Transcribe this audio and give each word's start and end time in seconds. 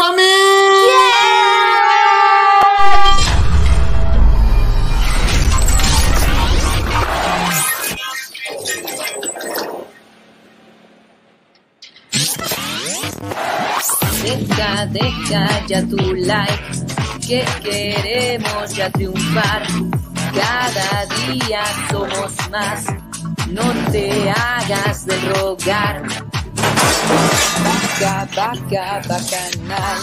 ¡Cinco 0.00 0.12
mil! 0.16 0.24
Deja, 14.22 14.86
deja 14.86 15.66
ya 15.66 15.82
tu 15.86 16.14
like, 16.14 16.48
que 17.26 17.44
queremos 17.62 18.74
ya 18.74 18.90
triunfar. 18.90 19.66
Cada 20.34 21.06
día 21.26 21.62
somos 21.90 22.32
más, 22.50 22.86
no 23.48 23.90
te 23.92 24.30
hagas 24.30 25.04
de 25.04 25.20
rogar. 25.20 26.29
Vaca, 27.64 28.28
vaca, 28.36 29.00
bacanal, 29.08 29.98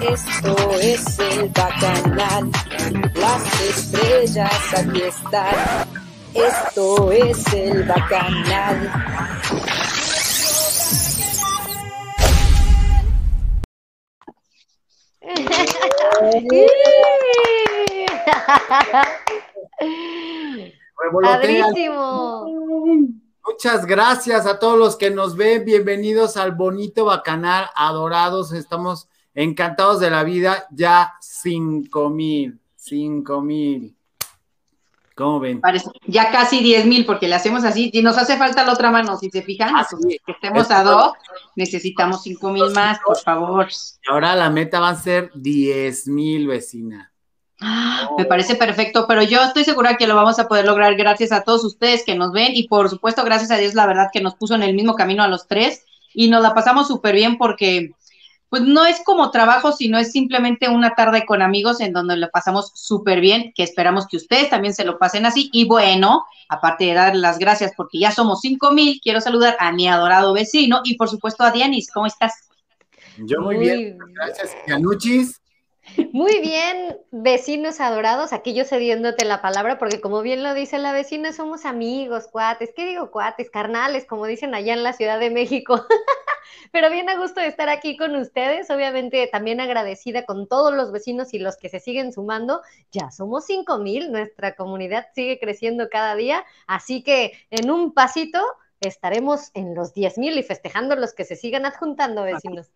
esto 0.00 0.56
es 0.80 1.18
el 1.18 1.48
bacanal. 1.48 2.50
Las 3.14 3.60
estrellas 3.60 4.74
aquí 4.76 5.02
están, 5.02 5.86
esto 6.34 7.12
es 7.12 7.52
el 7.52 7.82
bacanal. 7.84 8.90
Padrísimo. 21.22 22.46
Muchas 23.46 23.86
gracias 23.86 24.46
a 24.46 24.58
todos 24.58 24.78
los 24.78 24.96
que 24.96 25.10
nos 25.10 25.36
ven. 25.36 25.64
Bienvenidos 25.64 26.36
al 26.36 26.52
bonito 26.52 27.04
bacanal, 27.06 27.66
adorados. 27.74 28.52
Estamos 28.52 29.08
encantados 29.34 30.00
de 30.00 30.10
la 30.10 30.22
vida. 30.22 30.66
Ya 30.70 31.14
cinco 31.20 32.08
mil, 32.08 32.60
cinco 32.76 33.40
mil. 33.40 33.96
¿Cómo 35.14 35.40
ven? 35.40 35.60
Parece- 35.60 35.90
ya 36.06 36.30
casi 36.32 36.60
10 36.62 36.86
mil, 36.86 37.04
porque 37.04 37.28
le 37.28 37.34
hacemos 37.34 37.64
así, 37.64 37.90
y 37.92 38.00
nos 38.02 38.16
hace 38.16 38.38
falta 38.38 38.64
la 38.64 38.72
otra 38.72 38.90
mano, 38.90 39.14
si 39.18 39.28
se 39.28 39.42
fijan, 39.42 39.70
Ah, 39.76 39.84
sí. 39.88 40.18
que 40.24 40.32
estemos 40.32 40.70
a 40.70 40.82
dos, 40.82 41.12
necesitamos 41.54 42.22
5 42.22 42.50
mil 42.50 42.70
más, 42.70 42.98
por 43.04 43.18
favor. 43.18 43.68
Y 43.68 44.10
ahora 44.10 44.34
la 44.34 44.48
meta 44.48 44.80
va 44.80 44.88
a 44.88 44.96
ser 44.96 45.30
diez 45.34 46.08
mil, 46.08 46.46
vecina. 46.46 47.11
Ah, 47.64 48.10
Me 48.18 48.24
parece 48.24 48.56
perfecto, 48.56 49.06
pero 49.06 49.22
yo 49.22 49.40
estoy 49.42 49.62
segura 49.62 49.96
que 49.96 50.08
lo 50.08 50.16
vamos 50.16 50.38
a 50.40 50.48
poder 50.48 50.64
lograr 50.64 50.96
gracias 50.96 51.30
a 51.30 51.44
todos 51.44 51.64
ustedes 51.64 52.04
que 52.04 52.16
nos 52.16 52.32
ven 52.32 52.52
y 52.54 52.66
por 52.66 52.90
supuesto 52.90 53.24
gracias 53.24 53.52
a 53.52 53.56
Dios 53.56 53.74
la 53.74 53.86
verdad 53.86 54.08
que 54.12 54.20
nos 54.20 54.34
puso 54.34 54.56
en 54.56 54.64
el 54.64 54.74
mismo 54.74 54.96
camino 54.96 55.22
a 55.22 55.28
los 55.28 55.46
tres 55.46 55.84
y 56.12 56.28
nos 56.28 56.42
la 56.42 56.54
pasamos 56.54 56.88
súper 56.88 57.14
bien 57.14 57.38
porque 57.38 57.92
pues 58.48 58.62
no 58.62 58.84
es 58.84 59.00
como 59.04 59.30
trabajo, 59.30 59.72
sino 59.72 59.96
es 59.96 60.12
simplemente 60.12 60.68
una 60.68 60.94
tarde 60.94 61.24
con 61.24 61.40
amigos 61.40 61.80
en 61.80 61.92
donde 61.92 62.16
lo 62.16 62.28
pasamos 62.30 62.72
súper 62.74 63.20
bien, 63.20 63.52
que 63.54 63.62
esperamos 63.62 64.06
que 64.06 64.18
ustedes 64.18 64.50
también 64.50 64.74
se 64.74 64.84
lo 64.84 64.98
pasen 64.98 65.24
así 65.24 65.48
y 65.54 65.64
bueno, 65.64 66.26
aparte 66.48 66.84
de 66.84 66.94
dar 66.94 67.16
las 67.16 67.38
gracias 67.38 67.72
porque 67.76 67.98
ya 67.98 68.10
somos 68.10 68.40
cinco 68.40 68.72
mil, 68.72 69.00
quiero 69.02 69.20
saludar 69.20 69.56
a 69.58 69.72
mi 69.72 69.88
adorado 69.88 70.34
vecino 70.34 70.82
y 70.84 70.96
por 70.96 71.08
supuesto 71.08 71.44
a 71.44 71.50
Dianis, 71.50 71.90
¿cómo 71.90 72.06
estás? 72.06 72.48
Yo 73.18 73.40
muy, 73.40 73.56
bien. 73.56 73.98
Gracias, 74.14 74.50
Yanuchis. 74.66 75.41
Muy 76.12 76.40
bien, 76.40 76.98
vecinos 77.10 77.80
adorados, 77.80 78.32
aquí 78.32 78.54
yo 78.54 78.64
cediéndote 78.64 79.24
la 79.24 79.40
palabra, 79.42 79.78
porque 79.78 80.00
como 80.00 80.22
bien 80.22 80.42
lo 80.42 80.54
dice 80.54 80.78
la 80.78 80.92
vecina, 80.92 81.32
somos 81.32 81.64
amigos, 81.64 82.28
cuates, 82.30 82.72
¿qué 82.74 82.86
digo 82.86 83.10
cuates? 83.10 83.50
Carnales, 83.50 84.06
como 84.06 84.26
dicen 84.26 84.54
allá 84.54 84.74
en 84.74 84.82
la 84.82 84.92
Ciudad 84.92 85.18
de 85.18 85.30
México. 85.30 85.84
Pero 86.72 86.90
bien 86.90 87.08
a 87.08 87.16
gusto 87.16 87.40
de 87.40 87.46
estar 87.46 87.68
aquí 87.68 87.96
con 87.96 88.16
ustedes, 88.16 88.70
obviamente 88.70 89.28
también 89.30 89.60
agradecida 89.60 90.24
con 90.24 90.48
todos 90.48 90.74
los 90.74 90.92
vecinos 90.92 91.34
y 91.34 91.38
los 91.38 91.56
que 91.56 91.68
se 91.68 91.80
siguen 91.80 92.12
sumando. 92.12 92.62
Ya 92.90 93.10
somos 93.10 93.46
cinco 93.46 93.78
mil, 93.78 94.12
nuestra 94.12 94.54
comunidad 94.54 95.06
sigue 95.14 95.38
creciendo 95.38 95.88
cada 95.90 96.14
día, 96.14 96.44
así 96.66 97.02
que 97.02 97.32
en 97.50 97.70
un 97.70 97.92
pasito 97.92 98.40
estaremos 98.80 99.50
en 99.54 99.74
los 99.74 99.94
diez 99.94 100.18
mil 100.18 100.38
y 100.38 100.42
festejando 100.42 100.96
los 100.96 101.14
que 101.14 101.24
se 101.24 101.36
sigan 101.36 101.66
adjuntando, 101.66 102.22
vecinos. 102.24 102.70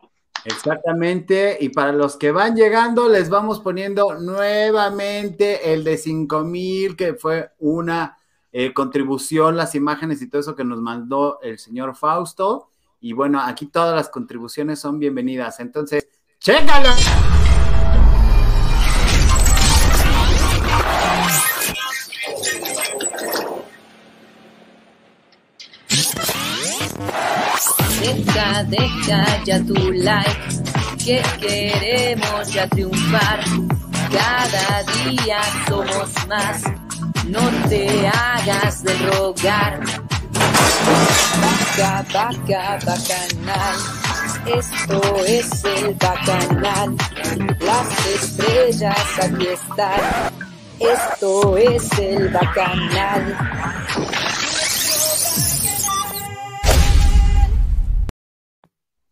Exactamente, 0.47 1.59
y 1.61 1.71
para 1.71 1.91
los 1.91 2.17
que 2.17 2.31
van 2.31 2.55
llegando, 2.55 3.09
les 3.09 3.29
vamos 3.29 3.59
poniendo 3.59 4.15
nuevamente 4.21 5.73
el 5.73 5.83
de 5.83 5.99
5 5.99 6.45
mil, 6.45 6.95
que 6.95 7.15
fue 7.15 7.51
una 7.59 8.17
eh, 8.53 8.73
contribución, 8.73 9.57
las 9.57 9.75
imágenes 9.75 10.23
y 10.23 10.31
todo 10.31 10.41
eso 10.41 10.55
que 10.55 10.63
nos 10.65 10.81
mandó 10.81 11.41
el 11.43 11.59
señor 11.59 11.97
Fausto. 11.97 12.71
Y 13.01 13.13
bueno, 13.13 13.41
aquí 13.41 13.67
todas 13.67 13.97
las 13.97 14.09
contribuciones 14.09 14.79
son 14.79 15.01
bienvenidas. 15.01 15.59
Entonces, 15.59 16.09
¡chécalo! 16.39 16.91
Deja, 28.07 28.63
deja 28.63 29.43
ya 29.45 29.59
tu 29.67 29.75
like, 29.75 30.31
que 31.05 31.21
queremos 31.41 32.53
ya 32.53 32.69
triunfar. 32.69 33.41
Cada 34.13 34.85
día 35.05 35.41
somos 35.67 36.11
más, 36.29 36.63
no 37.27 37.41
te 37.69 38.07
hagas 38.07 38.85
de 38.85 38.95
rogar. 39.11 39.81
Vaca, 41.43 42.05
vaca, 42.15 42.79
bacanal, 42.87 43.77
esto 44.55 45.01
es 45.27 45.65
el 45.65 45.95
bacanal. 45.95 46.97
Las 47.59 48.07
estrellas 48.07 49.07
aquí 49.21 49.49
están, 49.49 50.01
esto 50.79 51.57
es 51.57 51.99
el 51.99 52.29
bacanal. 52.29 53.37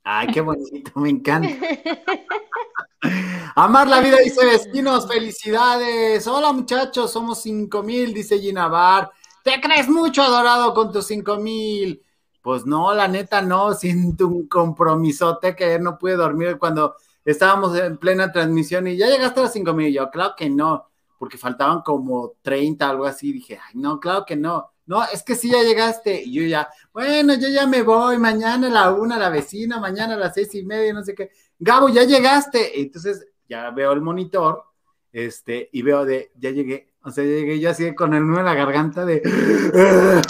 Ay, 0.06 0.26
qué 0.28 0.42
bonito, 0.42 0.92
me 1.00 1.08
encanta. 1.08 1.48
Amar 3.56 3.88
la 3.88 4.00
vida, 4.00 4.18
dice 4.22 4.44
vecinos, 4.44 5.08
felicidades. 5.08 6.26
Hola 6.26 6.52
muchachos, 6.52 7.10
somos 7.10 7.40
cinco 7.40 7.82
mil, 7.82 8.12
dice 8.12 8.38
Gina 8.38 8.68
Bar. 8.68 9.10
¿Te 9.42 9.58
crees 9.62 9.88
mucho 9.88 10.22
adorado 10.22 10.74
con 10.74 10.92
tus 10.92 11.06
cinco 11.06 11.36
mil? 11.36 12.02
Pues 12.42 12.66
no, 12.66 12.92
la 12.92 13.08
neta 13.08 13.40
no, 13.40 13.72
siento 13.74 14.28
un 14.28 14.46
compromisote 14.46 15.56
que 15.56 15.64
ayer 15.64 15.80
no 15.80 15.98
pude 15.98 16.16
dormir 16.16 16.58
cuando 16.58 16.96
estábamos 17.24 17.74
en 17.78 17.96
plena 17.96 18.30
transmisión 18.30 18.86
y 18.86 18.98
ya 18.98 19.08
llegaste 19.08 19.40
a 19.40 19.44
los 19.44 19.52
cinco 19.52 19.72
mil. 19.72 19.90
Yo, 19.90 20.10
claro 20.10 20.34
que 20.36 20.50
no, 20.50 20.86
porque 21.18 21.38
faltaban 21.38 21.80
como 21.80 22.34
30, 22.42 22.90
algo 22.90 23.06
así. 23.06 23.32
Dije, 23.32 23.58
ay, 23.58 23.76
no, 23.76 23.98
claro 23.98 24.26
que 24.26 24.36
no. 24.36 24.70
No, 24.86 25.02
es 25.04 25.22
que 25.22 25.34
sí 25.34 25.50
ya 25.50 25.62
llegaste. 25.62 26.22
Y 26.24 26.32
yo 26.34 26.42
ya, 26.42 26.68
bueno, 26.92 27.34
yo 27.34 27.48
ya 27.48 27.66
me 27.66 27.82
voy, 27.82 28.18
mañana 28.18 28.66
a 28.68 28.70
la 28.70 28.92
una, 28.92 29.18
la 29.18 29.30
vecina, 29.30 29.80
mañana 29.80 30.14
a 30.14 30.18
las 30.18 30.34
seis 30.34 30.54
y 30.54 30.62
media, 30.64 30.92
no 30.92 31.02
sé 31.02 31.14
qué. 31.14 31.30
Gabo, 31.58 31.88
ya 31.88 32.04
llegaste. 32.04 32.80
Entonces 32.80 33.26
ya 33.48 33.70
veo 33.70 33.92
el 33.92 34.00
monitor, 34.02 34.64
este, 35.12 35.70
y 35.72 35.82
veo 35.82 36.04
de, 36.04 36.30
ya 36.36 36.50
llegué. 36.50 36.90
O 37.02 37.10
sea, 37.10 37.24
ya 37.24 37.30
llegué 37.30 37.60
yo 37.60 37.70
así 37.70 37.94
con 37.94 38.14
el 38.14 38.26
nudo 38.26 38.40
en 38.40 38.46
la 38.46 38.54
garganta 38.54 39.04
de. 39.04 39.22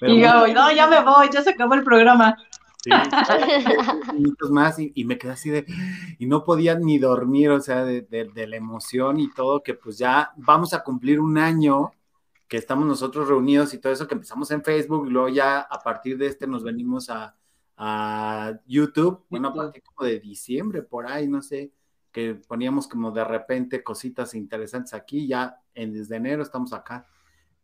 Pero 0.00 0.12
y 0.12 0.20
yo, 0.20 0.46
no, 0.48 0.72
ya 0.72 0.86
me 0.86 1.02
voy, 1.02 1.28
ya 1.32 1.42
se 1.42 1.50
acabó 1.50 1.74
el 1.74 1.84
programa. 1.84 2.36
sí, 2.82 2.90
más 4.50 4.78
y, 4.78 4.92
y 4.94 5.04
me 5.04 5.18
quedé 5.18 5.32
así 5.32 5.50
de. 5.50 5.64
Y 6.18 6.26
no 6.26 6.44
podía 6.44 6.74
ni 6.78 6.98
dormir, 6.98 7.50
o 7.50 7.60
sea, 7.60 7.84
de, 7.84 8.02
de- 8.02 8.30
de 8.32 8.46
la 8.46 8.56
emoción 8.56 9.20
y 9.20 9.32
todo, 9.32 9.62
que 9.62 9.74
pues 9.74 9.98
ya 9.98 10.32
vamos 10.36 10.74
a 10.74 10.82
cumplir 10.82 11.20
un 11.20 11.38
año 11.38 11.92
que 12.54 12.58
estamos 12.58 12.86
nosotros 12.86 13.26
reunidos 13.26 13.74
y 13.74 13.78
todo 13.78 13.92
eso, 13.92 14.06
que 14.06 14.14
empezamos 14.14 14.48
en 14.52 14.62
Facebook 14.62 15.08
y 15.08 15.10
luego 15.10 15.28
ya 15.28 15.58
a 15.58 15.80
partir 15.80 16.16
de 16.16 16.28
este 16.28 16.46
nos 16.46 16.62
venimos 16.62 17.10
a, 17.10 17.34
a 17.76 18.52
YouTube, 18.64 19.24
bueno, 19.28 19.48
a 19.48 19.54
partir 19.54 19.82
como 19.82 20.06
de 20.06 20.20
diciembre, 20.20 20.82
por 20.82 21.04
ahí, 21.04 21.26
no 21.26 21.42
sé, 21.42 21.72
que 22.12 22.36
poníamos 22.36 22.86
como 22.86 23.10
de 23.10 23.24
repente 23.24 23.82
cositas 23.82 24.36
interesantes 24.36 24.94
aquí, 24.94 25.26
ya 25.26 25.60
en, 25.74 25.92
desde 25.94 26.14
enero 26.14 26.44
estamos 26.44 26.72
acá, 26.72 27.08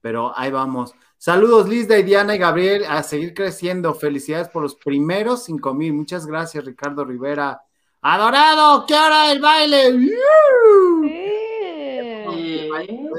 pero 0.01 0.37
ahí 0.37 0.51
vamos. 0.51 0.93
Saludos 1.17 1.69
Lizda 1.69 1.97
y 1.97 2.03
Diana 2.03 2.35
y 2.35 2.39
Gabriel, 2.39 2.85
a 2.89 3.05
seguir 3.05 3.33
creciendo, 3.33 3.95
felicidades 3.95 4.49
por 4.49 4.61
los 4.65 4.75
primeros 4.75 5.45
cinco 5.45 5.73
mil, 5.73 5.93
muchas 5.93 6.27
gracias 6.27 6.65
Ricardo 6.65 7.05
Rivera. 7.05 7.63
Adorado, 8.01 8.87
¿qué 8.87 8.95
hora 8.95 9.31
el 9.31 9.41
baile? 9.41 9.87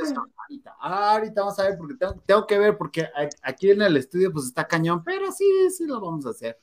Eso, 0.03 0.25
ahorita, 0.51 0.75
ahorita 0.80 1.42
vamos 1.42 1.59
a 1.59 1.63
ver, 1.63 1.77
porque 1.77 1.95
tengo, 1.95 2.15
tengo 2.25 2.48
que 2.48 2.57
ver, 2.57 2.77
porque 2.77 3.07
aquí 3.42 3.71
en 3.71 3.81
el 3.81 3.98
estudio 3.98 4.31
pues 4.31 4.45
está 4.45 4.68
cañón, 4.68 5.03
pero 5.03 5.31
sí, 5.31 5.45
sí 5.75 5.86
lo 5.86 6.00
vamos 6.00 6.25
a 6.25 6.31
hacer. 6.31 6.57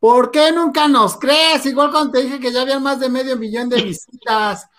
¿Por 0.00 0.30
qué 0.30 0.52
nunca 0.52 0.86
nos 0.86 1.16
crees? 1.16 1.64
Igual 1.64 1.90
cuando 1.90 2.12
te 2.12 2.22
dije 2.22 2.38
que 2.38 2.52
ya 2.52 2.62
habían 2.62 2.82
más 2.82 3.00
de 3.00 3.08
medio 3.08 3.36
millón 3.36 3.68
de 3.68 3.82
visitas. 3.82 4.68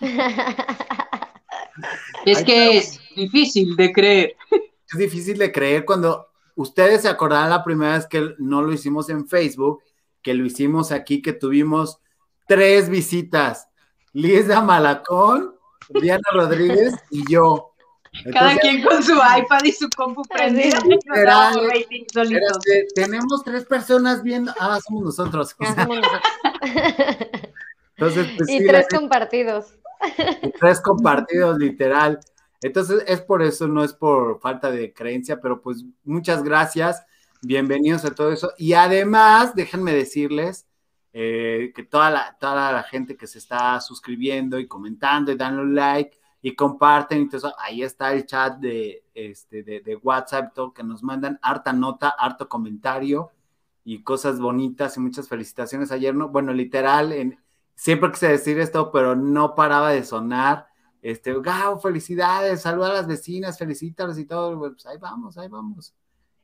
Es 2.24 2.42
que 2.42 2.78
es 2.78 2.98
difícil 3.14 3.76
de 3.76 3.92
creer. 3.92 4.36
Es 4.50 4.98
difícil 4.98 5.36
de 5.36 5.52
creer 5.52 5.84
cuando 5.84 6.28
ustedes 6.54 7.02
se 7.02 7.08
acordarán 7.08 7.50
la 7.50 7.62
primera 7.62 7.96
vez 7.96 8.06
que 8.06 8.34
no 8.38 8.62
lo 8.62 8.72
hicimos 8.72 9.10
en 9.10 9.28
Facebook, 9.28 9.82
que 10.22 10.32
lo 10.32 10.46
hicimos 10.46 10.90
aquí, 10.90 11.20
que 11.20 11.34
tuvimos 11.34 11.98
tres 12.48 12.88
visitas. 12.88 13.68
Lisa 14.12 14.62
Malacón, 14.62 15.54
Diana 15.88 16.28
Rodríguez 16.32 16.94
y 17.10 17.30
yo. 17.30 17.74
Cada 18.32 18.56
quien 18.58 18.82
con 18.82 19.02
su 19.02 19.12
iPad 19.14 19.64
y 19.64 19.72
su 19.72 19.88
compu 19.96 20.22
prendida. 20.22 20.80
Literal, 20.80 21.58
espérate, 21.72 22.86
tenemos 22.94 23.42
tres 23.44 23.64
personas 23.64 24.22
viendo. 24.22 24.52
Ah, 24.58 24.78
somos 24.86 25.04
nosotros. 25.04 25.54
Ah, 25.60 25.74
somos 25.74 25.98
nosotros. 25.98 26.22
Entonces, 27.96 28.28
pues, 28.36 28.48
y 28.50 28.58
sí, 28.58 28.66
tres 28.66 28.86
la- 28.90 28.98
compartidos. 28.98 29.66
y 30.42 30.50
tres 30.52 30.80
compartidos, 30.80 31.58
literal. 31.58 32.20
Entonces, 32.62 33.04
es 33.06 33.20
por 33.20 33.42
eso, 33.42 33.68
no 33.68 33.84
es 33.84 33.92
por 33.92 34.40
falta 34.40 34.70
de 34.70 34.92
creencia, 34.92 35.40
pero 35.40 35.60
pues 35.60 35.84
muchas 36.04 36.42
gracias. 36.42 37.04
Bienvenidos 37.42 38.04
a 38.04 38.14
todo 38.14 38.32
eso. 38.32 38.52
Y 38.58 38.72
además, 38.72 39.54
déjenme 39.54 39.92
decirles 39.92 40.66
eh, 41.12 41.72
que 41.74 41.82
toda 41.84 42.10
la, 42.10 42.36
toda 42.38 42.72
la 42.72 42.82
gente 42.82 43.16
que 43.16 43.26
se 43.26 43.38
está 43.38 43.80
suscribiendo 43.80 44.58
y 44.58 44.66
comentando 44.66 45.32
y 45.32 45.36
dando 45.36 45.64
like 45.64 46.18
y 46.46 46.54
comparten 46.54 47.28
eso, 47.32 47.52
ahí 47.58 47.82
está 47.82 48.12
el 48.12 48.24
chat 48.24 48.56
de, 48.60 49.02
este, 49.12 49.64
de, 49.64 49.80
de 49.80 49.96
WhatsApp, 49.96 50.54
todo 50.54 50.72
que 50.72 50.84
nos 50.84 51.02
mandan 51.02 51.40
harta 51.42 51.72
nota, 51.72 52.10
harto 52.16 52.48
comentario 52.48 53.32
y 53.82 54.04
cosas 54.04 54.38
bonitas 54.38 54.96
y 54.96 55.00
muchas 55.00 55.28
felicitaciones. 55.28 55.90
Ayer, 55.90 56.14
no, 56.14 56.28
bueno, 56.28 56.52
literal, 56.52 57.10
en, 57.10 57.36
siempre 57.74 58.12
quise 58.12 58.28
decir 58.28 58.60
esto, 58.60 58.92
pero 58.92 59.16
no 59.16 59.56
paraba 59.56 59.90
de 59.90 60.04
sonar. 60.04 60.68
Este, 61.02 61.34
¡Gau! 61.40 61.80
Felicidades, 61.80 62.62
saluda 62.62 62.90
a 62.90 62.94
las 62.94 63.08
vecinas, 63.08 63.58
felicítalas 63.58 64.16
y 64.16 64.24
todo. 64.24 64.56
Pues 64.56 64.86
ahí 64.86 64.98
vamos, 64.98 65.36
ahí 65.38 65.48
vamos. 65.48 65.96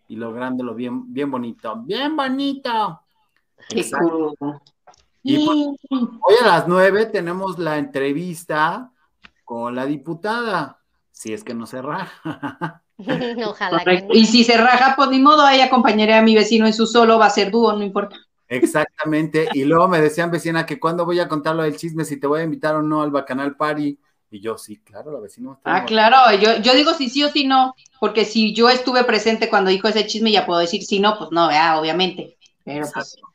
Y 0.08 0.16
lográndolo 0.16 0.74
bien, 0.74 1.12
bien 1.12 1.30
bonito, 1.30 1.76
bien 1.76 2.16
bonito. 2.16 3.02
Qué 3.68 3.82
Exacto. 3.82 4.34
Y 5.22 5.46
pues, 5.46 5.58
hoy 5.90 6.34
a 6.42 6.46
las 6.48 6.66
nueve 6.66 7.06
tenemos 7.06 7.56
la 7.56 7.78
entrevista 7.78 8.92
con 9.44 9.74
la 9.74 9.86
diputada, 9.86 10.80
si 11.10 11.32
es 11.32 11.44
que 11.44 11.54
no 11.54 11.66
se 11.66 11.82
raja. 11.82 12.82
Ojalá 13.46 13.84
que 13.84 14.02
no. 14.02 14.14
Y 14.14 14.26
si 14.26 14.44
se 14.44 14.56
raja, 14.56 14.94
pues 14.96 15.10
ni 15.10 15.18
modo, 15.18 15.42
ahí 15.42 15.60
acompañaré 15.60 16.14
a 16.14 16.22
mi 16.22 16.34
vecino 16.34 16.66
en 16.66 16.72
su 16.74 16.86
solo, 16.86 17.18
va 17.18 17.26
a 17.26 17.30
ser 17.30 17.50
dúo, 17.50 17.72
no 17.72 17.82
importa. 17.82 18.16
Exactamente. 18.48 19.48
Y 19.54 19.64
luego 19.64 19.88
me 19.88 20.00
decían, 20.00 20.30
vecina, 20.30 20.66
que 20.66 20.78
cuando 20.78 21.04
voy 21.04 21.18
a 21.20 21.28
contar 21.28 21.56
lo 21.56 21.62
del 21.62 21.76
chisme, 21.76 22.04
si 22.04 22.18
te 22.20 22.26
voy 22.26 22.40
a 22.40 22.44
invitar 22.44 22.74
o 22.76 22.82
no 22.82 23.02
al 23.02 23.10
Bacanal 23.10 23.56
Party. 23.56 23.98
Y 24.30 24.40
yo, 24.40 24.56
sí, 24.58 24.78
claro, 24.82 25.10
la 25.12 25.20
vecina. 25.20 25.52
está 25.52 25.70
Ah, 25.70 25.80
muy- 25.80 25.86
claro, 25.88 26.16
yo, 26.38 26.56
yo 26.62 26.74
digo 26.74 26.92
si 26.94 27.08
sí 27.10 27.22
o 27.22 27.30
si 27.30 27.46
no, 27.46 27.74
porque 28.00 28.24
si 28.24 28.54
yo 28.54 28.68
estuve 28.70 29.04
presente 29.04 29.48
cuando 29.50 29.70
dijo 29.70 29.88
ese 29.88 30.06
chisme, 30.06 30.32
ya 30.32 30.46
puedo 30.46 30.60
decir 30.60 30.82
si 30.82 31.00
no, 31.00 31.18
pues 31.18 31.30
no, 31.32 31.48
¿verdad? 31.48 31.78
obviamente. 31.80 32.38
Pero 32.64 32.90
pues, 32.92 33.06
Exacto. 33.06 33.22
Pues 33.22 33.31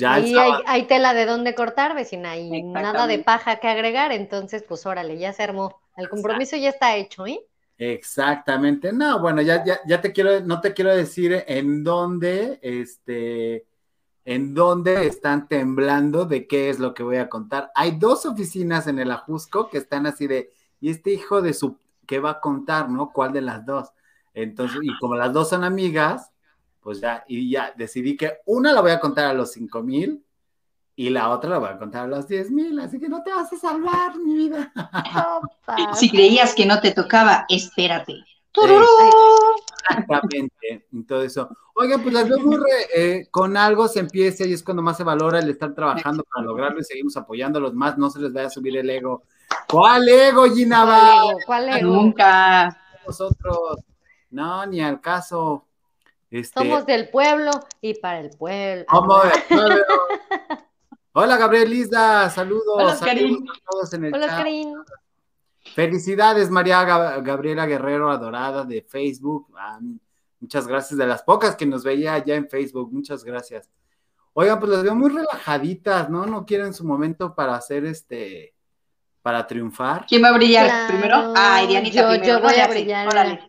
ya 0.00 0.18
el 0.18 0.24
Ahí 0.24 0.36
hay, 0.36 0.50
sábado. 0.50 0.64
hay 0.66 0.86
tela 0.86 1.14
de 1.14 1.26
dónde 1.26 1.54
cortar, 1.54 1.94
vecina, 1.94 2.36
y 2.36 2.62
nada 2.62 3.06
de 3.06 3.18
paja 3.18 3.56
que 3.60 3.68
agregar, 3.68 4.12
entonces 4.12 4.64
pues 4.66 4.86
órale, 4.86 5.18
ya 5.18 5.32
se 5.32 5.42
armó. 5.44 5.80
El 5.96 6.08
compromiso 6.08 6.56
ya 6.56 6.70
está 6.70 6.96
hecho, 6.96 7.26
¿eh? 7.26 7.40
Exactamente. 7.78 8.92
No, 8.92 9.20
bueno, 9.20 9.42
ya, 9.42 9.64
ya, 9.64 9.80
ya 9.86 10.00
te 10.00 10.12
quiero, 10.12 10.40
no 10.40 10.60
te 10.60 10.72
quiero 10.72 10.94
decir 10.94 11.44
en 11.46 11.84
dónde, 11.84 12.58
este, 12.62 13.66
en 14.24 14.54
dónde 14.54 15.06
están 15.06 15.46
temblando 15.48 16.24
de 16.24 16.46
qué 16.46 16.70
es 16.70 16.78
lo 16.78 16.94
que 16.94 17.02
voy 17.02 17.16
a 17.18 17.28
contar. 17.28 17.70
Hay 17.74 17.92
dos 17.98 18.24
oficinas 18.26 18.86
en 18.86 18.98
el 18.98 19.10
Ajusco 19.10 19.68
que 19.68 19.78
están 19.78 20.06
así 20.06 20.26
de, 20.26 20.50
y 20.80 20.90
este 20.90 21.10
hijo 21.12 21.42
de 21.42 21.52
su, 21.54 21.78
¿qué 22.06 22.18
va 22.18 22.30
a 22.30 22.40
contar, 22.40 22.88
no? 22.90 23.12
¿Cuál 23.12 23.32
de 23.32 23.42
las 23.42 23.66
dos? 23.66 23.90
Entonces, 24.34 24.78
y 24.82 24.96
como 24.98 25.16
las 25.16 25.32
dos 25.32 25.50
son 25.50 25.64
amigas, 25.64 26.32
pues 26.86 27.00
ya, 27.00 27.24
y 27.26 27.50
ya 27.50 27.74
decidí 27.76 28.16
que 28.16 28.34
una 28.44 28.72
la 28.72 28.80
voy 28.80 28.92
a 28.92 29.00
contar 29.00 29.26
a 29.26 29.34
los 29.34 29.50
cinco 29.50 29.82
mil 29.82 30.24
y 30.94 31.10
la 31.10 31.30
otra 31.30 31.50
la 31.50 31.58
voy 31.58 31.70
a 31.70 31.78
contar 31.78 32.04
a 32.04 32.06
los 32.06 32.28
diez 32.28 32.48
mil, 32.48 32.78
así 32.78 33.00
que 33.00 33.08
no 33.08 33.24
te 33.24 33.32
vas 33.32 33.52
a 33.52 33.56
salvar, 33.56 34.16
mi 34.16 34.36
vida. 34.36 34.72
Opa. 34.76 35.74
si 35.94 36.08
creías 36.08 36.54
que 36.54 36.64
no 36.64 36.80
te 36.80 36.92
tocaba, 36.92 37.44
espérate. 37.48 38.14
Exactamente, 39.90 40.86
todo 41.08 41.22
eso. 41.22 41.48
Oigan, 41.74 42.00
pues 42.02 42.14
las 42.14 42.28
veo 42.28 42.38
muy 42.38 42.56
re- 42.56 42.88
eh, 42.94 43.28
con 43.32 43.56
algo 43.56 43.88
se 43.88 43.98
empieza 43.98 44.44
y 44.44 44.52
es 44.52 44.62
cuando 44.62 44.80
más 44.80 44.96
se 44.96 45.02
valora 45.02 45.40
el 45.40 45.50
estar 45.50 45.74
trabajando 45.74 46.22
para 46.22 46.46
lograrlo 46.46 46.78
y 46.78 46.84
seguimos 46.84 47.16
apoyándolos 47.16 47.74
más, 47.74 47.98
no 47.98 48.10
se 48.10 48.20
les 48.20 48.32
vaya 48.32 48.46
a 48.46 48.50
subir 48.50 48.76
el 48.76 48.88
ego. 48.88 49.24
¿Cuál 49.68 50.08
ego, 50.08 50.44
Gina? 50.54 50.84
¿Cuál 50.84 51.30
ego? 51.30 51.38
¿Cuál 51.46 51.68
ego? 51.68 51.90
Nunca. 51.94 52.80
Nosotros, 53.04 53.80
no, 54.30 54.64
ni 54.66 54.80
al 54.80 55.00
caso. 55.00 55.64
Este, 56.30 56.58
Somos 56.60 56.84
del 56.86 57.08
pueblo 57.10 57.50
y 57.80 57.94
para 57.94 58.20
el 58.20 58.30
pueblo. 58.30 58.84
¿cómo 58.88 59.20
de 59.22 59.28
acuerdo? 59.30 59.84
Hola, 61.12 61.36
Gabriel 61.36 61.72
Isda, 61.72 62.28
saludos. 62.30 62.64
Hola, 62.74 62.96
saludos 62.96 63.00
Karin. 63.00 63.46
a 63.48 63.70
todos 63.70 63.92
en 63.94 64.04
el 64.04 64.14
Hola, 64.14 64.26
chat. 64.26 64.36
Karin. 64.38 64.74
Felicidades, 65.74 66.50
María 66.50 66.82
Gab- 66.84 67.22
Gabriela 67.24 67.66
Guerrero 67.66 68.10
Adorada 68.10 68.64
de 68.64 68.82
Facebook. 68.82 69.48
Ah, 69.58 69.78
muchas 70.40 70.66
gracias 70.66 70.98
de 70.98 71.06
las 71.06 71.22
pocas 71.22 71.56
que 71.56 71.66
nos 71.66 71.84
veía 71.84 72.14
allá 72.14 72.34
en 72.34 72.48
Facebook. 72.48 72.92
Muchas 72.92 73.24
gracias. 73.24 73.70
Oigan, 74.34 74.60
pues 74.60 74.70
las 74.72 74.82
veo 74.82 74.94
muy 74.94 75.10
relajaditas, 75.10 76.10
¿no? 76.10 76.26
No 76.26 76.44
quieren 76.44 76.74
su 76.74 76.84
momento 76.84 77.34
para 77.34 77.54
hacer 77.56 77.84
este, 77.86 78.54
para 79.22 79.46
triunfar. 79.46 80.04
¿Quién 80.06 80.22
va 80.22 80.28
a 80.28 80.32
brillar 80.36 80.66
Claro, 80.66 80.88
primero? 80.88 81.32
Ay, 81.34 81.66
Dianita 81.68 82.02
yo- 82.02 82.08
primero. 82.10 82.38
yo 82.38 82.40
voy 82.44 82.52
a 82.54 82.56
Ya 82.56 82.68
brillar. 82.68 83.08
órale. 83.08 83.48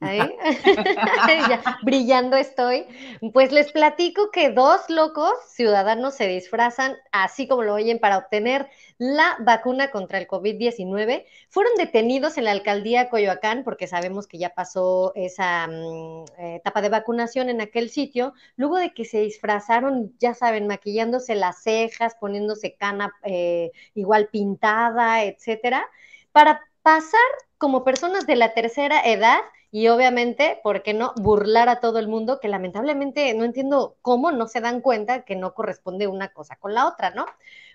Brillando 1.82 2.36
estoy. 2.36 2.86
Pues 3.32 3.52
les 3.52 3.70
platico 3.70 4.30
que 4.30 4.50
dos 4.50 4.88
locos 4.88 5.32
ciudadanos 5.48 6.14
se 6.14 6.26
disfrazan, 6.26 6.96
así 7.12 7.46
como 7.46 7.62
lo 7.62 7.74
oyen, 7.74 7.98
para 7.98 8.16
obtener 8.16 8.68
la 8.96 9.36
vacuna 9.40 9.90
contra 9.90 10.18
el 10.18 10.26
COVID-19. 10.26 11.26
Fueron 11.50 11.72
detenidos 11.76 12.38
en 12.38 12.44
la 12.44 12.52
alcaldía 12.52 13.10
Coyoacán 13.10 13.62
porque 13.62 13.86
sabemos 13.86 14.26
que 14.26 14.38
ya 14.38 14.50
pasó 14.50 15.12
esa 15.14 15.66
mm, 15.66 16.24
eh, 16.38 16.54
etapa 16.56 16.80
de 16.80 16.88
vacunación 16.88 17.50
en 17.50 17.60
aquel 17.60 17.90
sitio, 17.90 18.32
luego 18.56 18.78
de 18.78 18.94
que 18.94 19.04
se 19.04 19.20
disfrazaron, 19.20 20.14
ya 20.18 20.32
saben, 20.32 20.66
maquillándose 20.66 21.34
las 21.34 21.62
cejas, 21.62 22.14
poniéndose 22.18 22.74
cana 22.74 23.12
eh, 23.22 23.70
igual 23.94 24.28
pintada, 24.28 25.24
etcétera, 25.24 25.86
para 26.32 26.62
pasar 26.82 27.20
como 27.58 27.84
personas 27.84 28.26
de 28.26 28.36
la 28.36 28.54
tercera 28.54 29.02
edad 29.04 29.40
y 29.70 29.88
obviamente, 29.88 30.60
¿por 30.62 30.82
qué 30.82 30.94
no 30.94 31.12
burlar 31.16 31.68
a 31.68 31.80
todo 31.80 31.98
el 31.98 32.08
mundo 32.08 32.40
que 32.40 32.48
lamentablemente 32.48 33.32
no 33.34 33.44
entiendo 33.44 33.96
cómo 34.02 34.32
no 34.32 34.48
se 34.48 34.60
dan 34.60 34.80
cuenta 34.80 35.24
que 35.24 35.36
no 35.36 35.54
corresponde 35.54 36.08
una 36.08 36.32
cosa 36.32 36.56
con 36.56 36.74
la 36.74 36.86
otra, 36.88 37.10
¿no? 37.10 37.26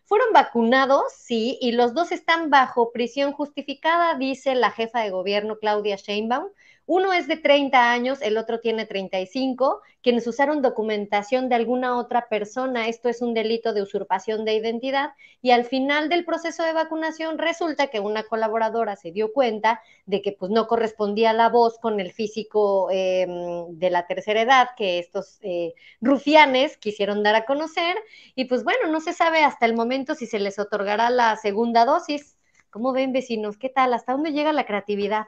Fueron 0.06 0.34
vacunados, 0.34 1.04
sí, 1.18 1.58
y 1.62 1.72
los 1.72 1.94
dos 1.94 2.12
están 2.12 2.50
bajo 2.50 2.92
prisión 2.92 3.32
justificada, 3.34 4.16
dice 4.16 4.56
la 4.56 4.72
jefa 4.72 5.02
de 5.02 5.10
gobierno 5.10 5.58
Claudia 5.58 5.96
Sheinbaum. 5.96 6.50
Uno 6.88 7.14
es 7.14 7.28
de 7.28 7.38
30 7.38 7.92
años, 7.92 8.22
el 8.22 8.38
otro 8.38 8.60
tiene 8.60 8.86
35, 8.86 9.82
quienes 10.04 10.28
usaron 10.28 10.62
documentación 10.62 11.50
de 11.50 11.56
alguna 11.56 11.98
otra 11.98 12.30
persona. 12.30 12.88
Esto 12.88 13.10
es 13.10 13.24
un 13.24 13.34
delito 13.34 13.74
de 13.74 13.82
usurpación 13.82 14.46
de 14.46 14.54
identidad 14.54 15.14
y 15.42 15.50
al 15.50 15.66
final 15.66 16.10
del 16.10 16.26
proceso 16.26 16.62
de 16.64 16.74
vacunación 16.74 17.40
resulta 17.40 17.88
que 17.88 18.00
una 18.00 18.24
colaboradora 18.24 18.96
se 18.98 19.12
dio 19.12 19.34
cuenta 19.34 19.82
de 20.06 20.22
que 20.22 20.34
pues 20.34 20.52
no 20.52 20.68
correspondía 20.68 21.34
la 21.34 21.50
voz 21.50 21.80
con 21.80 22.00
el 22.00 22.12
físico 22.12 22.90
eh, 22.92 23.26
de 23.70 23.90
la 23.90 24.06
tercera 24.06 24.42
edad 24.42 24.70
que 24.78 25.00
estos 25.00 25.40
eh, 25.42 25.74
rufianes 26.02 26.78
quisieron 26.78 27.24
dar 27.24 27.34
a 27.34 27.46
conocer 27.46 27.96
y 28.36 28.46
pues 28.46 28.64
bueno, 28.64 28.92
no 28.92 29.02
se 29.02 29.14
sabe 29.14 29.40
hasta 29.40 29.66
el 29.66 29.74
momento 29.76 30.14
si 30.14 30.28
se 30.28 30.38
les 30.40 30.60
otorgará 30.60 31.10
la 31.10 31.36
segunda 31.38 31.84
dosis. 31.84 32.38
¿Cómo 32.70 32.92
ven 32.94 33.12
vecinos? 33.12 33.58
¿Qué 33.58 33.70
tal? 33.70 33.94
¿Hasta 33.94 34.12
dónde 34.12 34.34
llega 34.34 34.54
la 34.54 34.66
creatividad? 34.66 35.26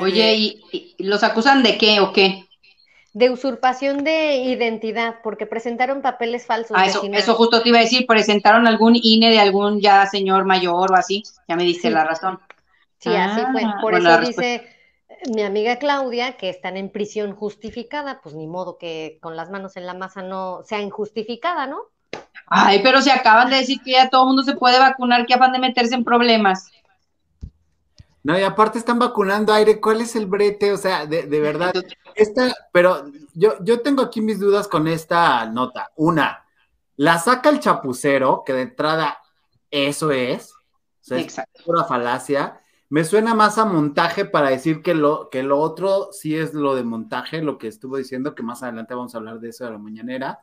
Oye, 0.00 0.34
¿y, 0.34 0.94
y 0.98 1.04
los 1.04 1.22
acusan 1.24 1.62
de 1.62 1.78
qué 1.78 2.00
o 2.00 2.12
qué? 2.12 2.46
De 3.12 3.28
usurpación 3.28 4.04
de 4.04 4.36
identidad, 4.36 5.16
porque 5.24 5.44
presentaron 5.46 6.00
papeles 6.00 6.46
falsos. 6.46 6.76
Ah, 6.76 6.86
eso, 6.86 7.34
justo 7.34 7.60
te 7.60 7.70
iba 7.70 7.78
a 7.78 7.82
decir, 7.82 8.06
presentaron 8.06 8.66
algún 8.68 8.94
INE 8.94 9.30
de 9.30 9.40
algún 9.40 9.80
ya 9.80 10.06
señor 10.06 10.44
mayor 10.44 10.92
o 10.92 10.94
así, 10.94 11.24
ya 11.48 11.56
me 11.56 11.64
diste 11.64 11.88
Sí. 11.88 11.94
la 11.94 12.04
razón. 12.04 12.38
Sí, 13.00 13.10
así 13.10 13.40
fue. 13.52 13.62
Ah, 13.64 13.78
Por 13.80 13.92
bueno, 13.92 14.10
eso 14.10 14.20
dice 14.20 14.54
eh, 14.54 15.16
mi 15.34 15.42
amiga 15.42 15.78
Claudia 15.78 16.36
que 16.36 16.50
están 16.50 16.76
en 16.76 16.90
prisión 16.90 17.34
justificada, 17.34 18.20
pues 18.22 18.34
ni 18.36 18.46
modo 18.46 18.78
que 18.78 19.18
con 19.20 19.36
las 19.36 19.50
manos 19.50 19.76
en 19.76 19.86
la 19.86 19.94
masa 19.94 20.22
no 20.22 20.62
sea 20.62 20.80
injustificada, 20.80 21.66
¿no? 21.66 21.80
Ay, 22.46 22.80
pero 22.82 23.00
se 23.00 23.12
acaban 23.12 23.50
de 23.50 23.56
decir 23.56 23.80
que 23.84 23.92
ya 23.92 24.08
todo 24.08 24.22
el 24.22 24.26
mundo 24.28 24.42
se 24.42 24.56
puede 24.56 24.78
vacunar, 24.78 25.24
que 25.26 25.34
afán 25.34 25.52
de 25.52 25.58
meterse 25.60 25.94
en 25.94 26.04
problemas. 26.04 26.70
No, 28.22 28.38
y 28.38 28.42
aparte 28.42 28.78
están 28.78 28.98
vacunando 28.98 29.52
aire, 29.52 29.80
¿cuál 29.80 30.02
es 30.02 30.14
el 30.14 30.26
brete? 30.26 30.72
O 30.72 30.76
sea, 30.76 31.06
de, 31.06 31.22
de 31.22 31.40
verdad, 31.40 31.72
esta, 32.14 32.54
pero 32.72 33.06
yo, 33.34 33.54
yo 33.62 33.80
tengo 33.80 34.02
aquí 34.02 34.20
mis 34.20 34.38
dudas 34.38 34.68
con 34.68 34.86
esta 34.88 35.46
nota. 35.46 35.90
Una, 35.96 36.44
la 36.96 37.18
saca 37.18 37.48
el 37.48 37.60
chapucero, 37.60 38.42
que 38.44 38.52
de 38.52 38.62
entrada 38.62 39.18
eso 39.70 40.10
es, 40.10 40.52
o 40.52 40.56
sea, 41.00 41.18
es 41.18 41.24
Exacto. 41.24 41.62
pura 41.64 41.84
falacia. 41.84 42.60
Me 42.90 43.04
suena 43.04 43.34
más 43.34 43.56
a 43.56 43.64
montaje 43.64 44.24
para 44.24 44.50
decir 44.50 44.82
que 44.82 44.94
lo, 44.94 45.30
que 45.30 45.42
lo 45.42 45.58
otro 45.58 46.08
sí 46.12 46.36
es 46.36 46.52
lo 46.52 46.74
de 46.74 46.82
montaje, 46.82 47.40
lo 47.40 47.56
que 47.56 47.68
estuvo 47.68 47.96
diciendo, 47.96 48.34
que 48.34 48.42
más 48.42 48.62
adelante 48.62 48.94
vamos 48.94 49.14
a 49.14 49.18
hablar 49.18 49.40
de 49.40 49.48
eso 49.48 49.64
de 49.64 49.70
la 49.70 49.78
mañanera. 49.78 50.40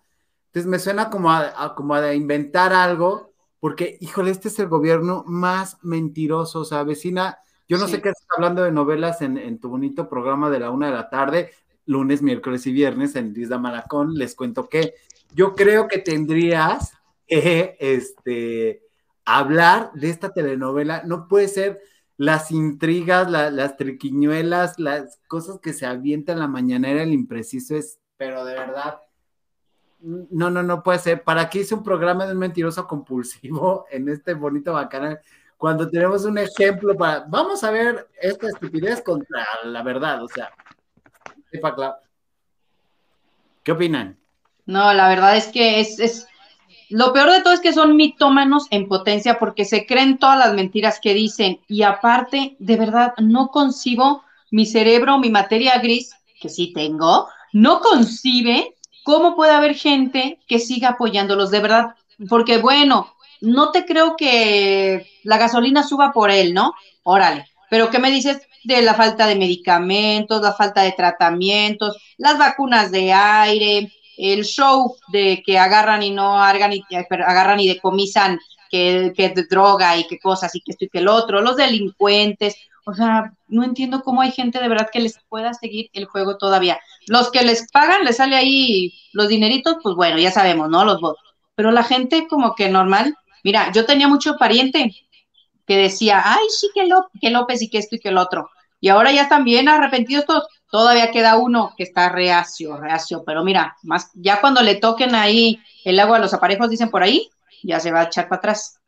Entonces 0.48 0.68
me 0.68 0.80
suena 0.80 1.10
como 1.10 1.32
a, 1.32 1.76
como 1.76 1.94
a 1.94 2.14
inventar 2.14 2.74
algo, 2.74 3.34
porque, 3.60 3.98
híjole, 4.00 4.32
este 4.32 4.48
es 4.48 4.58
el 4.60 4.68
gobierno 4.68 5.24
más 5.28 5.78
mentiroso, 5.84 6.62
o 6.62 6.66
sea, 6.66 6.84
vecina, 6.84 7.38
yo 7.68 7.78
no 7.78 7.88
sé 7.88 8.02
qué 8.02 8.10
estás 8.10 8.28
hablando 8.36 8.64
de 8.64 8.72
novelas 8.72 9.22
en, 9.22 9.60
tu 9.60 9.70
bonito 9.70 10.08
programa 10.10 10.50
de 10.50 10.60
la 10.60 10.72
una 10.72 10.88
de 10.88 10.94
la 10.94 11.10
tarde, 11.10 11.52
lunes, 11.86 12.22
miércoles 12.22 12.66
y 12.68 12.72
viernes 12.72 13.16
en 13.16 13.34
Lisda 13.34 13.58
Malacón, 13.58 14.16
les 14.16 14.36
cuento 14.36 14.70
que 14.70 14.96
yo 15.34 15.56
creo 15.56 15.88
que 15.88 16.00
tendrías 16.00 16.94
que, 17.28 17.76
este, 17.80 18.84
hablar 19.26 19.92
de 19.94 20.10
esta 20.10 20.34
telenovela, 20.34 21.04
no 21.06 21.28
puede 21.28 21.50
ser 21.50 21.82
las 22.16 22.52
intrigas, 22.52 23.30
las 23.30 23.78
triquiñuelas, 23.78 24.80
las 24.80 25.20
cosas 25.28 25.60
que 25.60 25.74
se 25.74 25.86
avientan 25.86 26.40
la 26.40 26.48
mañanera, 26.48 27.04
el 27.04 27.14
impreciso 27.14 27.76
es, 27.76 28.00
pero 28.18 28.44
de 28.46 28.56
verdad, 28.56 29.00
no, 30.00 30.50
no, 30.50 30.64
no 30.64 30.84
puede 30.84 31.00
ser. 31.00 31.24
¿Para 31.24 31.50
qué 31.50 31.60
hice 31.60 31.76
un 31.76 31.84
programa 31.84 32.26
de 32.26 32.34
un 32.34 32.40
mentiroso 32.40 32.88
compulsivo 32.88 33.86
en 33.92 34.10
este 34.10 34.34
bonito 34.34 34.74
bacanal? 34.74 35.20
Cuando 35.58 35.90
tenemos 35.90 36.24
un 36.26 36.38
ejemplo 36.38 36.96
para, 36.96 37.26
vamos 37.28 37.64
a 37.64 37.72
ver 37.72 38.08
esta 38.22 38.48
estupidez 38.48 39.02
contra 39.02 39.46
la 39.64 39.82
verdad, 39.82 40.24
o 40.24 40.28
sea, 40.28 40.52
¿qué 43.64 43.72
opinan? 43.72 44.18
No, 44.66 44.94
la 44.94 45.10
verdad 45.10 45.36
es 45.36 45.48
que 45.48 45.80
es, 45.80 46.00
es, 46.00 46.28
lo 46.90 47.12
peor 47.12 47.32
de 47.32 47.42
todo 47.42 47.54
es 47.54 47.60
que 47.60 47.74
son 47.74 47.96
mitómanos 47.96 48.68
en 48.70 48.88
potencia 48.88 49.40
porque 49.40 49.66
se 49.66 49.86
creen 49.86 50.20
todas 50.20 50.38
las 50.38 50.54
mentiras 50.54 51.00
que 51.02 51.14
dicen 51.14 51.60
y 51.68 51.84
aparte, 51.84 52.56
de 52.60 52.78
verdad, 52.78 53.14
no 53.18 53.48
concibo 53.48 54.24
mi 54.52 54.66
cerebro, 54.66 55.18
mi 55.18 55.30
materia 55.30 55.80
gris, 55.80 56.16
que 56.40 56.50
sí 56.50 56.72
tengo, 56.74 57.28
no 57.52 57.80
concibe 57.80 58.76
cómo 59.04 59.36
puede 59.36 59.52
haber 59.52 59.76
gente 59.76 60.40
que 60.48 60.60
siga 60.60 60.90
apoyándolos, 60.90 61.52
de 61.52 61.60
verdad, 61.60 61.96
porque 62.30 62.58
bueno, 62.58 63.16
no 63.42 63.72
te 63.72 63.86
creo 63.86 64.16
que 64.16 65.08
la 65.24 65.38
gasolina 65.38 65.84
suba 65.84 66.12
por 66.12 66.32
él, 66.32 66.54
¿no? 66.54 66.74
Órale, 67.04 67.46
pero 67.70 67.90
¿qué 67.90 68.00
me 68.00 68.12
dices 68.12 68.42
de 68.64 68.82
la 68.82 68.94
falta 68.94 69.28
de 69.28 69.36
medicamentos, 69.36 70.42
la 70.42 70.54
falta 70.54 70.82
de 70.82 70.92
tratamientos, 70.92 71.98
las 72.18 72.38
vacunas 72.38 72.92
de 72.92 73.14
aire, 73.14 73.92
el 74.18 74.44
show 74.44 74.96
de 75.10 75.42
que 75.46 75.58
agarran 75.58 76.04
y 76.04 76.10
no 76.10 76.42
agarran 76.42 76.74
y, 76.74 76.84
agarran 76.92 77.60
y 77.60 77.68
decomisan 77.68 78.40
que, 78.70 79.14
que 79.16 79.34
droga 79.50 79.96
y 79.98 80.06
qué 80.08 80.20
cosas 80.20 80.54
y 80.56 80.62
que 80.62 80.72
esto 80.72 80.86
y 80.86 80.90
que 80.90 81.00
el 81.00 81.08
otro, 81.08 81.42
los 81.42 81.56
delincuentes, 81.56 82.58
o 82.86 82.94
sea, 82.94 83.34
no 83.48 83.64
entiendo 83.64 84.02
cómo 84.02 84.22
hay 84.22 84.32
gente 84.32 84.60
de 84.60 84.68
verdad 84.70 84.90
que 84.92 85.00
les 85.00 85.20
pueda 85.30 85.54
seguir 85.54 85.90
el 85.94 86.06
juego 86.06 86.38
todavía. 86.38 86.80
Los 87.08 87.32
que 87.32 87.44
les 87.44 87.70
pagan, 87.72 88.06
les 88.06 88.18
sale 88.18 88.36
ahí 88.36 88.94
los 89.14 89.28
dineritos, 89.28 89.78
pues 89.84 89.96
bueno, 89.96 90.18
ya 90.18 90.32
sabemos, 90.32 90.70
¿no? 90.70 90.86
Los 90.86 91.02
votos. 91.02 91.36
Pero 91.56 91.72
la 91.72 91.84
gente 91.84 92.28
como 92.30 92.56
que 92.56 92.70
normal, 92.70 93.16
mira, 93.48 93.72
yo 93.72 93.86
tenía 93.86 94.10
mucho 94.10 94.36
pariente 94.36 94.94
que 95.66 95.78
decía, 95.78 96.22
ay, 96.26 96.48
sí, 96.50 96.70
que, 96.74 96.86
que 97.22 97.30
López 97.30 97.62
y 97.62 97.70
que 97.70 97.78
esto 97.78 97.96
y 97.96 98.00
que 98.00 98.10
el 98.10 98.18
otro. 98.18 98.50
Y 98.82 98.90
ahora 98.90 99.10
ya 99.14 99.22
están 99.22 99.46
bien 99.46 99.70
arrepentidos 99.70 100.26
todos. 100.26 100.48
Todavía 100.70 101.12
queda 101.12 101.38
uno 101.38 101.74
que 101.78 101.84
está 101.84 102.10
reacio, 102.10 102.76
reacio, 102.76 103.24
pero 103.26 103.46
mira, 103.46 103.78
más 103.84 104.12
ya 104.16 104.42
cuando 104.42 104.62
le 104.62 104.76
toquen 104.76 105.16
ahí 105.16 105.62
el 105.86 105.98
agua 105.98 106.18
a 106.18 106.20
los 106.20 106.34
aparejos, 106.34 106.70
dicen 106.70 106.90
por 106.90 107.04
ahí, 107.04 107.30
ya 107.64 107.80
se 107.80 107.90
va 107.90 108.02
a 108.02 108.04
echar 108.04 108.28
para 108.28 108.40
atrás. 108.40 108.82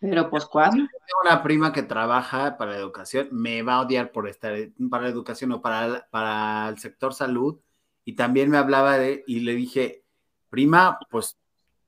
Pero 0.00 0.30
pues 0.30 0.46
cuándo. 0.46 0.76
Tengo 0.76 1.20
una 1.22 1.42
prima 1.42 1.70
que 1.70 1.82
trabaja 1.82 2.56
para 2.56 2.70
la 2.70 2.78
educación, 2.78 3.28
me 3.30 3.60
va 3.60 3.74
a 3.74 3.80
odiar 3.82 4.10
por 4.10 4.26
estar 4.26 4.54
para 4.90 5.02
la 5.02 5.10
educación 5.10 5.52
o 5.52 5.60
para, 5.60 6.08
para 6.10 6.70
el 6.70 6.78
sector 6.78 7.12
salud, 7.12 7.58
y 8.06 8.14
también 8.14 8.48
me 8.48 8.56
hablaba 8.56 8.96
de, 8.96 9.22
y 9.26 9.40
le 9.40 9.54
dije, 9.54 10.02
prima, 10.48 10.98
pues 11.10 11.36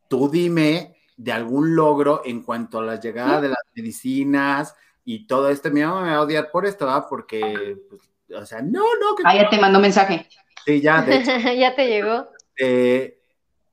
tú 0.07 0.28
dime 0.28 0.98
de 1.18 1.32
algún 1.32 1.75
logro 1.75 2.22
en 2.25 2.42
cuanto 2.42 2.78
a 2.78 2.84
la 2.84 2.98
llegada 2.98 3.40
de 3.40 3.48
las 3.48 3.58
medicinas 3.75 4.75
y 5.04 5.26
todo 5.26 5.50
esto. 5.50 5.70
Mi 5.70 5.82
mamá 5.82 6.02
me 6.02 6.10
va 6.10 6.16
a 6.16 6.22
odiar 6.22 6.50
por 6.50 6.64
esto, 6.64 6.87
¿verdad? 6.87 7.06
Porque 7.10 7.76
pues, 7.90 8.02
o 8.40 8.46
sea, 8.46 8.62
no, 8.62 8.80
no. 9.00 9.16
Que... 9.16 9.25
Ah, 9.26 9.34
ya 9.34 9.50
te 9.50 9.60
mandó 9.60 9.80
mensaje. 9.80 10.28
Sí, 10.64 10.80
ya, 10.80 11.02
de 11.02 11.16
hecho. 11.16 11.30
ya 11.58 11.75
te 11.75 11.88
llegó. 11.88 12.28
Eh, 12.56 13.20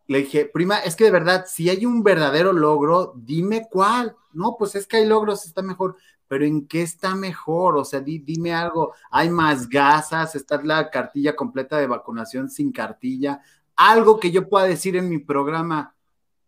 le 0.07 0.19
dije, 0.19 0.45
prima, 0.45 0.79
es 0.79 0.95
que 0.95 1.05
de 1.05 1.11
verdad, 1.11 1.45
si 1.47 1.69
hay 1.69 1.85
un 1.85 2.03
verdadero 2.03 2.51
logro, 2.51 3.13
dime 3.15 3.67
cuál. 3.69 4.15
No, 4.33 4.55
pues 4.57 4.75
es 4.75 4.87
que 4.87 4.97
hay 4.97 5.05
logros, 5.05 5.45
está 5.45 5.61
mejor. 5.61 5.97
Pero 6.27 6.45
¿en 6.45 6.67
qué 6.67 6.81
está 6.81 7.13
mejor? 7.13 7.77
O 7.77 7.85
sea, 7.85 7.99
dime 7.99 8.55
algo. 8.55 8.95
Hay 9.11 9.29
más 9.29 9.69
gasas, 9.69 10.33
está 10.33 10.59
la 10.63 10.89
cartilla 10.89 11.35
completa 11.35 11.77
de 11.77 11.85
vacunación 11.85 12.49
sin 12.49 12.71
cartilla. 12.71 13.41
Algo 13.75 14.19
que 14.19 14.31
yo 14.31 14.49
pueda 14.49 14.65
decir 14.65 14.95
en 14.95 15.09
mi 15.09 15.19
programa 15.19 15.94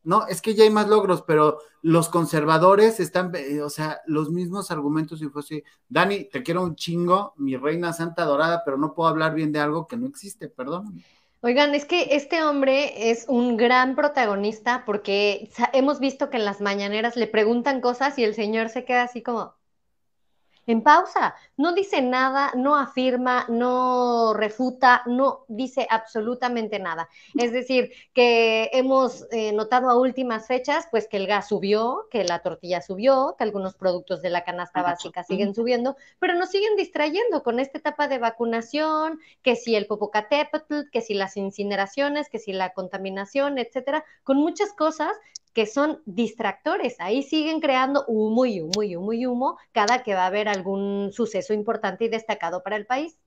no, 0.08 0.26
es 0.26 0.42
que 0.42 0.56
ya 0.56 0.64
hay 0.64 0.70
más 0.70 0.88
logros, 0.88 1.22
pero 1.24 1.60
los 1.82 2.08
conservadores 2.08 3.02
están, 3.02 3.30
eh, 3.36 3.62
o 3.62 3.70
sea, 3.70 4.00
los 4.06 4.32
mismos 4.32 4.72
argumentos 4.72 5.22
y 5.22 5.26
fue 5.26 5.42
así, 5.42 5.64
Dani, 5.90 6.30
te 6.30 6.44
quiero 6.44 6.64
un 6.64 6.78
chingo, 6.78 7.34
mi 7.36 7.58
reina 7.58 7.92
santa 7.92 8.24
dorada, 8.24 8.62
pero 8.64 8.78
no 8.78 8.94
puedo 8.94 9.10
hablar 9.10 9.36
bien 9.36 9.52
de 9.52 9.60
algo 9.60 9.86
que 9.86 9.98
no 9.98 10.08
existe, 10.08 10.48
perdón. 10.48 11.04
Oigan, 11.42 11.76
es 11.76 11.84
que 11.84 12.16
este 12.16 12.42
hombre 12.42 13.12
es 13.12 13.26
un 13.28 13.58
gran 13.58 13.98
protagonista 13.98 14.86
porque 14.86 15.50
hemos 15.74 16.00
visto 16.00 16.30
que 16.30 16.38
en 16.38 16.46
las 16.46 16.62
mañaneras 16.62 17.18
le 17.18 17.28
preguntan 17.28 17.82
cosas 17.82 18.18
y 18.18 18.24
el 18.24 18.34
señor 18.34 18.70
se 18.70 18.86
queda 18.86 19.04
así 19.04 19.22
como, 19.22 19.57
en 20.68 20.82
pausa. 20.82 21.36
No 21.56 21.74
dice 21.74 22.02
nada, 22.02 22.52
no 22.56 22.76
afirma, 22.76 23.46
no 23.50 24.34
refuta, 24.34 25.02
no 25.06 25.46
dice 25.48 25.88
absolutamente 25.90 26.78
nada. 26.80 27.10
Es 27.36 27.52
decir, 27.52 27.92
que 28.14 28.70
hemos 28.74 29.26
eh, 29.32 29.54
notado 29.54 29.90
a 29.90 29.98
últimas 29.98 30.46
fechas, 30.46 30.88
pues 30.92 31.08
que 31.08 31.18
el 31.18 31.26
gas 31.26 31.48
subió, 31.48 32.08
que 32.12 32.24
la 32.24 32.40
tortilla 32.40 32.82
subió, 32.82 33.36
que 33.38 33.46
algunos 33.46 33.76
productos 33.76 34.22
de 34.22 34.30
la 34.30 34.44
canasta 34.44 34.82
básica 34.82 35.24
siguen 35.24 35.56
subiendo, 35.56 35.96
pero 36.20 36.36
nos 36.36 36.50
siguen 36.50 36.76
distrayendo 36.76 37.42
con 37.44 37.60
esta 37.60 37.78
etapa 37.78 38.08
de 38.08 38.20
vacunación, 38.20 39.20
que 39.42 39.56
si 39.56 39.76
el 39.76 39.88
Popocatépetl, 39.88 40.90
que 40.92 41.02
si 41.02 41.14
las 41.14 41.38
incineraciones, 41.38 42.30
que 42.30 42.40
si 42.40 42.52
la 42.52 42.74
contaminación, 42.74 43.58
etcétera, 43.58 44.04
con 44.24 44.38
muchas 44.38 44.74
cosas 44.74 45.16
que 45.58 45.66
son 45.66 46.04
distractores. 46.06 46.98
Ahí 47.00 47.24
siguen 47.24 47.62
creando 47.62 48.06
humo 48.08 48.46
y 48.46 48.62
humo 48.62 48.84
y 48.84 48.96
humo 48.96 49.12
y 49.12 49.26
humo 49.26 49.58
cada 49.72 50.04
que 50.04 50.14
va 50.14 50.22
a 50.22 50.28
haber 50.28 50.48
algún 50.48 51.10
suceso 51.12 51.52
importante 51.52 52.06
y 52.06 52.10
destacado 52.10 52.62
para 52.62 52.76
el 52.76 52.86
país. 52.86 53.18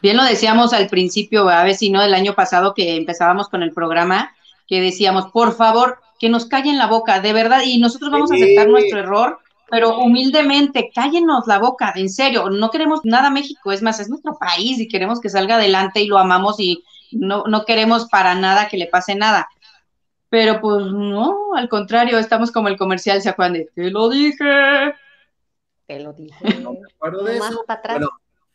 Bien 0.00 0.16
lo 0.16 0.22
decíamos 0.22 0.72
al 0.72 0.86
principio, 0.86 1.48
a 1.48 1.64
vecino 1.64 2.02
del 2.02 2.14
año 2.14 2.36
pasado 2.36 2.72
que 2.72 2.94
empezábamos 2.94 3.48
con 3.48 3.64
el 3.64 3.72
programa, 3.72 4.32
que 4.68 4.80
decíamos, 4.80 5.32
por 5.32 5.56
favor, 5.56 5.98
que 6.20 6.28
nos 6.28 6.46
callen 6.46 6.78
la 6.78 6.86
boca, 6.86 7.18
de 7.18 7.32
verdad, 7.32 7.62
y 7.64 7.80
nosotros 7.80 8.12
vamos 8.12 8.30
a 8.30 8.36
aceptar 8.36 8.68
nuestro 8.68 9.00
error, 9.00 9.40
pero 9.68 9.98
humildemente, 9.98 10.92
cállenos 10.94 11.48
la 11.48 11.58
boca, 11.58 11.92
en 11.96 12.10
serio, 12.10 12.48
no 12.48 12.70
queremos 12.70 13.00
nada 13.02 13.28
México, 13.28 13.72
es 13.72 13.82
más, 13.82 13.98
es 13.98 14.08
nuestro 14.08 14.38
país 14.38 14.78
y 14.78 14.86
queremos 14.86 15.20
que 15.20 15.28
salga 15.28 15.56
adelante 15.56 16.00
y 16.00 16.06
lo 16.06 16.16
amamos 16.16 16.60
y 16.60 16.84
no, 17.10 17.42
no 17.48 17.64
queremos 17.64 18.06
para 18.08 18.36
nada 18.36 18.68
que 18.68 18.76
le 18.76 18.86
pase 18.86 19.16
nada 19.16 19.48
pero 20.30 20.60
pues 20.60 20.86
no, 20.86 21.54
al 21.56 21.68
contrario, 21.68 22.16
estamos 22.16 22.52
como 22.52 22.68
el 22.68 22.78
comercial, 22.78 23.20
¿se 23.20 23.28
acuerdan 23.28 23.54
de? 23.54 23.70
Te 23.74 23.90
lo 23.90 24.08
dije. 24.08 24.94
Te 25.86 25.98
lo 25.98 26.12
dije. 26.12 26.36
No 26.62 26.72
me 26.72 26.78
acuerdo 26.94 27.24
de 27.24 27.36
eso. 27.36 27.64
Para 27.66 27.80
atrás. 27.80 28.08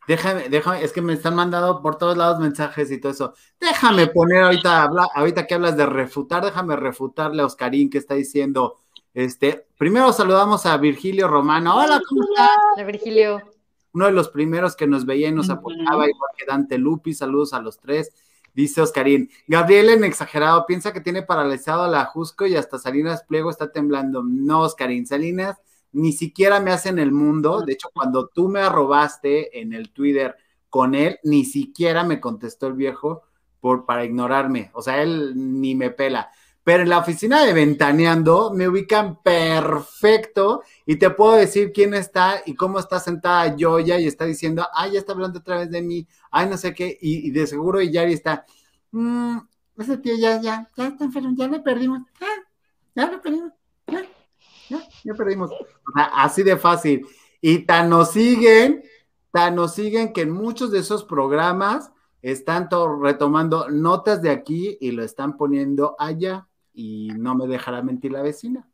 déjame, 0.08 0.48
déjame, 0.48 0.84
es 0.84 0.94
que 0.94 1.02
me 1.02 1.12
están 1.12 1.36
mandando 1.36 1.82
por 1.82 1.98
todos 1.98 2.16
lados 2.16 2.40
mensajes 2.40 2.90
y 2.92 3.00
todo 3.02 3.12
eso. 3.12 3.34
Déjame 3.60 4.08
poner 4.08 4.44
ahorita, 4.44 4.84
habla, 4.84 5.08
ahorita 5.14 5.46
que 5.46 5.56
hablas 5.56 5.76
de 5.76 5.86
refutar, 5.86 6.46
déjame 6.46 6.78
refutarle 6.78 7.42
a 7.42 7.46
Oscarín 7.46 7.90
que 7.90 7.98
está 7.98 8.16
diciendo, 8.16 8.78
este, 9.14 9.68
primero 9.78 10.14
saludamos 10.14 10.66
a 10.66 10.78
Virgilio 10.78 11.28
Romano. 11.28 11.76
Hola, 11.76 12.02
¿cómo 12.08 12.22
estás? 12.24 12.50
Hola, 12.76 12.86
Virgilio. 12.86 13.42
Uno 13.92 14.06
de 14.06 14.12
los 14.14 14.30
primeros 14.30 14.78
que 14.78 14.88
nos 14.88 15.06
veía 15.06 15.28
y 15.28 15.34
nos 15.34 15.50
apoyaba, 15.50 16.08
igual 16.08 16.32
que 16.38 16.46
Dante 16.46 16.78
Lupi, 16.78 17.14
saludos 17.14 17.54
a 17.54 17.60
los 17.60 17.80
tres. 17.80 18.14
Dice 18.56 18.82
Oscarín, 18.82 19.30
Gabriel 19.48 19.90
en 19.90 20.04
exagerado 20.06 20.66
piensa 20.66 20.94
que 20.94 21.02
tiene 21.02 21.22
paralizado 21.22 21.84
a 21.84 21.90
la 21.90 22.06
Jusco 22.06 22.48
y 22.48 22.56
hasta 22.56 22.80
Salinas 22.80 23.24
Pliego 23.24 23.50
está 23.50 23.72
temblando. 23.72 24.24
No, 24.24 24.62
Oscarín, 24.62 25.06
Salinas 25.06 25.58
ni 25.96 26.12
siquiera 26.12 26.60
me 26.60 26.72
hace 26.72 26.90
en 26.90 27.00
el 27.00 27.14
mundo. 27.14 27.62
De 27.62 27.74
hecho, 27.74 27.90
cuando 27.94 28.28
tú 28.28 28.50
me 28.50 28.60
arrobaste 28.60 29.62
en 29.62 29.72
el 29.72 29.92
Twitter 29.92 30.36
con 30.70 30.94
él, 30.94 31.20
ni 31.24 31.46
siquiera 31.46 32.04
me 32.04 32.20
contestó 32.20 32.68
el 32.68 32.74
viejo 32.74 33.24
por, 33.62 33.86
para 33.86 34.04
ignorarme. 34.04 34.72
O 34.74 34.82
sea, 34.82 35.02
él 35.02 35.34
ni 35.36 35.74
me 35.74 35.92
pela. 35.92 36.32
Pero 36.66 36.82
en 36.82 36.90
la 36.90 36.98
oficina 36.98 37.46
de 37.46 37.54
Ventaneando 37.54 38.52
me 38.52 38.68
ubican 38.68 39.22
perfecto 39.22 40.64
y 40.84 40.96
te 40.96 41.12
puedo 41.12 41.34
decir 41.34 41.72
quién 41.72 41.94
está 41.94 42.42
y 42.44 42.56
cómo 42.56 42.80
está 42.80 43.00
sentada 43.00 43.56
Joya 43.58 44.00
y 44.00 44.08
está 44.08 44.26
diciendo, 44.26 44.66
ay, 44.74 44.94
ya 44.94 45.00
está 45.00 45.14
hablando 45.14 45.38
otra 45.40 45.60
vez 45.60 45.70
de 45.70 45.84
mí, 45.84 46.08
ay, 46.32 46.50
no 46.50 46.58
sé 46.58 46.74
qué, 46.74 46.98
y, 47.00 47.30
de 47.30 47.46
seguro 47.46 47.80
Yari 47.84 48.14
está, 48.14 48.46
mmm, 48.90 49.38
ese 49.78 49.98
tío 50.00 50.16
ya, 50.18 50.42
ya, 50.42 50.68
ya 50.76 50.88
está 50.88 51.04
enfermo, 51.04 51.36
ya 51.38 51.48
le 51.48 51.60
perdimos, 51.60 52.02
ya, 52.20 52.28
ya 52.96 53.12
le 53.12 53.18
perdimos, 53.20 53.52
ya, 53.86 54.02
ya, 54.70 54.80
ya 55.04 55.14
perdimos. 55.14 55.52
así 55.94 56.42
de 56.42 56.58
fácil. 56.58 57.06
Y 57.42 57.60
tan 57.60 57.92
nos 57.92 58.10
siguen, 58.10 58.82
tan 59.32 59.54
nos 59.54 59.76
siguen 59.76 60.14
que 60.14 60.22
en 60.22 60.32
muchos 60.32 60.72
de 60.72 60.80
esos 60.80 61.04
programas 61.04 61.92
están 62.24 62.70
to- 62.70 62.98
retomando 62.98 63.70
notas 63.70 64.24
de 64.24 64.32
aquí 64.32 64.80
y 64.82 64.90
lo 64.90 65.04
están 65.04 65.38
poniendo 65.38 65.96
allá 66.00 66.48
y 66.76 67.10
no 67.16 67.36
me 67.36 67.48
dejará 67.48 67.82
mentir 67.82 68.12
la 68.12 68.22
vecina. 68.22 68.68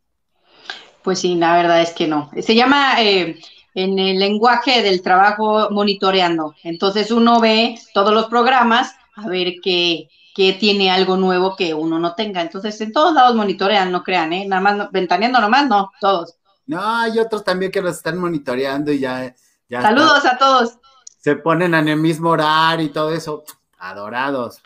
Pues 1.03 1.20
sí, 1.20 1.36
la 1.36 1.55
verdad 1.55 1.81
es 1.81 1.91
que 1.91 2.08
no. 2.08 2.29
Se 2.41 2.53
llama 2.55 3.01
eh, 3.01 3.39
en 3.74 3.98
el 4.00 4.20
lenguaje 4.20 4.81
del 4.84 5.01
trabajo 5.01 5.70
monitoreando. 5.72 6.53
Entonces 6.63 7.12
uno 7.12 7.39
ve 7.39 7.75
todos 7.93 8.13
los 8.13 8.25
programas 8.27 8.96
a 9.15 9.27
ver 9.27 9.55
qué, 9.63 10.08
qué 10.36 10.53
tiene 10.53 10.91
algo 10.91 11.17
nuevo 11.17 11.55
que 11.55 11.74
uno 11.74 11.98
no 12.00 12.13
tenga. 12.13 12.41
Entonces 12.41 12.79
en 12.81 12.91
todos 12.93 13.13
lados 13.13 13.36
monitorean, 13.36 13.91
no 13.91 14.03
crean, 14.03 14.31
¿eh? 14.34 14.46
Nada 14.48 14.62
más, 14.62 14.77
no- 14.77 14.89
ventaneando 14.91 15.39
nomás, 15.41 15.67
no, 15.67 15.91
todos. 16.00 16.36
No, 16.67 16.79
hay 16.86 17.17
otros 17.20 17.43
también 17.43 17.72
que 17.72 17.81
los 17.81 17.98
están 17.98 18.17
monitoreando 18.20 18.91
y 18.91 19.00
ya, 19.00 19.36
ya 19.67 19.81
Saludos 19.81 20.24
a 20.25 20.38
todos. 20.38 20.77
se 21.20 21.36
ponen 21.36 21.74
en 21.74 21.88
el 21.88 21.98
mismo 22.00 22.29
horario 22.29 22.86
y 22.86 22.89
todo 22.89 23.12
eso. 23.13 23.43
Adorados. 23.79 24.62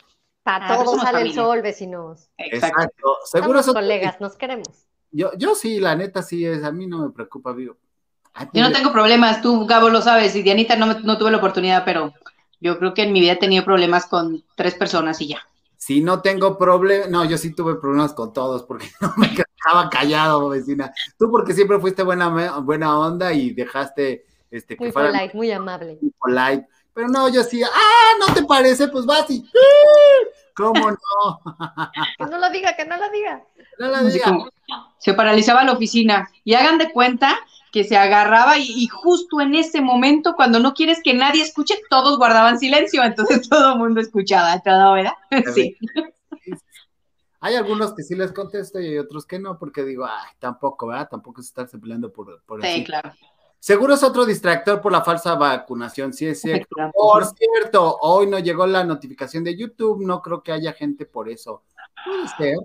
Para 0.45 0.67
Ah, 0.67 0.83
todos 0.83 1.01
sale 1.01 1.21
el 1.23 1.33
sol, 1.33 1.61
vecinos. 1.63 2.29
Exacto. 2.37 2.81
Exacto. 2.81 3.17
Seguro 3.25 3.63
son 3.63 3.73
colegas, 3.73 4.21
nos 4.21 4.35
queremos. 4.35 4.85
Yo, 5.11 5.31
yo 5.37 5.55
sí, 5.55 5.79
la 5.79 5.95
neta 5.95 6.21
sí 6.21 6.45
es, 6.45 6.63
a 6.63 6.71
mí 6.71 6.85
no 6.85 6.99
me 6.99 7.09
preocupa. 7.11 7.55
Ay, 8.33 8.47
Yo 8.53 8.61
no 8.61 8.71
tengo 8.71 8.91
problemas, 8.91 9.41
tú, 9.41 9.65
Gabo, 9.65 9.89
lo 9.89 10.01
sabes, 10.03 10.35
y 10.35 10.43
Dianita 10.43 10.75
no, 10.75 10.85
me- 10.85 11.01
no 11.01 11.17
tuve 11.17 11.31
la 11.31 11.37
oportunidad, 11.37 11.83
pero 11.83 12.13
yo 12.59 12.77
creo 12.77 12.93
que 12.93 13.03
en 13.03 13.11
mi 13.13 13.21
vida 13.21 13.33
he 13.33 13.37
tenido 13.37 13.65
problemas 13.65 14.05
con 14.05 14.43
tres 14.55 14.75
personas 14.75 15.19
y 15.21 15.29
ya. 15.29 15.39
Si 15.77 16.01
no 16.01 16.21
tengo 16.21 16.57
problema, 16.57 17.07
no, 17.07 17.25
yo 17.25 17.37
sí 17.37 17.53
tuve 17.55 17.75
problemas 17.75 18.13
con 18.13 18.31
todos 18.31 18.63
porque 18.63 18.87
no 19.01 19.13
me 19.17 19.29
quedaba 19.29 19.89
callado, 19.89 20.49
vecina. 20.49 20.93
Tú 21.17 21.31
porque 21.31 21.53
siempre 21.53 21.79
fuiste 21.79 22.03
buena, 22.03 22.59
buena 22.59 22.99
onda 22.99 23.33
y 23.33 23.51
dejaste 23.51 24.25
este, 24.51 24.75
que 24.75 24.83
Muy 24.85 24.91
fuera 24.91 25.11
polite, 25.11 25.35
muy 25.35 25.51
amable. 25.51 25.97
muy 26.01 26.11
polite. 26.19 26.67
Pero 26.95 27.09
no, 27.09 27.27
yo 27.29 27.43
sí, 27.43 27.61
ah, 27.61 28.11
¿no 28.25 28.33
te 28.33 28.43
parece? 28.45 28.87
Pues 28.87 29.05
vas 29.05 29.29
y. 29.29 29.45
¿cómo 30.55 30.89
no? 30.91 31.41
Que 32.17 32.25
no 32.25 32.37
lo 32.37 32.49
diga, 32.49 32.75
que 32.75 32.85
no 32.85 32.97
lo 32.97 33.09
diga. 33.11 33.43
No 33.77 33.93
Así 33.93 34.13
diga. 34.13 34.25
como, 34.25 34.49
se 34.97 35.13
paralizaba 35.13 35.63
la 35.65 35.73
oficina 35.73 36.29
y 36.45 36.53
hagan 36.55 36.77
de 36.77 36.91
cuenta 36.91 37.37
que 37.73 37.83
se 37.83 37.97
agarraba 37.97 38.57
y, 38.57 38.63
y 38.63 38.87
justo 38.87 39.41
en 39.41 39.53
ese 39.53 39.81
momento, 39.81 40.35
cuando 40.37 40.59
no 40.61 40.73
quieres 40.73 41.01
que 41.03 41.13
nadie 41.13 41.43
escuche, 41.43 41.75
todos 41.89 42.17
guardaban 42.17 42.57
silencio, 42.57 43.03
entonces 43.03 43.49
todo 43.49 43.73
el 43.73 43.79
mundo 43.79 43.99
escuchaba 43.99 44.59
todo, 44.61 44.93
¿verdad? 44.93 45.13
Sí. 45.53 45.75
Hay 47.41 47.55
algunos 47.55 47.93
que 47.93 48.01
sí 48.01 48.15
les 48.15 48.31
contesto 48.31 48.79
y 48.79 48.87
hay 48.87 48.97
otros 48.97 49.25
que 49.27 49.37
no, 49.37 49.59
porque 49.59 49.83
digo, 49.83 50.05
ay, 50.05 50.31
tampoco, 50.39 50.87
¿verdad? 50.87 51.09
Tampoco 51.11 51.41
es 51.41 51.47
estarse 51.47 51.77
peleando 51.77 52.11
por, 52.11 52.41
por 52.43 52.61
Sí, 52.61 52.67
así. 52.67 52.83
claro. 52.85 53.11
Seguro 53.65 53.95
es 53.95 54.03
otro 54.03 54.27
distractor 54.27 54.79
por 54.79 54.91
la 54.91 55.01
falsa 55.01 55.33
vacunación, 55.33 56.13
sí 56.13 56.27
es 56.27 56.39
cierto. 56.39 56.75
Por 56.93 57.25
cierto, 57.25 57.97
hoy 57.99 58.27
no 58.27 58.37
llegó 58.37 58.67
la 58.67 58.83
notificación 58.83 59.43
de 59.43 59.57
YouTube, 59.57 60.05
no 60.05 60.21
creo 60.21 60.43
que 60.43 60.51
haya 60.51 60.71
gente 60.73 61.07
por 61.07 61.29
eso. 61.29 61.63
Puede 62.05 62.27
ser. 62.37 62.57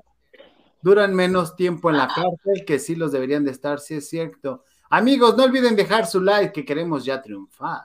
Duran 0.82 1.14
menos 1.14 1.56
tiempo 1.56 1.88
en 1.88 1.96
la 1.96 2.06
cárcel 2.06 2.66
que 2.66 2.78
sí 2.78 2.96
los 2.96 3.12
deberían 3.12 3.46
de 3.46 3.50
estar, 3.50 3.80
sí 3.80 3.94
es 3.94 4.10
cierto. 4.10 4.64
Amigos, 4.90 5.38
no 5.38 5.44
olviden 5.44 5.74
dejar 5.74 6.06
su 6.06 6.20
like 6.20 6.52
que 6.52 6.66
queremos 6.66 7.02
ya 7.02 7.22
triunfar. 7.22 7.84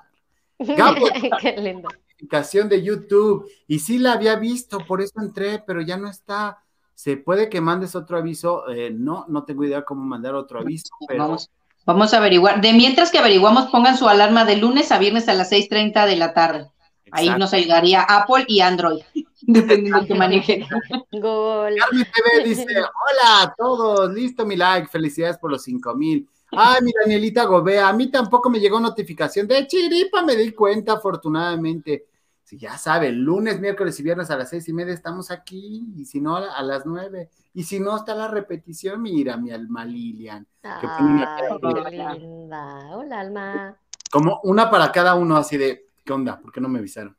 Gabo, 0.60 1.08
Qué 1.40 1.56
lindo. 1.56 1.88
notificación 1.88 2.68
de 2.68 2.84
YouTube 2.84 3.50
y 3.66 3.80
sí 3.80 3.98
la 3.98 4.12
había 4.12 4.36
visto, 4.36 4.80
por 4.80 5.02
eso 5.02 5.22
entré, 5.22 5.64
pero 5.66 5.80
ya 5.80 5.96
no 5.96 6.10
está. 6.10 6.62
Se 6.94 7.16
puede 7.16 7.48
que 7.48 7.62
mandes 7.62 7.96
otro 7.96 8.18
aviso, 8.18 8.68
Eh, 8.68 8.92
no, 8.92 9.24
no 9.30 9.46
tengo 9.46 9.64
idea 9.64 9.86
cómo 9.86 10.04
mandar 10.04 10.36
otro 10.36 10.60
aviso, 10.60 10.90
pero 11.08 11.24
Vamos, 11.24 11.50
vamos 11.86 12.14
a 12.14 12.18
averiguar. 12.18 12.62
De 12.62 12.74
mientras 12.74 13.12
que 13.12 13.20
averiguamos, 13.20 13.68
pongan 13.68 13.98
su 13.98 14.08
alarma 14.08 14.44
de 14.46 14.58
lunes 14.58 14.92
a 14.92 15.00
viernes 15.00 15.30
a 15.30 15.34
las 15.34 15.52
6:30 15.52 16.06
de 16.06 16.16
la 16.16 16.34
tarde. 16.34 16.70
Ahí 17.12 17.30
nos 17.38 17.54
ayudaría 17.54 18.02
Apple 18.02 18.46
y 18.48 18.60
Android, 18.60 19.02
dependiendo 19.42 20.06
que 20.06 20.16
manejen. 20.16 20.66
Gol. 21.12 21.76
Carmen 21.78 22.08
TV 22.14 22.50
dice, 22.50 22.66
hola 22.66 23.42
a 23.44 23.56
todos, 23.56 24.12
listo 24.14 24.46
mi 24.46 24.56
like, 24.56 24.90
felicidades 24.90 25.38
por 25.38 25.52
los 25.52 25.64
cinco 25.64 25.96
mil. 25.96 26.28
Ay, 26.52 26.82
mi 26.82 26.92
Danielita 26.92 27.46
Gobea, 27.46 27.90
a 27.90 27.94
mí 27.94 28.08
tampoco 28.08 28.50
me 28.50 28.60
llegó 28.60 28.80
notificación 28.80 29.48
de 29.48 29.68
chiripa, 29.68 30.24
me 30.24 30.36
di 30.36 30.52
cuenta 30.52 30.94
afortunadamente. 30.94 32.06
Si 32.44 32.58
ya 32.58 32.78
saben, 32.78 33.24
lunes, 33.24 33.60
miércoles 33.60 34.00
y 34.00 34.04
viernes 34.04 34.30
a 34.30 34.38
las 34.38 34.50
seis 34.50 34.68
y 34.70 34.74
media 34.74 34.94
estamos 34.94 35.32
aquí, 35.32 35.84
y 35.96 36.06
si 36.06 36.22
no, 36.22 36.38
a 36.38 36.56
a 36.56 36.62
las 36.62 36.86
nueve. 36.86 37.30
Y 37.56 37.64
si 37.64 37.80
no, 37.80 37.96
está 37.96 38.14
la 38.14 38.28
repetición, 38.28 39.02
mira, 39.02 39.38
mi 39.38 39.50
alma 39.50 39.86
Lilian. 39.86 40.46
Que 40.62 40.88
pone 40.98 41.14
una 41.14 41.38
Ay, 41.38 41.58
cara 41.62 41.90
qué 41.90 42.20
linda. 42.20 42.90
Hola, 42.94 43.20
Alma. 43.22 43.78
Como 44.12 44.42
una 44.44 44.70
para 44.70 44.92
cada 44.92 45.16
uno, 45.16 45.38
así 45.38 45.56
de, 45.56 45.88
¿qué 46.04 46.12
onda? 46.12 46.38
¿Por 46.38 46.52
qué 46.52 46.60
no 46.60 46.68
me 46.68 46.80
avisaron? 46.80 47.16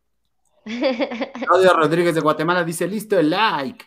Claudio 0.66 1.72
Rodríguez 1.72 2.14
de 2.14 2.20
Guatemala 2.20 2.64
dice, 2.64 2.86
listo 2.86 3.18
el 3.18 3.30
like. 3.30 3.86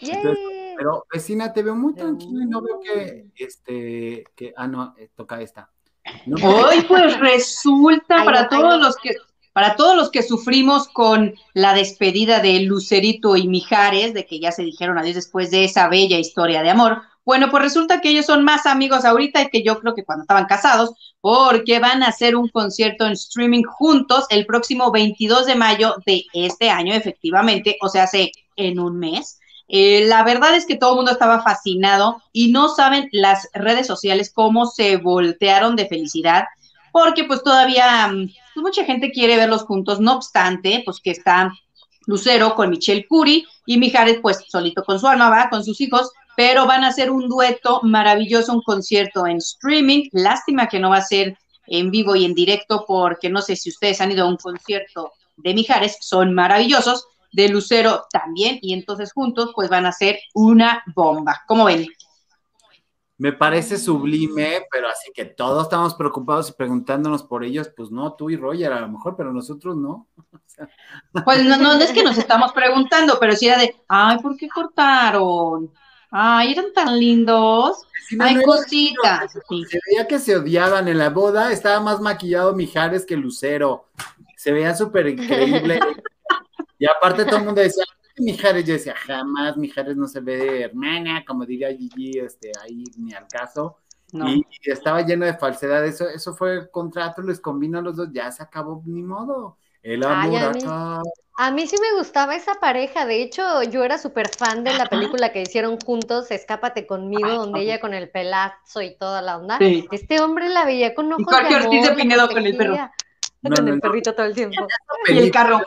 Yay. 0.00 0.74
Pero 0.76 1.06
vecina, 1.12 1.52
te 1.52 1.62
veo 1.62 1.76
muy 1.76 1.94
tranquila 1.94 2.42
y 2.42 2.46
no 2.48 2.60
veo 2.60 2.80
que, 2.80 3.30
este, 3.36 4.24
que, 4.34 4.52
ah, 4.56 4.66
no, 4.66 4.94
eh, 4.98 5.10
toca 5.14 5.40
esta. 5.40 5.70
No, 6.26 6.36
Hoy 6.44 6.82
pues 6.88 7.20
resulta 7.20 8.16
Ay, 8.18 8.24
para 8.24 8.48
todos 8.48 8.74
ay, 8.74 8.80
los 8.80 8.96
que 8.96 9.14
para 9.58 9.74
todos 9.74 9.96
los 9.96 10.12
que 10.12 10.22
sufrimos 10.22 10.86
con 10.86 11.34
la 11.52 11.74
despedida 11.74 12.38
de 12.38 12.60
Lucerito 12.60 13.34
y 13.34 13.48
Mijares, 13.48 14.14
de 14.14 14.24
que 14.24 14.38
ya 14.38 14.52
se 14.52 14.62
dijeron 14.62 14.98
adiós 14.98 15.16
después 15.16 15.50
de 15.50 15.64
esa 15.64 15.88
bella 15.88 16.16
historia 16.16 16.62
de 16.62 16.70
amor, 16.70 17.02
bueno, 17.24 17.50
pues 17.50 17.64
resulta 17.64 18.00
que 18.00 18.10
ellos 18.10 18.24
son 18.24 18.44
más 18.44 18.66
amigos 18.66 19.04
ahorita 19.04 19.48
que 19.48 19.64
yo 19.64 19.80
creo 19.80 19.96
que 19.96 20.04
cuando 20.04 20.22
estaban 20.22 20.46
casados, 20.46 20.92
porque 21.20 21.80
van 21.80 22.04
a 22.04 22.10
hacer 22.10 22.36
un 22.36 22.46
concierto 22.50 23.04
en 23.04 23.14
streaming 23.14 23.64
juntos 23.64 24.26
el 24.30 24.46
próximo 24.46 24.92
22 24.92 25.46
de 25.46 25.56
mayo 25.56 25.96
de 26.06 26.22
este 26.34 26.70
año, 26.70 26.94
efectivamente, 26.94 27.78
o 27.82 27.88
sea, 27.88 28.04
hace 28.04 28.30
en 28.54 28.78
un 28.78 28.96
mes. 28.96 29.40
Eh, 29.66 30.04
la 30.06 30.22
verdad 30.22 30.54
es 30.54 30.66
que 30.66 30.76
todo 30.76 30.90
el 30.90 30.96
mundo 30.98 31.10
estaba 31.10 31.42
fascinado 31.42 32.22
y 32.32 32.52
no 32.52 32.68
saben 32.68 33.08
las 33.10 33.48
redes 33.54 33.88
sociales 33.88 34.30
cómo 34.32 34.66
se 34.66 34.98
voltearon 34.98 35.74
de 35.74 35.88
felicidad, 35.88 36.44
porque 36.92 37.24
pues 37.24 37.42
todavía 37.42 38.06
mm, 38.06 38.28
pues, 38.58 38.76
mucha 38.76 38.84
gente 38.84 39.12
quiere 39.12 39.36
verlos 39.36 39.62
juntos, 39.62 40.00
no 40.00 40.14
obstante, 40.14 40.82
pues 40.84 41.00
que 41.00 41.10
está 41.10 41.52
Lucero 42.06 42.54
con 42.54 42.70
Michelle 42.70 43.06
Curie 43.06 43.44
y 43.66 43.78
Mijares 43.78 44.18
pues 44.20 44.44
solito 44.48 44.82
con 44.82 44.98
su 44.98 45.06
alma, 45.06 45.30
va, 45.30 45.48
con 45.48 45.64
sus 45.64 45.80
hijos, 45.80 46.10
pero 46.36 46.66
van 46.66 46.84
a 46.84 46.88
hacer 46.88 47.10
un 47.10 47.28
dueto 47.28 47.80
maravilloso, 47.82 48.52
un 48.52 48.62
concierto 48.62 49.26
en 49.26 49.36
streaming, 49.36 50.08
lástima 50.12 50.68
que 50.68 50.80
no 50.80 50.90
va 50.90 50.96
a 50.96 51.02
ser 51.02 51.36
en 51.66 51.90
vivo 51.90 52.16
y 52.16 52.24
en 52.24 52.34
directo, 52.34 52.84
porque 52.86 53.28
no 53.28 53.42
sé 53.42 53.54
si 53.56 53.68
ustedes 53.68 54.00
han 54.00 54.10
ido 54.10 54.24
a 54.24 54.28
un 54.28 54.36
concierto 54.36 55.12
de 55.36 55.54
Mijares, 55.54 55.98
son 56.00 56.34
maravillosos, 56.34 57.06
de 57.30 57.50
Lucero 57.50 58.06
también, 58.10 58.58
y 58.62 58.72
entonces 58.72 59.12
juntos 59.12 59.50
pues 59.54 59.68
van 59.68 59.84
a 59.84 59.92
ser 59.92 60.18
una 60.34 60.82
bomba. 60.94 61.42
¿Cómo 61.46 61.66
ven? 61.66 61.86
Me 63.18 63.32
parece 63.32 63.78
sublime, 63.78 64.62
pero 64.70 64.88
así 64.88 65.10
que 65.12 65.24
todos 65.24 65.64
estamos 65.64 65.94
preocupados 65.94 66.50
y 66.50 66.52
preguntándonos 66.52 67.24
por 67.24 67.42
ellos, 67.44 67.68
pues 67.76 67.90
no, 67.90 68.12
tú 68.14 68.30
y 68.30 68.36
Roger 68.36 68.72
a 68.72 68.80
lo 68.80 68.88
mejor, 68.88 69.16
pero 69.16 69.32
nosotros 69.32 69.76
no. 69.76 70.06
O 70.32 70.38
sea, 70.46 70.68
Pues 71.24 71.44
no, 71.44 71.56
no 71.56 71.72
es 71.74 71.92
que 71.92 72.02
nos 72.04 72.16
estamos 72.18 72.52
preguntando, 72.52 73.16
pero 73.20 73.34
sí 73.34 73.48
era 73.48 73.58
de, 73.58 73.74
ay, 73.88 74.18
¿por 74.18 74.36
qué 74.36 74.48
cortaron? 74.48 75.70
Ay, 76.10 76.52
eran 76.52 76.72
tan 76.72 76.98
lindos. 76.98 77.82
si 78.08 78.16
no, 78.16 78.24
Ay, 78.24 78.34
no 78.34 78.40
era- 78.40 78.46
cositas. 78.46 79.32
Sí. 79.48 79.64
Se 79.68 79.78
veía 79.86 80.06
que 80.08 80.18
se 80.18 80.36
odiaban 80.36 80.88
en 80.88 80.98
la 80.98 81.10
boda, 81.10 81.52
estaba 81.52 81.80
más 81.80 82.00
maquillado 82.00 82.54
Mijares 82.54 83.04
que 83.04 83.16
Lucero. 83.16 83.88
Se 84.36 84.52
veía 84.52 84.74
súper 84.74 85.08
increíble. 85.08 85.78
y 86.78 86.86
aparte 86.86 87.24
todo 87.24 87.36
el 87.38 87.44
mundo 87.44 87.60
decía, 87.60 87.84
Mijares, 88.18 88.64
yo 88.64 88.72
decía, 88.74 88.94
jamás 88.96 89.56
Mijares 89.56 89.96
no 89.96 90.06
se 90.06 90.20
ve 90.20 90.36
de 90.36 90.62
hermana, 90.62 91.24
como 91.26 91.44
diría 91.46 91.68
Gigi, 91.74 92.18
este, 92.18 92.52
ahí 92.62 92.84
ni 92.96 93.12
al 93.14 93.26
caso. 93.28 93.78
No. 94.12 94.28
Y, 94.28 94.46
y 94.62 94.70
estaba 94.70 95.02
lleno 95.02 95.26
de 95.26 95.34
falsedad. 95.34 95.84
Eso, 95.84 96.08
eso 96.08 96.34
fue 96.34 96.54
el 96.54 96.70
contrato, 96.70 97.22
les 97.22 97.40
combinó 97.40 97.78
a 97.78 97.82
los 97.82 97.96
dos, 97.96 98.08
ya 98.12 98.30
se 98.32 98.42
acabó, 98.42 98.82
ni 98.86 99.02
modo. 99.02 99.58
El 99.82 100.02
Ay, 100.04 100.34
amor 100.34 100.42
a 100.42 100.50
mí- 100.52 100.62
acá. 100.62 101.02
A 101.40 101.52
mí 101.52 101.68
sí 101.68 101.76
me 101.80 101.96
gustaba 101.96 102.34
esa 102.34 102.54
pareja. 102.54 103.06
De 103.06 103.22
hecho, 103.22 103.62
yo 103.62 103.84
era 103.84 103.96
súper 103.96 104.28
fan 104.28 104.64
de 104.64 104.72
la 104.76 104.86
película 104.86 105.30
que 105.30 105.42
hicieron 105.42 105.78
juntos, 105.78 106.32
Escápate 106.32 106.84
conmigo, 106.84 107.28
Ay, 107.28 107.36
donde 107.36 107.60
ella 107.60 107.78
con 107.80 107.94
el 107.94 108.10
pelazo 108.10 108.82
y 108.82 108.96
toda 108.96 109.22
la 109.22 109.36
onda. 109.38 109.56
Sí. 109.58 109.86
Este 109.92 110.20
hombre 110.20 110.48
la 110.48 110.64
veía 110.64 110.96
con 110.96 111.12
ojos 111.12 111.24
Jorge 111.24 111.48
de 111.48 111.54
Ortiz 111.64 111.70
de 111.70 111.78
amor, 111.78 111.90
la 111.90 112.02
Pinedo 112.02 112.28
con 112.28 112.38
el 112.46 112.56
perro. 112.56 112.74
protegía. 112.74 112.92
No, 113.42 113.54
con 113.54 113.64
no, 113.66 113.70
el 113.70 113.76
no. 113.76 113.80
perrito 113.82 114.14
todo 114.14 114.26
el 114.26 114.34
tiempo. 114.34 114.66
Y 115.06 115.16
el 115.18 115.30
carro. 115.30 115.60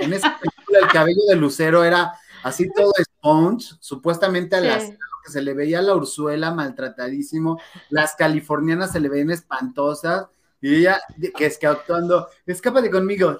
En 0.00 0.12
esa 0.12 0.38
película 0.38 0.78
el 0.82 0.88
cabello 0.88 1.20
de 1.28 1.36
Lucero 1.36 1.84
era 1.84 2.12
así 2.42 2.68
todo 2.74 2.92
sponge, 3.02 3.74
supuestamente 3.80 4.56
a 4.56 4.60
Sí. 4.60 4.66
las 4.66 4.84
que 5.24 5.30
se 5.32 5.42
le 5.42 5.52
veía 5.54 5.82
la 5.82 5.94
Ursuela 5.94 6.52
maltratadísimo, 6.52 7.60
las 7.90 8.14
californianas 8.16 8.92
se 8.92 9.00
le 9.00 9.08
veían 9.10 9.30
espantosas, 9.30 10.26
y 10.62 10.76
ella 10.76 11.00
que 11.36 11.46
es 11.46 11.58
que 11.58 11.66
actuando, 11.66 12.28
escápate 12.46 12.90
conmigo. 12.90 13.38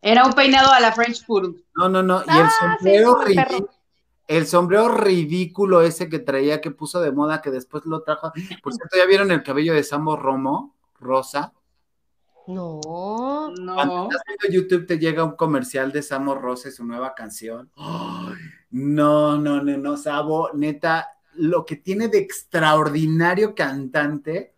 Era 0.00 0.24
un 0.24 0.32
peinado 0.32 0.72
a 0.72 0.80
la 0.80 0.92
French 0.92 1.24
Food. 1.24 1.56
No, 1.76 1.88
no, 1.88 2.02
no, 2.02 2.20
y 2.26 2.30
el 2.30 2.46
Ah, 2.46 2.50
sí, 2.50 2.66
sombrero 2.76 3.14
ridículo, 3.24 3.70
el 4.28 4.46
sombrero 4.46 4.88
ridículo 4.88 5.82
ese 5.82 6.08
que 6.08 6.18
traía, 6.20 6.60
que 6.60 6.70
puso 6.70 7.00
de 7.00 7.12
moda, 7.12 7.42
que 7.42 7.50
después 7.50 7.84
lo 7.86 8.02
trajo. 8.02 8.32
Por 8.62 8.72
cierto, 8.72 8.96
¿ya 8.96 9.06
vieron 9.06 9.30
el 9.32 9.42
cabello 9.42 9.74
de 9.74 9.82
Sambo 9.84 10.16
Romo? 10.16 10.74
Rosa. 11.00 11.52
No. 12.46 13.50
No. 13.58 13.74
Cuando 13.74 14.08
estás 14.10 14.22
viendo 14.26 14.58
YouTube 14.60 14.86
te 14.86 14.98
llega 14.98 15.24
un 15.24 15.36
comercial 15.36 15.92
de 15.92 16.02
Samo 16.02 16.34
Rose, 16.34 16.70
su 16.70 16.84
nueva 16.84 17.14
canción. 17.14 17.70
Ay, 17.76 18.34
no, 18.70 19.38
no, 19.38 19.62
no, 19.62 19.76
no, 19.76 19.96
Sabo, 19.96 20.50
neta, 20.54 21.08
lo 21.34 21.64
que 21.64 21.76
tiene 21.76 22.08
de 22.08 22.18
extraordinario 22.18 23.54
cantante, 23.54 24.54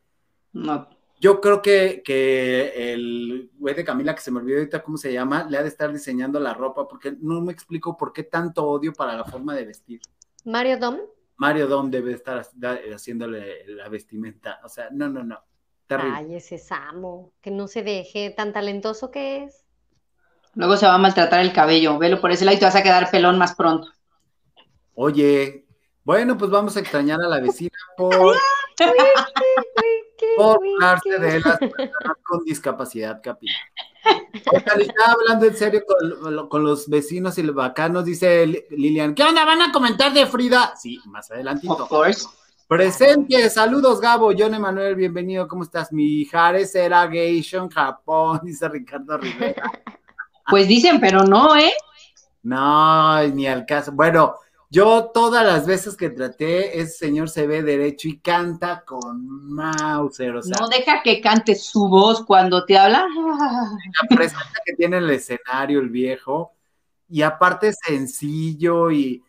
No. 0.52 0.88
yo 1.20 1.40
creo 1.40 1.60
que, 1.62 2.02
que 2.04 2.92
el 2.92 3.50
güey 3.58 3.74
de 3.74 3.84
Camila, 3.84 4.14
que 4.14 4.20
se 4.20 4.30
me 4.30 4.38
olvidó 4.40 4.58
ahorita 4.58 4.82
cómo 4.82 4.96
se 4.96 5.12
llama, 5.12 5.44
le 5.44 5.58
ha 5.58 5.62
de 5.62 5.68
estar 5.68 5.92
diseñando 5.92 6.38
la 6.40 6.54
ropa, 6.54 6.86
porque 6.88 7.16
no 7.20 7.40
me 7.40 7.52
explico 7.52 7.96
por 7.96 8.12
qué 8.12 8.24
tanto 8.24 8.64
odio 8.64 8.92
para 8.92 9.16
la 9.16 9.24
forma 9.24 9.54
de 9.54 9.64
vestir. 9.66 10.00
Mario 10.44 10.78
Dom. 10.78 10.98
Mario 11.36 11.66
Dom 11.66 11.90
debe 11.90 12.12
estar 12.12 12.46
haciéndole 12.94 13.66
la 13.66 13.88
vestimenta. 13.88 14.60
O 14.64 14.68
sea, 14.68 14.88
no, 14.92 15.08
no, 15.08 15.24
no. 15.24 15.38
Terrible. 15.86 16.12
Ay, 16.16 16.34
ese 16.36 16.58
Samo, 16.58 17.32
que 17.40 17.50
no 17.50 17.68
se 17.68 17.82
deje, 17.82 18.30
tan 18.30 18.52
talentoso 18.52 19.10
que 19.10 19.44
es. 19.44 19.64
Luego 20.54 20.76
se 20.76 20.86
va 20.86 20.94
a 20.94 20.98
maltratar 20.98 21.40
el 21.40 21.52
cabello. 21.52 21.98
Velo 21.98 22.20
por 22.20 22.30
ese 22.30 22.44
lado 22.44 22.56
y 22.56 22.60
te 22.60 22.64
vas 22.64 22.76
a 22.76 22.82
quedar 22.82 23.10
pelón 23.10 23.38
más 23.38 23.54
pronto. 23.54 23.88
Oye, 24.94 25.66
bueno, 26.04 26.38
pues 26.38 26.50
vamos 26.50 26.76
a 26.76 26.80
extrañar 26.80 27.20
a 27.20 27.28
la 27.28 27.40
vecina 27.40 27.76
por, 27.96 28.36
por 30.36 30.58
burlarse 30.58 31.18
de 31.18 31.40
las 31.40 31.58
personas 31.58 32.16
con 32.22 32.44
discapacidad 32.44 33.20
capilar. 33.22 33.56
Estaba 34.52 35.12
hablando 35.12 35.46
en 35.46 35.56
serio 35.56 35.82
con, 35.86 36.48
con 36.48 36.64
los 36.64 36.88
vecinos 36.88 37.38
y 37.38 37.42
los 37.42 37.54
bacanos, 37.54 38.04
dice 38.04 38.46
Li- 38.46 38.64
Lilian. 38.70 39.14
¿Qué 39.14 39.22
onda? 39.24 39.44
¿Van 39.44 39.62
a 39.62 39.72
comentar 39.72 40.12
de 40.12 40.26
Frida? 40.26 40.74
Sí, 40.76 41.00
más 41.06 41.30
adelantito. 41.30 41.72
Of 41.84 41.88
course. 41.88 42.26
Presente, 42.66 43.50
saludos 43.50 44.00
Gabo, 44.00 44.32
John 44.36 44.54
Emanuel, 44.54 44.94
bienvenido, 44.94 45.46
¿cómo 45.46 45.64
estás? 45.64 45.92
Mi 45.92 46.24
Jares 46.24 46.74
era 46.74 47.06
Geishon 47.06 47.68
Japón, 47.68 48.40
dice 48.44 48.66
Ricardo 48.70 49.18
Rivera. 49.18 49.70
Pues 50.48 50.66
dicen, 50.66 50.98
pero 50.98 51.24
no, 51.24 51.54
¿eh? 51.56 51.74
No, 52.42 53.22
ni 53.28 53.46
al 53.46 53.66
caso. 53.66 53.92
Bueno, 53.92 54.36
yo 54.70 55.10
todas 55.12 55.44
las 55.44 55.66
veces 55.66 55.94
que 55.94 56.08
traté, 56.08 56.80
ese 56.80 56.96
señor 56.96 57.28
se 57.28 57.46
ve 57.46 57.62
derecho 57.62 58.08
y 58.08 58.18
canta 58.20 58.82
con 58.82 59.52
Mauser, 59.52 60.36
o 60.36 60.42
sea, 60.42 60.56
No 60.58 60.68
deja 60.68 61.02
que 61.02 61.20
cante 61.20 61.54
su 61.56 61.86
voz 61.86 62.24
cuando 62.24 62.64
te 62.64 62.78
habla. 62.78 63.06
la 63.06 64.16
presencia 64.16 64.60
que 64.64 64.72
tiene 64.72 64.96
en 64.96 65.04
el 65.04 65.10
escenario 65.10 65.80
el 65.80 65.90
viejo, 65.90 66.54
y 67.10 67.20
aparte 67.20 67.74
sencillo 67.74 68.90
y, 68.90 69.22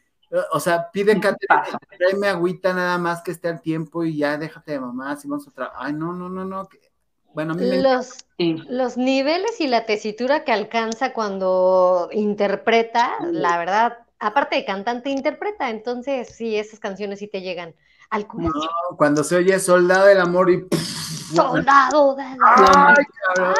o 0.52 0.60
sea, 0.60 0.90
pide 0.92 1.20
cante, 1.20 1.46
Paja. 1.48 1.78
tráeme 1.98 2.28
agüita 2.28 2.74
nada 2.74 2.98
más 2.98 3.22
que 3.22 3.32
esté 3.32 3.48
al 3.50 3.62
tiempo 3.62 4.04
y 4.04 4.18
ya 4.18 4.38
déjate 4.38 4.74
de 4.74 4.80
mamá, 4.80 5.16
si 5.16 5.28
vamos 5.28 5.46
a 5.48 5.50
otra. 5.50 5.72
Ay, 5.76 5.94
no, 5.94 6.14
no, 6.14 6.30
no, 6.30 6.46
no. 6.46 6.68
que- 6.68 6.80
Bueno, 7.34 7.54
a 7.54 7.56
mí 7.58 7.66
me 7.70 7.82
Los, 7.82 8.26
Sí. 8.38 8.62
los 8.70 8.96
niveles 8.98 9.60
y 9.60 9.68
la 9.68 9.86
tesitura 9.86 10.44
que 10.46 10.52
alcanza 10.54 11.12
cuando 11.14 12.10
interpreta, 12.14 13.14
la 13.24 13.58
verdad, 13.58 13.98
aparte 14.20 14.56
de 14.56 14.66
cantante, 14.66 15.10
interpreta. 15.10 15.70
Entonces, 15.70 16.30
sí, 16.36 16.56
esas 16.56 16.80
canciones 16.80 17.20
sí 17.20 17.28
te 17.28 17.42
llegan 17.42 17.76
al 18.10 18.26
corazón. 18.28 18.54
No, 18.90 18.98
cuando 18.98 19.24
se 19.24 19.36
oye 19.36 19.60
Soldado 19.60 20.06
del 20.06 20.22
Amor 20.22 20.50
y... 20.50 20.66
Soldado 21.34 22.16
de 22.16 22.24
la- 22.24 22.94
¡Ay, 22.98 23.04
cabrón! 23.36 23.56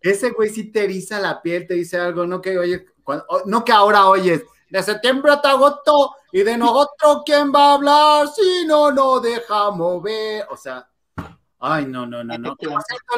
Ese 0.00 0.30
güey 0.30 0.48
sí 0.50 0.64
te 0.70 0.84
eriza 0.84 1.18
la 1.18 1.42
piel, 1.42 1.66
te 1.66 1.74
dice 1.74 1.98
algo, 1.98 2.26
no 2.26 2.40
que 2.40 2.56
oye, 2.58 2.86
cuando- 3.02 3.24
no 3.46 3.64
que 3.64 3.72
ahora 3.72 4.06
oyes, 4.06 4.44
de 4.70 4.82
septiembre 4.82 5.32
hasta 5.32 5.50
agosto, 5.50 6.14
y 6.32 6.42
de 6.42 6.58
nosotros 6.58 7.22
quién 7.24 7.52
va 7.52 7.70
a 7.70 7.74
hablar, 7.74 8.28
si 8.28 8.66
no 8.66 8.92
no 8.92 9.20
deja 9.20 9.70
mover, 9.70 10.46
o 10.50 10.56
sea, 10.56 10.88
ay, 11.58 11.86
no, 11.86 12.06
no, 12.06 12.22
no, 12.22 12.36
no. 12.36 12.56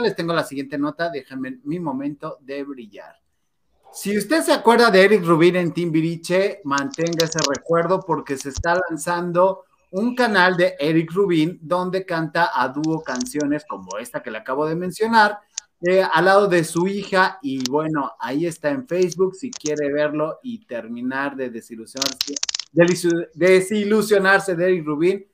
Les 0.00 0.14
tengo 0.14 0.32
la 0.32 0.44
siguiente 0.44 0.78
nota, 0.78 1.10
déjenme 1.10 1.58
mi 1.64 1.80
momento 1.80 2.38
de 2.40 2.62
brillar. 2.64 3.16
Si 3.92 4.16
usted 4.16 4.42
se 4.42 4.52
acuerda 4.52 4.90
de 4.90 5.04
Eric 5.04 5.24
Rubin 5.24 5.56
en 5.56 5.72
Timbiriche, 5.72 6.60
mantenga 6.62 7.24
ese 7.24 7.40
recuerdo 7.48 8.00
porque 8.00 8.36
se 8.36 8.50
está 8.50 8.80
lanzando 8.88 9.64
un 9.90 10.14
canal 10.14 10.56
de 10.56 10.76
Eric 10.78 11.10
Rubin 11.12 11.58
donde 11.60 12.06
canta 12.06 12.52
a 12.54 12.68
dúo 12.68 13.02
canciones 13.02 13.64
como 13.68 13.98
esta 13.98 14.22
que 14.22 14.30
le 14.30 14.38
acabo 14.38 14.66
de 14.66 14.76
mencionar, 14.76 15.40
al 16.12 16.24
lado 16.26 16.46
de 16.46 16.62
su 16.64 16.86
hija 16.86 17.38
y 17.42 17.68
bueno, 17.70 18.12
ahí 18.20 18.44
está 18.44 18.68
en 18.70 18.86
Facebook 18.86 19.34
si 19.34 19.50
quiere 19.50 19.90
verlo 19.90 20.38
y 20.42 20.66
terminar 20.66 21.36
de 21.36 21.48
desilusionarse, 21.48 22.34
delisu- 22.72 23.28
desilusionarse 23.34 24.54
de 24.54 24.64
Eric 24.66 24.84
Rubin, 24.84 25.26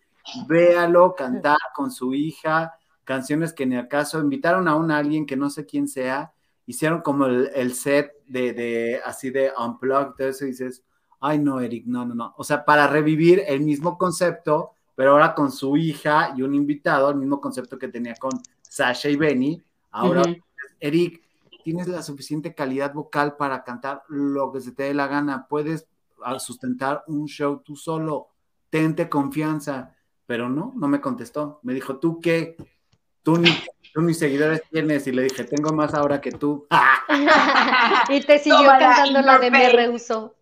véalo 0.46 1.14
cantar 1.16 1.56
con 1.74 1.90
su 1.90 2.14
hija, 2.14 2.78
canciones 3.04 3.52
que 3.52 3.66
ni 3.66 3.76
acaso 3.76 4.20
invitaron 4.20 4.68
a 4.68 4.76
un 4.76 4.90
alguien 4.90 5.26
que 5.26 5.37
no 5.37 5.50
sé 5.50 5.66
quién 5.66 5.88
sea, 5.88 6.32
hicieron 6.64 7.00
como 7.00 7.26
el, 7.26 7.74
set 7.74 8.12
de, 8.26 8.52
de 8.52 9.00
así 9.04 9.30
de 9.30 9.52
unplugged, 9.59 10.35
y 10.42 10.44
dices, 10.46 10.85
ay 11.20 11.38
no, 11.38 11.61
Eric, 11.61 11.87
no, 11.87 12.04
no, 12.04 12.14
no. 12.14 12.35
O 12.37 12.44
sea, 12.44 12.64
para 12.64 12.87
revivir 12.87 13.42
el 13.46 13.62
mismo 13.62 13.98
concepto, 13.98 14.72
pero 14.94 15.12
ahora 15.12 15.35
con 15.35 15.50
su 15.50 15.76
hija 15.76 16.35
y 16.37 16.42
un 16.42 16.54
invitado, 16.54 17.11
el 17.11 17.16
mismo 17.16 17.40
concepto 17.40 17.78
que 17.78 17.88
tenía 17.88 18.14
con 18.14 18.30
Sasha 18.62 19.09
y 19.09 19.16
Benny, 19.16 19.62
ahora. 19.96 20.22
Eric, 20.80 21.22
tienes 21.64 21.88
la 21.88 22.02
suficiente 22.02 22.54
calidad 22.54 22.92
vocal 22.92 23.37
para 23.37 23.64
cantar 23.64 24.02
lo 24.09 24.52
que 24.52 24.61
se 24.61 24.72
te 24.72 24.85
dé 24.85 24.94
la 24.94 25.09
gana. 25.09 25.46
Puedes 25.48 25.87
ah, 26.22 26.38
sustentar 26.38 27.02
un 27.06 27.26
show 27.26 27.62
tú 27.64 27.76
solo. 27.76 28.28
Tente 28.70 29.09
confianza. 29.09 29.94
Pero 30.26 30.48
no, 30.48 30.72
no 30.76 30.88
me 30.88 31.00
contestó. 31.00 31.61
Me 31.62 31.74
dijo, 31.74 31.98
¿tú 31.98 32.20
qué? 32.20 32.56
Tú 33.22 33.38
ni, 33.38 33.50
tú 33.92 34.02
ni 34.02 34.14
seguidores 34.14 34.62
tienes. 34.70 35.06
Y 35.06 35.12
le 35.12 35.22
dije, 35.22 35.44
tengo 35.44 35.72
más 35.72 35.94
ahora 35.94 36.20
que 36.20 36.32
tú. 36.32 36.66
y 38.09 38.20
te 38.20 38.38
siguió 38.38 38.59
Tómala, 38.59 38.78
cantando 38.78 39.22
la 39.22 39.38
de 39.38 39.50
me 39.50 39.68
rehuso. 39.70 40.35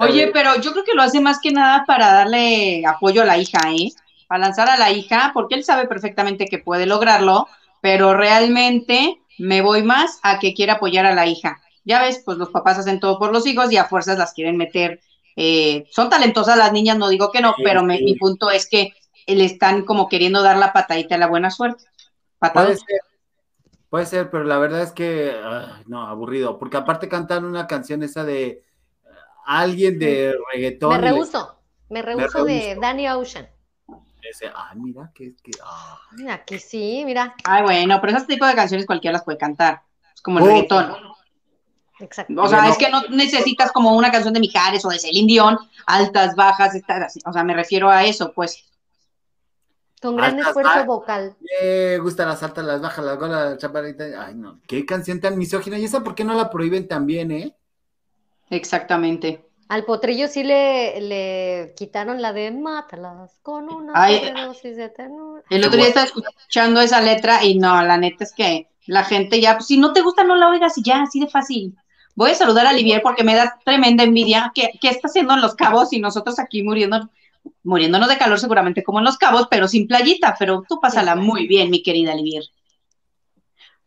Oye, 0.00 0.30
pero 0.32 0.60
yo 0.60 0.72
creo 0.72 0.84
que 0.84 0.94
lo 0.94 1.02
hace 1.02 1.20
más 1.20 1.38
que 1.40 1.52
nada 1.52 1.84
para 1.86 2.12
darle 2.12 2.84
apoyo 2.86 3.22
a 3.22 3.26
la 3.26 3.38
hija, 3.38 3.58
¿eh? 3.70 3.92
Para 4.28 4.40
lanzar 4.40 4.68
a 4.68 4.76
la 4.76 4.90
hija, 4.90 5.30
porque 5.32 5.54
él 5.54 5.64
sabe 5.64 5.86
perfectamente 5.86 6.46
que 6.46 6.58
puede 6.58 6.86
lograrlo, 6.86 7.46
pero 7.80 8.14
realmente 8.14 9.18
me 9.38 9.60
voy 9.62 9.82
más 9.82 10.18
a 10.22 10.38
que 10.38 10.54
quiera 10.54 10.74
apoyar 10.74 11.06
a 11.06 11.14
la 11.14 11.26
hija. 11.26 11.60
Ya 11.84 12.02
ves, 12.02 12.22
pues 12.24 12.38
los 12.38 12.50
papás 12.50 12.78
hacen 12.78 13.00
todo 13.00 13.18
por 13.18 13.32
los 13.32 13.46
hijos 13.46 13.70
y 13.72 13.76
a 13.76 13.84
fuerzas 13.84 14.18
las 14.18 14.32
quieren 14.32 14.56
meter. 14.56 15.00
eh, 15.38 15.84
son 15.90 16.08
talentosas 16.08 16.56
las 16.56 16.72
niñas, 16.72 16.96
no 16.96 17.08
digo 17.10 17.30
que 17.30 17.42
no, 17.42 17.54
Sí, 17.56 17.62
pero 17.62 17.82
me- 17.82 17.98
sí. 17.98 18.04
mi 18.04 18.14
punto 18.14 18.50
es 18.50 18.66
que 18.68 18.92
le 19.26 19.44
están 19.44 19.84
como 19.84 20.08
queriendo 20.08 20.42
dar 20.42 20.56
la 20.56 20.72
patadita 20.72 21.16
a 21.16 21.18
la 21.18 21.26
buena 21.26 21.50
suerte. 21.50 21.84
Puede 22.54 22.76
ser, 22.76 23.00
puede 23.90 24.06
ser, 24.06 24.30
pero 24.30 24.44
la 24.44 24.58
verdad 24.58 24.82
es 24.82 24.92
que, 24.92 25.34
no, 25.86 26.06
aburrido, 26.06 26.58
porque 26.58 26.76
aparte 26.76 27.08
cantan 27.08 27.44
una 27.44 27.66
canción 27.66 28.02
esa 28.02 28.24
de 28.24 28.46
eh, 28.46 28.62
alguien 29.46 29.98
de 29.98 30.36
reggaetón. 30.52 30.90
Me 30.92 30.98
rehuso. 31.10 31.58
Me 31.88 32.02
rehuso 32.02 32.44
de. 32.44 32.76
Danny 32.80 33.08
Ocean. 33.08 33.48
Ese, 34.30 34.46
ay, 34.54 34.78
mira, 34.78 35.10
que, 35.14 35.34
que, 35.42 35.52
ah. 35.64 35.98
Ay, 36.18 36.28
Aquí 36.28 36.58
sí, 36.58 37.02
mira. 37.04 37.34
Ay, 37.44 37.62
bueno, 37.62 38.00
pero 38.00 38.16
ese 38.16 38.26
tipo 38.26 38.46
de 38.46 38.54
canciones 38.54 38.86
cualquiera 38.86 39.12
las 39.14 39.24
puede 39.24 39.38
cantar. 39.38 39.82
Es 40.14 40.20
como 40.20 40.38
el 40.38 40.44
Oh. 40.44 40.46
reggaetón. 40.48 40.96
Exacto. 41.98 42.34
O 42.42 42.46
sea, 42.46 42.68
es 42.68 42.76
que 42.76 42.90
no 42.90 43.02
necesitas 43.08 43.72
como 43.72 43.96
una 43.96 44.10
canción 44.10 44.34
de 44.34 44.40
Mijares 44.40 44.84
o 44.84 44.88
de 44.90 44.98
Celine 44.98 45.26
Dion, 45.26 45.58
altas, 45.86 46.34
bajas, 46.36 46.74
estas, 46.74 47.02
así. 47.02 47.20
o 47.24 47.32
sea, 47.32 47.42
me 47.42 47.54
refiero 47.54 47.88
a 47.90 48.04
eso, 48.04 48.32
pues. 48.34 48.64
Con 50.02 50.14
gran 50.14 50.32
Altas, 50.34 50.48
esfuerzo 50.48 50.84
vocal. 50.84 51.36
Me 51.62 51.96
gustan 51.98 52.28
las 52.28 52.42
altas, 52.42 52.64
las 52.66 52.82
bajas, 52.82 53.02
las 53.02 53.18
golas, 53.18 53.50
las 53.52 53.58
chaparritas. 53.58 54.12
Ay, 54.18 54.34
no, 54.34 54.60
qué 54.66 54.84
canción 54.84 55.20
tan 55.22 55.38
misógina. 55.38 55.78
¿Y 55.78 55.86
esa 55.86 56.04
por 56.04 56.14
qué 56.14 56.22
no 56.22 56.34
la 56.34 56.50
prohíben 56.50 56.86
también, 56.86 57.30
eh? 57.32 57.56
Exactamente. 58.50 59.45
Al 59.68 59.84
potrillo 59.84 60.28
sí 60.28 60.44
le, 60.44 61.00
le 61.00 61.74
quitaron 61.76 62.22
la 62.22 62.32
de 62.32 62.50
mátalas 62.52 63.38
con 63.42 63.72
una 63.72 63.92
Ay. 63.94 64.18
sobredosis 64.18 64.76
de 64.76 64.88
ternura. 64.90 65.42
El 65.50 65.64
otro 65.64 65.76
día 65.76 65.88
estaba 65.88 66.06
escuchando 66.06 66.80
esa 66.80 67.00
letra 67.00 67.44
y 67.44 67.58
no, 67.58 67.82
la 67.82 67.96
neta 67.96 68.24
es 68.24 68.32
que 68.32 68.68
la 68.86 69.04
gente 69.04 69.40
ya, 69.40 69.54
pues, 69.54 69.66
si 69.66 69.78
no 69.78 69.92
te 69.92 70.02
gusta, 70.02 70.22
no 70.22 70.36
la 70.36 70.48
oigas 70.48 70.78
y 70.78 70.82
ya, 70.82 71.02
así 71.02 71.18
de 71.20 71.26
fácil. 71.26 71.74
Voy 72.14 72.30
a 72.30 72.34
saludar 72.34 72.66
a 72.66 72.70
Olivier 72.70 73.02
porque 73.02 73.24
me 73.24 73.34
da 73.34 73.58
tremenda 73.64 74.04
envidia. 74.04 74.52
¿Qué, 74.54 74.70
qué 74.80 74.88
está 74.88 75.08
haciendo 75.08 75.34
en 75.34 75.42
Los 75.42 75.54
Cabos 75.54 75.92
y 75.92 76.00
nosotros 76.00 76.38
aquí 76.38 76.62
muriendo, 76.62 77.10
muriéndonos 77.64 78.08
de 78.08 78.16
calor 78.16 78.38
seguramente 78.38 78.82
como 78.82 78.98
en 78.98 79.04
Los 79.04 79.18
Cabos, 79.18 79.48
pero 79.50 79.68
sin 79.68 79.86
playita? 79.86 80.36
Pero 80.38 80.64
tú 80.66 80.80
pásala 80.80 81.16
muy 81.16 81.46
bien, 81.46 81.70
mi 81.70 81.82
querida 81.82 82.14
Olivier. 82.14 82.44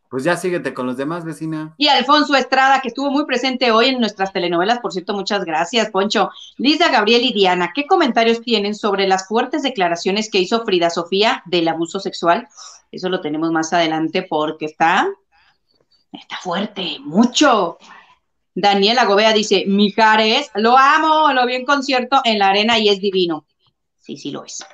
Pues 0.10 0.24
ya 0.24 0.36
síguete 0.36 0.74
con 0.74 0.88
los 0.88 0.98
demás, 0.98 1.24
vecina. 1.24 1.76
Y 1.78 1.88
Alfonso 1.88 2.36
Estrada, 2.36 2.82
que 2.82 2.88
estuvo 2.88 3.12
muy 3.12 3.26
presente 3.26 3.72
hoy 3.72 3.89
en 3.89 4.00
nuestras 4.00 4.34
telenovelas, 4.34 4.80
por 4.80 4.91
cierto, 4.91 5.13
muchas 5.13 5.45
gracias, 5.45 5.91
Poncho. 5.91 6.32
Lisa, 6.58 6.89
Gabriel 6.89 7.22
y 7.24 7.32
Diana, 7.32 7.72
¿qué 7.76 7.86
comentarios 7.86 8.41
tienen 8.41 8.74
sobre 8.74 9.08
las 9.08 9.28
fuertes 9.28 9.62
declaraciones 9.62 10.32
que 10.32 10.39
hizo 10.39 10.65
Frida 10.65 10.89
Sofía 10.89 11.43
del 11.45 11.67
abuso 11.67 12.00
sexual? 12.00 12.48
Eso 12.91 13.08
lo 13.10 13.22
tenemos 13.22 13.52
más 13.52 13.72
adelante 13.72 14.26
porque 14.28 14.65
está, 14.65 15.08
está 16.12 16.38
fuerte, 16.38 16.98
mucho. 17.02 17.78
Daniela 18.56 19.06
Gobea 19.06 19.32
dice, 19.32 19.65
Mijares, 19.67 20.50
lo 20.56 20.76
amo, 20.76 21.32
lo 21.34 21.45
vi 21.45 21.54
en 21.54 21.65
concierto 21.65 22.22
en 22.24 22.39
la 22.39 22.50
arena 22.50 22.80
y 22.80 22.89
es 22.89 23.00
divino. 23.00 23.45
Sí, 24.00 24.17
sí 24.17 24.32
lo 24.32 24.43
es. 24.43 24.65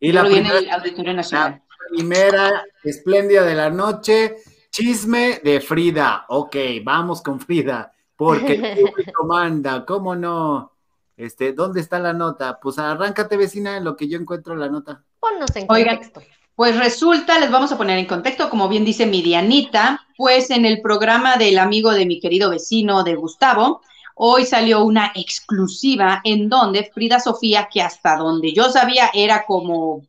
Y 0.00 0.10
la 0.10 0.24
primera, 0.24 0.58
el 0.58 0.70
Auditorio 0.70 1.12
Nacional. 1.12 1.62
primera 1.94 2.64
espléndida 2.82 3.44
de 3.44 3.54
la 3.54 3.68
noche, 3.68 4.36
Chisme 4.74 5.40
de 5.44 5.60
Frida. 5.60 6.24
Ok, 6.26 6.56
vamos 6.82 7.22
con 7.22 7.38
Frida. 7.38 7.92
Porque 8.16 8.54
el 8.76 8.90
público 8.90 9.24
manda, 9.24 9.84
¿cómo 9.86 10.16
no? 10.16 10.72
Este, 11.16 11.52
¿dónde 11.52 11.80
está 11.80 12.00
la 12.00 12.12
nota? 12.12 12.58
Pues 12.60 12.80
arráncate, 12.80 13.36
vecina, 13.36 13.76
en 13.76 13.84
lo 13.84 13.94
que 13.96 14.08
yo 14.08 14.18
encuentro 14.18 14.56
la 14.56 14.68
nota. 14.68 15.04
Ponnos 15.20 15.54
en 15.54 15.66
Oigan, 15.68 15.98
contexto. 15.98 16.22
Pues 16.56 16.76
resulta, 16.76 17.38
les 17.38 17.52
vamos 17.52 17.70
a 17.70 17.78
poner 17.78 18.00
en 18.00 18.06
contexto, 18.06 18.50
como 18.50 18.68
bien 18.68 18.84
dice 18.84 19.06
mi 19.06 19.22
Dianita, 19.22 20.08
pues 20.16 20.50
en 20.50 20.64
el 20.64 20.82
programa 20.82 21.36
del 21.36 21.58
amigo 21.58 21.92
de 21.92 22.06
mi 22.06 22.18
querido 22.18 22.50
vecino 22.50 23.04
de 23.04 23.14
Gustavo, 23.14 23.80
hoy 24.16 24.44
salió 24.44 24.84
una 24.84 25.12
exclusiva 25.14 26.20
en 26.24 26.48
donde 26.48 26.90
Frida 26.92 27.20
Sofía, 27.20 27.68
que 27.72 27.80
hasta 27.80 28.16
donde 28.16 28.52
yo 28.52 28.70
sabía 28.70 29.10
era 29.14 29.46
como, 29.46 30.04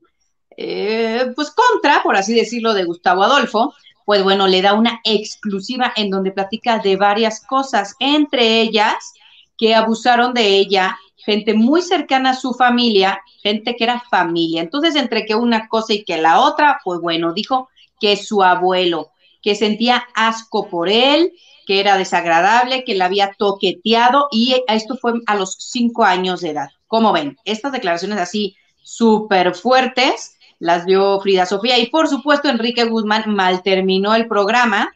eh, 0.58 1.32
pues 1.36 1.52
contra, 1.52 2.02
por 2.02 2.16
así 2.16 2.34
decirlo, 2.34 2.74
de 2.74 2.84
Gustavo 2.86 3.22
Adolfo, 3.22 3.76
pues 4.06 4.24
bueno, 4.24 4.48
le 4.48 4.62
da 4.62 4.74
una 4.74 5.02
exclusiva 5.04 5.92
en 5.96 6.10
donde 6.10 6.32
platica 6.32 6.80
de 6.80 6.96
varias 6.96 7.46
cosas, 7.46 7.96
entre 8.00 8.62
ellas 8.62 9.14
que 9.58 9.76
abusaron 9.76 10.34
de 10.34 10.48
ella 10.48 10.98
gente 11.26 11.56
muy 11.56 11.82
cercana 11.82 12.32
a 12.32 12.36
su 12.36 12.54
familia, 12.54 13.20
gente 13.42 13.76
que 13.76 13.84
era 13.84 14.04
familia. 14.12 14.62
Entonces, 14.62 14.96
entre 14.96 15.26
que 15.26 15.36
una 15.36 15.68
cosa 15.68 15.94
y 15.94 16.04
que 16.04 16.18
la 16.18 16.40
otra, 16.40 16.80
pues 16.84 17.02
bueno, 17.02 17.34
dijo 17.34 17.70
que 18.00 18.16
su 18.16 18.44
abuelo, 18.44 19.12
que 19.42 19.56
sentía 19.56 20.08
asco 20.14 20.70
por 20.70 20.88
él, 20.88 21.32
que 21.66 21.80
era 21.80 21.98
desagradable, 21.98 22.84
que 22.84 22.94
la 22.94 23.06
había 23.06 23.34
toqueteado 23.34 24.28
y 24.32 24.64
esto 24.68 24.98
fue 24.98 25.14
a 25.26 25.36
los 25.36 25.56
cinco 25.60 26.04
años 26.04 26.42
de 26.42 26.52
edad. 26.52 26.70
¿Cómo 26.88 27.12
ven? 27.12 27.38
Estas 27.44 27.72
declaraciones 27.72 28.20
así 28.20 28.56
súper 28.84 29.56
fuertes 29.56 30.35
las 30.66 30.86
dio 30.86 31.22
Frida 31.22 31.46
Sofía. 31.46 31.78
Y 31.78 31.88
por 31.88 32.08
supuesto 32.08 32.50
Enrique 32.50 32.86
Guzmán 32.86 33.24
mal 33.28 33.62
terminó 33.62 34.16
el 34.16 34.28
programa, 34.28 34.92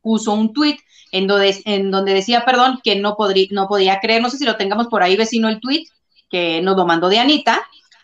puso 0.00 0.32
un 0.32 0.52
tuit 0.52 0.78
en 1.10 1.26
donde, 1.26 1.60
en 1.64 1.90
donde 1.90 2.14
decía, 2.14 2.44
perdón, 2.44 2.80
que 2.84 2.94
no, 2.94 3.16
podría, 3.16 3.48
no 3.50 3.66
podía 3.66 3.98
creer, 3.98 4.22
no 4.22 4.30
sé 4.30 4.38
si 4.38 4.44
lo 4.44 4.56
tengamos 4.56 4.86
por 4.86 5.02
ahí 5.02 5.16
vecino 5.16 5.48
el 5.48 5.58
tuit, 5.58 5.88
que 6.30 6.62
nos 6.62 6.76
lo 6.76 6.86
mandó 6.86 7.08
de 7.08 7.18
Anita, 7.18 7.60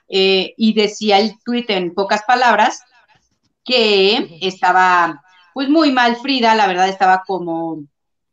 eh, 0.08 0.54
y 0.56 0.74
decía 0.74 1.18
el 1.20 1.34
tuit 1.44 1.70
en 1.70 1.94
pocas 1.94 2.24
palabras 2.24 2.82
que 3.64 4.38
estaba 4.42 5.22
pues 5.54 5.68
muy 5.68 5.92
mal 5.92 6.16
Frida, 6.16 6.56
la 6.56 6.66
verdad 6.66 6.88
estaba 6.88 7.22
como, 7.24 7.84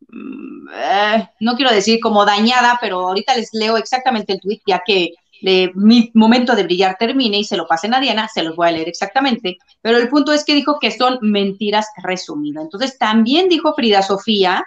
mm, 0.09 0.67
eh, 0.73 1.29
no 1.39 1.55
quiero 1.55 1.71
decir 1.71 1.99
como 1.99 2.25
dañada, 2.25 2.79
pero 2.81 3.07
ahorita 3.07 3.35
les 3.35 3.53
leo 3.53 3.77
exactamente 3.77 4.33
el 4.33 4.41
tuit, 4.41 4.63
ya 4.65 4.81
que 4.83 5.13
mi 5.75 6.09
momento 6.13 6.55
de 6.55 6.63
brillar 6.63 6.95
termine 6.97 7.39
y 7.39 7.43
se 7.43 7.57
lo 7.57 7.67
pasen 7.67 7.93
a 7.93 7.99
Diana, 7.99 8.29
se 8.33 8.43
los 8.43 8.55
voy 8.55 8.69
a 8.69 8.71
leer 8.71 8.87
exactamente, 8.87 9.57
pero 9.81 9.97
el 9.97 10.09
punto 10.09 10.31
es 10.31 10.45
que 10.45 10.55
dijo 10.55 10.79
que 10.79 10.91
son 10.91 11.19
mentiras 11.21 11.87
resumidas. 12.01 12.63
Entonces 12.63 12.97
también 12.97 13.49
dijo 13.49 13.73
Frida 13.73 14.01
Sofía 14.01 14.65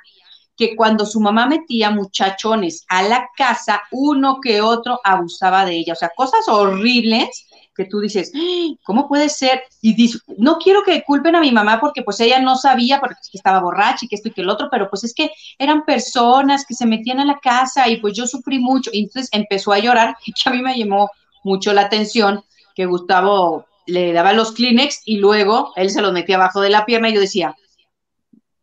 que 0.56 0.74
cuando 0.76 1.06
su 1.06 1.20
mamá 1.20 1.46
metía 1.46 1.90
muchachones 1.90 2.84
a 2.88 3.02
la 3.02 3.28
casa, 3.36 3.82
uno 3.90 4.40
que 4.40 4.60
otro 4.60 5.00
abusaba 5.04 5.64
de 5.64 5.76
ella, 5.76 5.92
o 5.92 5.96
sea, 5.96 6.10
cosas 6.16 6.48
horribles 6.48 7.45
que 7.76 7.84
tú 7.84 8.00
dices, 8.00 8.32
"Ay, 8.34 8.78
¿cómo 8.84 9.08
puede 9.08 9.28
ser? 9.28 9.62
Y 9.82 9.94
dice, 9.94 10.18
no 10.38 10.58
quiero 10.58 10.82
que 10.82 11.02
culpen 11.04 11.36
a 11.36 11.40
mi 11.40 11.52
mamá 11.52 11.80
porque 11.80 12.02
pues 12.02 12.18
ella 12.20 12.40
no 12.40 12.56
sabía, 12.56 13.00
porque 13.00 13.16
es 13.20 13.30
que 13.30 13.38
estaba 13.38 13.60
borracha 13.60 14.04
y 14.04 14.08
que 14.08 14.16
esto 14.16 14.28
y 14.28 14.32
que 14.32 14.40
el 14.40 14.50
otro, 14.50 14.68
pero 14.70 14.88
pues 14.90 15.04
es 15.04 15.14
que 15.14 15.30
eran 15.58 15.84
personas 15.84 16.64
que 16.66 16.74
se 16.74 16.86
metían 16.86 17.20
a 17.20 17.24
la 17.24 17.38
casa 17.38 17.88
y 17.88 17.98
pues 17.98 18.14
yo 18.14 18.26
sufrí 18.26 18.58
mucho. 18.58 18.90
Y 18.92 19.04
entonces 19.04 19.28
empezó 19.32 19.72
a 19.72 19.78
llorar 19.78 20.16
y 20.24 20.32
que 20.32 20.48
a 20.48 20.52
mí 20.52 20.62
me 20.62 20.78
llamó 20.78 21.10
mucho 21.44 21.72
la 21.72 21.82
atención 21.82 22.42
que 22.74 22.86
Gustavo 22.86 23.66
le 23.86 24.12
daba 24.12 24.32
los 24.32 24.52
Kleenex 24.52 25.02
y 25.04 25.18
luego 25.18 25.72
él 25.76 25.90
se 25.90 26.02
los 26.02 26.12
metía 26.12 26.36
abajo 26.36 26.60
de 26.60 26.70
la 26.70 26.84
pierna 26.84 27.08
y 27.08 27.14
yo 27.14 27.20
decía, 27.20 27.56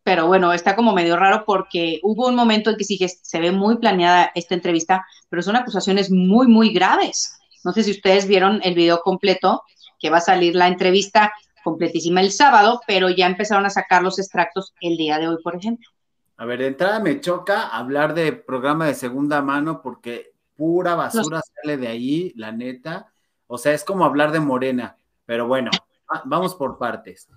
pero 0.04 0.26
bueno, 0.26 0.52
está 0.52 0.76
como 0.76 0.92
medio 0.92 1.16
raro 1.16 1.44
porque 1.46 1.98
hubo 2.02 2.28
un 2.28 2.34
momento 2.34 2.70
en 2.70 2.76
que 2.76 2.84
sí 2.84 2.98
que 2.98 3.08
se 3.08 3.40
ve 3.40 3.50
muy 3.52 3.78
planeada 3.78 4.30
esta 4.34 4.54
entrevista, 4.54 5.04
pero 5.30 5.42
son 5.42 5.56
acusaciones 5.56 6.10
muy, 6.10 6.46
muy 6.46 6.72
graves. 6.72 7.38
No 7.64 7.72
sé 7.72 7.82
si 7.82 7.90
ustedes 7.92 8.26
vieron 8.26 8.60
el 8.62 8.74
video 8.74 9.00
completo, 9.00 9.62
que 9.98 10.10
va 10.10 10.18
a 10.18 10.20
salir 10.20 10.54
la 10.54 10.68
entrevista 10.68 11.32
completísima 11.62 12.20
el 12.20 12.30
sábado, 12.30 12.80
pero 12.86 13.08
ya 13.08 13.26
empezaron 13.26 13.64
a 13.64 13.70
sacar 13.70 14.02
los 14.02 14.18
extractos 14.18 14.74
el 14.80 14.96
día 14.96 15.18
de 15.18 15.28
hoy, 15.28 15.38
por 15.42 15.56
ejemplo. 15.56 15.88
A 16.36 16.44
ver, 16.44 16.58
de 16.58 16.66
entrada 16.66 17.00
me 17.00 17.20
choca 17.20 17.68
hablar 17.68 18.12
de 18.12 18.32
programa 18.32 18.86
de 18.86 18.94
segunda 18.94 19.40
mano 19.40 19.80
porque 19.80 20.32
pura 20.56 20.94
basura 20.94 21.40
sale 21.62 21.76
de 21.76 21.88
ahí, 21.88 22.32
la 22.36 22.52
neta. 22.52 23.06
O 23.46 23.56
sea, 23.56 23.72
es 23.72 23.84
como 23.84 24.04
hablar 24.04 24.30
de 24.32 24.40
Morena, 24.40 24.96
pero 25.24 25.46
bueno, 25.46 25.70
va- 26.12 26.22
vamos 26.24 26.54
por 26.54 26.76
partes. 26.76 27.28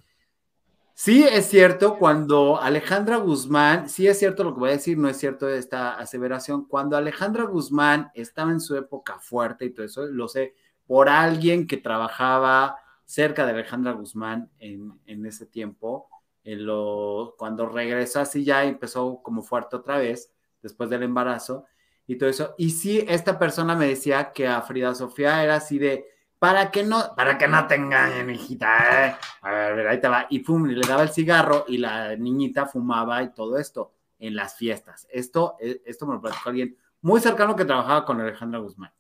Sí 0.99 1.23
es 1.23 1.45
cierto 1.45 1.99
cuando 1.99 2.59
Alejandra 2.59 3.17
Guzmán, 3.17 3.87
sí 3.87 4.07
es 4.07 4.17
cierto 4.17 4.43
lo 4.43 4.55
que 4.55 4.61
voy 4.61 4.69
a 4.69 4.73
decir, 4.73 4.97
no 4.97 5.07
es 5.07 5.17
cierto 5.17 5.47
esta 5.47 5.93
aseveración, 5.93 6.65
cuando 6.65 6.97
Alejandra 6.97 7.43
Guzmán 7.43 8.09
estaba 8.15 8.49
en 8.49 8.59
su 8.59 8.75
época 8.75 9.19
fuerte 9.19 9.65
y 9.65 9.69
todo 9.69 9.85
eso, 9.85 10.07
lo 10.07 10.27
sé 10.27 10.55
por 10.87 11.07
alguien 11.07 11.67
que 11.67 11.77
trabajaba 11.77 12.77
cerca 13.05 13.45
de 13.45 13.51
Alejandra 13.51 13.91
Guzmán 13.91 14.49
en, 14.57 14.99
en 15.05 15.23
ese 15.27 15.45
tiempo, 15.45 16.09
en 16.43 16.65
lo, 16.65 17.35
cuando 17.37 17.67
regresó 17.67 18.21
así 18.21 18.43
ya 18.43 18.63
empezó 18.63 19.21
como 19.21 19.43
fuerte 19.43 19.75
otra 19.75 19.99
vez, 19.99 20.33
después 20.63 20.89
del 20.89 21.03
embarazo 21.03 21.65
y 22.07 22.15
todo 22.15 22.27
eso. 22.27 22.55
Y 22.57 22.71
sí, 22.71 23.05
esta 23.07 23.37
persona 23.37 23.75
me 23.75 23.87
decía 23.87 24.31
que 24.33 24.47
a 24.47 24.63
Frida 24.63 24.95
Sofía 24.95 25.43
era 25.43 25.57
así 25.57 25.77
de, 25.77 26.07
para 26.39 26.69
que 26.71 26.83
no, 26.83 27.15
para 27.15 27.37
que 27.37 27.47
no 27.47 27.65
te 27.67 27.75
engañen, 27.75 28.29
hijita, 28.29 29.07
¿eh? 29.07 29.15
a 29.41 29.51
ver. 29.51 29.99
Y 30.29 30.39
le 30.39 30.87
daba 30.87 31.03
el 31.03 31.09
cigarro 31.09 31.65
y 31.67 31.77
la 31.77 32.15
niñita 32.15 32.65
fumaba 32.65 33.23
y 33.23 33.33
todo 33.33 33.57
esto 33.57 33.93
en 34.19 34.35
las 34.35 34.55
fiestas. 34.55 35.07
Esto, 35.11 35.55
eh, 35.59 35.81
esto 35.85 36.05
me 36.05 36.13
lo 36.13 36.21
platicó 36.21 36.49
alguien 36.49 36.77
muy 37.01 37.19
cercano 37.21 37.55
que 37.55 37.65
trabajaba 37.65 38.05
con 38.05 38.21
Alejandra 38.21 38.59
Guzmán. 38.59 38.91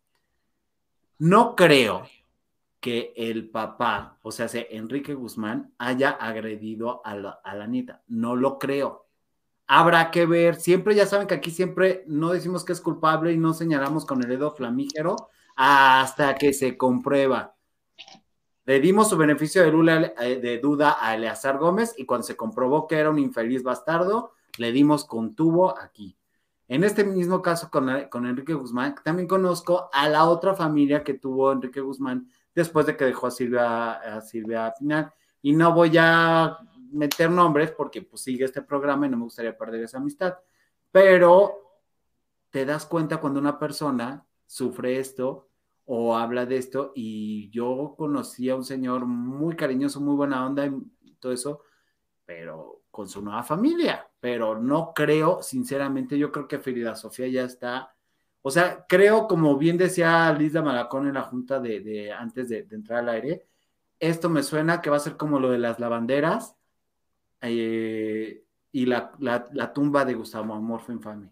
No 1.19 1.55
creo 1.55 2.03
que 2.79 3.13
el 3.15 3.49
papá, 3.49 4.17
o 4.21 4.31
sea, 4.31 4.47
se- 4.47 4.75
Enrique 4.75 5.13
Guzmán, 5.13 5.73
haya 5.77 6.11
agredido 6.11 7.01
a 7.05 7.15
la, 7.15 7.39
a 7.43 7.55
la 7.55 7.67
nieta. 7.67 8.03
No 8.07 8.35
lo 8.35 8.59
creo. 8.59 9.07
Habrá 9.65 10.11
que 10.11 10.25
ver. 10.25 10.55
Siempre, 10.55 10.95
ya 10.95 11.05
saben 11.05 11.27
que 11.27 11.33
aquí 11.35 11.51
siempre 11.51 12.03
no 12.07 12.29
decimos 12.31 12.63
que 12.63 12.73
es 12.73 12.81
culpable 12.81 13.31
y 13.33 13.37
no 13.37 13.53
señalamos 13.53 14.05
con 14.05 14.21
el 14.23 14.29
dedo 14.29 14.51
flamígero 14.51 15.29
hasta 15.57 16.35
que 16.35 16.53
se 16.53 16.77
comprueba. 16.77 17.55
Le 18.65 18.79
dimos 18.79 19.09
su 19.09 19.17
beneficio 19.17 19.63
de, 19.63 19.71
lula- 19.71 20.13
eh, 20.19 20.39
de 20.39 20.59
duda 20.59 20.97
a 20.99 21.15
Eleazar 21.15 21.57
Gómez 21.57 21.95
y 21.97 22.05
cuando 22.05 22.27
se 22.27 22.37
comprobó 22.37 22.87
que 22.87 22.97
era 22.97 23.09
un 23.09 23.17
infeliz 23.17 23.63
bastardo, 23.63 24.33
le 24.57 24.71
dimos 24.71 25.03
con 25.03 25.35
tubo 25.35 25.77
aquí. 25.77 26.15
En 26.67 26.83
este 26.83 27.03
mismo 27.03 27.41
caso 27.41 27.71
con, 27.71 27.89
Enrique 27.89 28.53
Guzmán, 28.53 28.95
también 29.03 29.27
conozco 29.27 29.89
a 29.91 30.07
la 30.09 30.25
otra 30.25 30.53
familia 30.53 31.03
que 31.03 31.15
tuvo 31.15 31.51
Enrique 31.51 31.81
Guzmán 31.81 32.29
después 32.53 32.85
de 32.85 32.95
que 32.95 33.05
dejó 33.05 33.27
a 33.27 33.31
Silvia, 33.31 34.65
a 34.65 34.73
Pinal. 34.77 35.11
Y 35.41 35.53
no 35.53 35.73
voy 35.73 35.93
a 35.97 36.57
meter 36.91 37.31
nombres 37.31 37.71
porque 37.71 38.01
pues 38.03 38.21
sigue 38.21 38.45
este 38.45 38.61
programa 38.61 39.07
y 39.07 39.09
no 39.09 39.17
me 39.17 39.23
gustaría 39.23 39.57
perder 39.57 39.83
esa 39.83 39.97
amistad. 39.97 40.35
Pero 40.91 41.81
te 42.51 42.65
das 42.65 42.85
cuenta 42.85 43.17
cuando 43.17 43.39
una 43.39 43.57
persona 43.57 44.25
sufre 44.45 44.99
esto 44.99 45.46
o 45.87 46.15
habla 46.17 46.45
de 46.45 46.57
esto 46.57 46.91
y 46.95 47.49
yo 47.49 47.95
conocí 47.97 48.49
a 48.49 48.55
un 48.55 48.65
señor 48.65 49.05
muy 49.05 49.55
cariñoso, 49.55 50.01
muy 50.01 50.15
buena 50.15 50.45
onda 50.45 50.65
y 50.65 51.15
todo 51.15 51.31
eso, 51.31 51.61
pero 52.25 52.83
con 52.91 53.07
su 53.07 53.21
nueva 53.21 53.43
familia, 53.43 54.09
pero 54.19 54.59
no 54.59 54.93
creo, 54.93 55.41
sinceramente, 55.41 56.17
yo 56.17 56.31
creo 56.31 56.47
que 56.47 56.59
Frida 56.59 56.95
Sofía 56.95 57.27
ya 57.27 57.43
está, 57.43 57.95
o 58.41 58.51
sea, 58.51 58.85
creo, 58.87 59.27
como 59.27 59.57
bien 59.57 59.77
decía 59.77 60.31
Lisa 60.33 60.61
Malacón 60.61 61.07
en 61.07 61.13
la 61.13 61.23
junta 61.23 61.59
de, 61.59 62.11
antes 62.11 62.49
de, 62.49 62.67
entrar 62.71 62.99
al 62.99 63.09
aire, 63.09 63.47
esto 63.99 64.29
me 64.29 64.43
suena 64.43 64.81
que 64.81 64.89
va 64.89 64.97
a 64.97 65.01
ser 65.01 65.15
como 65.15 65.39
lo 65.39 65.51
de 65.51 65.57
las 65.57 65.79
lavanderas 65.79 66.55
eh, 67.41 68.43
y 68.71 68.85
la, 68.85 69.13
la, 69.19 69.47
la, 69.53 69.71
tumba 69.71 70.03
de 70.03 70.15
Gustavo 70.15 70.53
Amorfo 70.53 70.91
Infame. 70.91 71.29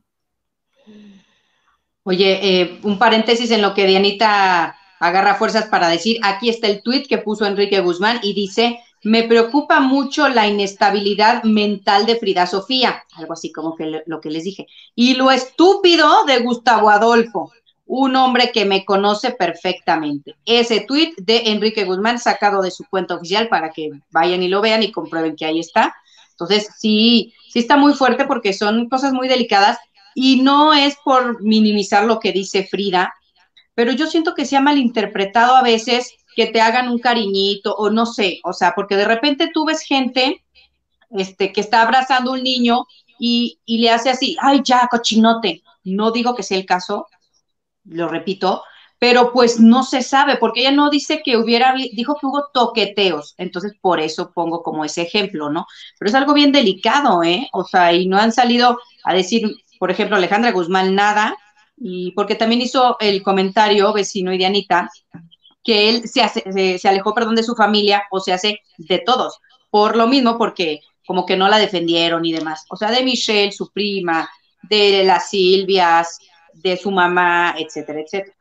Oye, 2.07 2.61
eh, 2.61 2.79
un 2.83 2.99
paréntesis 2.99 3.49
en 3.49 3.63
lo 3.63 3.73
que 3.73 3.87
Dianita 3.87 4.77
agarra 4.99 5.35
fuerzas 5.35 5.65
para 5.65 5.89
decir, 5.89 6.19
aquí 6.21 6.49
está 6.49 6.67
el 6.67 6.83
tuit 6.83 7.07
que 7.07 7.17
puso 7.17 7.47
Enrique 7.47 7.79
Guzmán 7.79 8.19
y 8.21 8.35
dice, 8.35 8.79
me 9.01 9.23
preocupa 9.23 9.79
mucho 9.79 10.29
la 10.29 10.47
inestabilidad 10.47 11.41
mental 11.45 12.05
de 12.05 12.17
Frida 12.17 12.45
Sofía, 12.45 13.03
algo 13.15 13.33
así 13.33 13.51
como 13.51 13.75
que 13.75 14.03
lo 14.05 14.21
que 14.21 14.29
les 14.29 14.43
dije, 14.43 14.67
y 14.93 15.15
lo 15.15 15.31
estúpido 15.31 16.25
de 16.25 16.41
Gustavo 16.41 16.91
Adolfo, 16.91 17.51
un 17.87 18.15
hombre 18.15 18.51
que 18.51 18.65
me 18.65 18.85
conoce 18.85 19.31
perfectamente. 19.31 20.35
Ese 20.45 20.81
tuit 20.81 21.17
de 21.17 21.49
Enrique 21.49 21.85
Guzmán 21.85 22.19
sacado 22.19 22.61
de 22.61 22.69
su 22.69 22.83
cuenta 22.87 23.15
oficial 23.15 23.49
para 23.49 23.71
que 23.71 23.89
vayan 24.11 24.43
y 24.43 24.47
lo 24.47 24.61
vean 24.61 24.83
y 24.83 24.91
comprueben 24.91 25.35
que 25.35 25.45
ahí 25.45 25.59
está. 25.59 25.95
Entonces, 26.29 26.69
sí, 26.77 27.33
sí 27.49 27.57
está 27.57 27.77
muy 27.77 27.93
fuerte 27.93 28.25
porque 28.25 28.53
son 28.53 28.89
cosas 28.89 29.11
muy 29.11 29.27
delicadas 29.27 29.79
y 30.15 30.41
no 30.41 30.73
es 30.73 30.97
por 31.03 31.43
minimizar 31.43 32.05
lo 32.05 32.19
que 32.19 32.31
dice 32.31 32.65
Frida, 32.65 33.13
pero 33.75 33.91
yo 33.91 34.07
siento 34.07 34.33
que 34.33 34.45
se 34.45 34.55
ha 34.57 34.61
malinterpretado 34.61 35.55
a 35.55 35.61
veces 35.61 36.11
que 36.35 36.47
te 36.47 36.61
hagan 36.61 36.89
un 36.89 36.99
cariñito 36.99 37.75
o 37.75 37.89
no 37.91 38.07
sé, 38.07 38.39
o 38.43 38.53
sea, 38.53 38.73
porque 38.73 38.95
de 38.95 39.05
repente 39.05 39.51
tú 39.53 39.65
ves 39.65 39.81
gente 39.81 40.43
este, 41.11 41.51
que 41.53 41.61
está 41.61 41.81
abrazando 41.81 42.31
un 42.31 42.43
niño 42.43 42.85
y, 43.19 43.59
y 43.65 43.79
le 43.79 43.91
hace 43.91 44.09
así, 44.09 44.35
ay, 44.41 44.61
ya, 44.63 44.87
cochinote. 44.89 45.61
No 45.83 46.11
digo 46.11 46.35
que 46.35 46.43
sea 46.43 46.57
el 46.57 46.65
caso, 46.65 47.07
lo 47.83 48.07
repito, 48.07 48.63
pero 48.99 49.31
pues 49.33 49.59
no 49.59 49.83
se 49.83 50.01
sabe, 50.01 50.37
porque 50.37 50.61
ella 50.61 50.71
no 50.71 50.89
dice 50.89 51.21
que 51.23 51.37
hubiera, 51.37 51.75
dijo 51.93 52.15
que 52.19 52.25
hubo 52.25 52.47
toqueteos, 52.53 53.35
entonces 53.37 53.73
por 53.79 53.99
eso 53.99 54.31
pongo 54.33 54.63
como 54.63 54.85
ese 54.85 55.03
ejemplo, 55.03 55.49
¿no? 55.49 55.67
Pero 55.99 56.09
es 56.09 56.15
algo 56.15 56.33
bien 56.33 56.51
delicado, 56.51 57.21
¿eh? 57.23 57.47
O 57.53 57.63
sea, 57.65 57.93
y 57.93 58.07
no 58.07 58.17
han 58.17 58.31
salido 58.31 58.79
a 59.03 59.13
decir, 59.13 59.55
por 59.79 59.91
ejemplo, 59.91 60.15
Alejandra 60.15 60.51
Guzmán 60.51 60.95
nada, 60.95 61.35
y 61.77 62.11
porque 62.11 62.35
también 62.35 62.61
hizo 62.61 62.97
el 62.99 63.21
comentario 63.21 63.91
vecino 63.93 64.33
y 64.33 64.37
de 64.37 64.45
Anita, 64.45 64.89
que 65.63 65.89
él 65.89 66.07
se, 66.07 66.21
hace, 66.21 66.77
se, 66.77 66.87
alejó, 66.87 67.13
perdón, 67.13 67.35
de 67.35 67.43
su 67.43 67.55
familia 67.55 68.03
o 68.11 68.19
se 68.19 68.33
hace 68.33 68.59
de 68.77 68.99
todos, 68.99 69.39
por 69.69 69.95
lo 69.95 70.07
mismo, 70.07 70.37
porque 70.37 70.81
como 71.05 71.25
que 71.25 71.37
no 71.37 71.47
la 71.49 71.57
defendieron 71.57 72.25
y 72.25 72.31
demás. 72.31 72.65
O 72.69 72.75
sea, 72.75 72.91
de 72.91 73.03
Michelle, 73.03 73.51
su 73.51 73.71
prima, 73.71 74.29
de 74.63 75.03
las 75.03 75.29
Silvias, 75.29 76.19
de 76.53 76.77
su 76.77 76.91
mamá, 76.91 77.55
etcétera, 77.57 77.99
etcétera. 77.99 78.35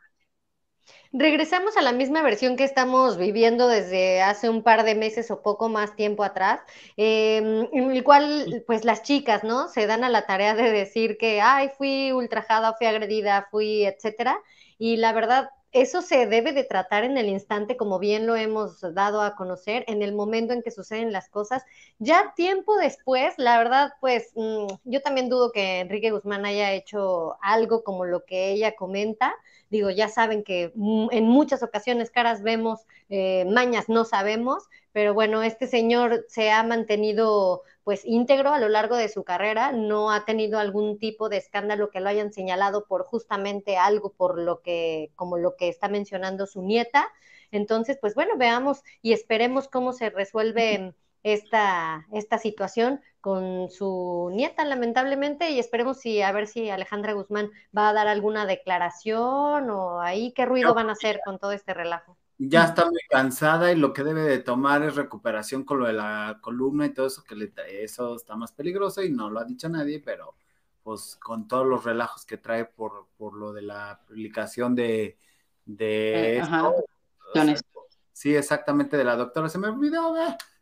Regresamos 1.16 1.76
a 1.76 1.82
la 1.82 1.92
misma 1.92 2.22
versión 2.22 2.56
que 2.56 2.64
estamos 2.64 3.16
viviendo 3.18 3.68
desde 3.68 4.20
hace 4.20 4.48
un 4.50 4.64
par 4.64 4.82
de 4.84 4.96
meses 4.96 5.30
o 5.30 5.42
poco 5.42 5.68
más 5.68 5.94
tiempo 5.94 6.24
atrás, 6.24 6.60
em, 6.96 7.68
en 7.72 7.92
el 7.92 8.02
cual 8.02 8.64
pues 8.66 8.84
las 8.84 9.02
chicas, 9.04 9.44
¿no? 9.44 9.68
Se 9.68 9.86
dan 9.86 10.02
a 10.02 10.08
la 10.08 10.26
tarea 10.26 10.54
de 10.56 10.72
decir 10.72 11.16
que, 11.16 11.40
ay, 11.40 11.70
fui 11.78 12.10
ultrajada, 12.12 12.74
fui 12.74 12.88
agredida, 12.88 13.46
fui, 13.52 13.84
etcétera. 13.86 14.36
Y 14.76 14.96
la 14.96 15.12
verdad, 15.12 15.50
eso 15.74 16.02
se 16.02 16.26
debe 16.26 16.52
de 16.52 16.62
tratar 16.62 17.02
en 17.02 17.18
el 17.18 17.28
instante, 17.28 17.76
como 17.76 17.98
bien 17.98 18.26
lo 18.26 18.36
hemos 18.36 18.80
dado 18.94 19.20
a 19.22 19.34
conocer, 19.34 19.84
en 19.88 20.02
el 20.02 20.14
momento 20.14 20.52
en 20.54 20.62
que 20.62 20.70
suceden 20.70 21.12
las 21.12 21.28
cosas. 21.28 21.64
Ya 21.98 22.32
tiempo 22.36 22.76
después, 22.76 23.34
la 23.38 23.58
verdad, 23.58 23.92
pues 24.00 24.30
mm, 24.36 24.66
yo 24.84 25.02
también 25.02 25.28
dudo 25.28 25.50
que 25.52 25.80
Enrique 25.80 26.12
Guzmán 26.12 26.46
haya 26.46 26.72
hecho 26.72 27.36
algo 27.42 27.82
como 27.82 28.04
lo 28.04 28.24
que 28.24 28.52
ella 28.52 28.76
comenta. 28.76 29.34
Digo, 29.68 29.90
ya 29.90 30.08
saben 30.08 30.44
que 30.44 30.70
mm, 30.76 31.08
en 31.10 31.24
muchas 31.24 31.62
ocasiones 31.64 32.10
caras 32.10 32.42
vemos, 32.42 32.86
eh, 33.10 33.44
mañas 33.46 33.88
no 33.88 34.04
sabemos, 34.04 34.68
pero 34.92 35.12
bueno, 35.12 35.42
este 35.42 35.66
señor 35.66 36.24
se 36.28 36.52
ha 36.52 36.62
mantenido 36.62 37.62
pues 37.84 38.04
íntegro 38.04 38.50
a 38.50 38.58
lo 38.58 38.68
largo 38.68 38.96
de 38.96 39.08
su 39.08 39.24
carrera, 39.24 39.72
no 39.72 40.10
ha 40.10 40.24
tenido 40.24 40.58
algún 40.58 40.98
tipo 40.98 41.28
de 41.28 41.36
escándalo 41.36 41.90
que 41.90 42.00
lo 42.00 42.08
hayan 42.08 42.32
señalado 42.32 42.86
por 42.86 43.04
justamente 43.04 43.76
algo 43.76 44.12
por 44.14 44.38
lo 44.38 44.62
que, 44.62 45.12
como 45.16 45.36
lo 45.36 45.56
que 45.56 45.68
está 45.68 45.88
mencionando 45.88 46.46
su 46.46 46.62
nieta. 46.62 47.12
Entonces, 47.50 47.98
pues 48.00 48.14
bueno, 48.14 48.36
veamos 48.38 48.82
y 49.02 49.12
esperemos 49.12 49.68
cómo 49.68 49.92
se 49.92 50.10
resuelve 50.10 50.94
esta, 51.22 52.06
esta 52.12 52.38
situación 52.38 53.00
con 53.20 53.70
su 53.70 54.30
nieta, 54.32 54.64
lamentablemente, 54.64 55.50
y 55.50 55.58
esperemos 55.58 56.00
si 56.00 56.22
a 56.22 56.32
ver 56.32 56.46
si 56.46 56.70
Alejandra 56.70 57.12
Guzmán 57.12 57.50
va 57.76 57.90
a 57.90 57.92
dar 57.92 58.08
alguna 58.08 58.46
declaración 58.46 59.70
o 59.70 60.00
ahí 60.00 60.32
qué 60.32 60.46
ruido 60.46 60.74
van 60.74 60.88
a 60.88 60.92
hacer 60.92 61.20
con 61.24 61.38
todo 61.38 61.52
este 61.52 61.74
relajo 61.74 62.16
ya 62.38 62.64
está 62.64 62.84
muy 62.86 63.00
cansada 63.08 63.72
y 63.72 63.76
lo 63.76 63.92
que 63.92 64.02
debe 64.02 64.22
de 64.22 64.38
tomar 64.38 64.82
es 64.82 64.96
recuperación 64.96 65.64
con 65.64 65.80
lo 65.80 65.86
de 65.86 65.92
la 65.92 66.38
columna 66.40 66.86
y 66.86 66.90
todo 66.90 67.06
eso, 67.06 67.22
que 67.22 67.36
le, 67.36 67.52
eso 67.68 68.16
está 68.16 68.36
más 68.36 68.52
peligroso 68.52 69.02
y 69.02 69.10
no 69.10 69.30
lo 69.30 69.40
ha 69.40 69.44
dicho 69.44 69.68
nadie, 69.68 70.00
pero 70.00 70.34
pues 70.82 71.16
con 71.16 71.48
todos 71.48 71.66
los 71.66 71.84
relajos 71.84 72.26
que 72.26 72.36
trae 72.36 72.64
por, 72.64 73.06
por 73.16 73.34
lo 73.34 73.52
de 73.52 73.62
la 73.62 74.00
publicación 74.06 74.74
de, 74.74 75.16
de 75.64 76.38
eh, 76.38 77.56
sí, 78.12 78.34
exactamente 78.34 78.96
de 78.96 79.04
la 79.04 79.16
doctora, 79.16 79.48
se 79.48 79.58
me 79.58 79.68
olvidó, 79.68 80.14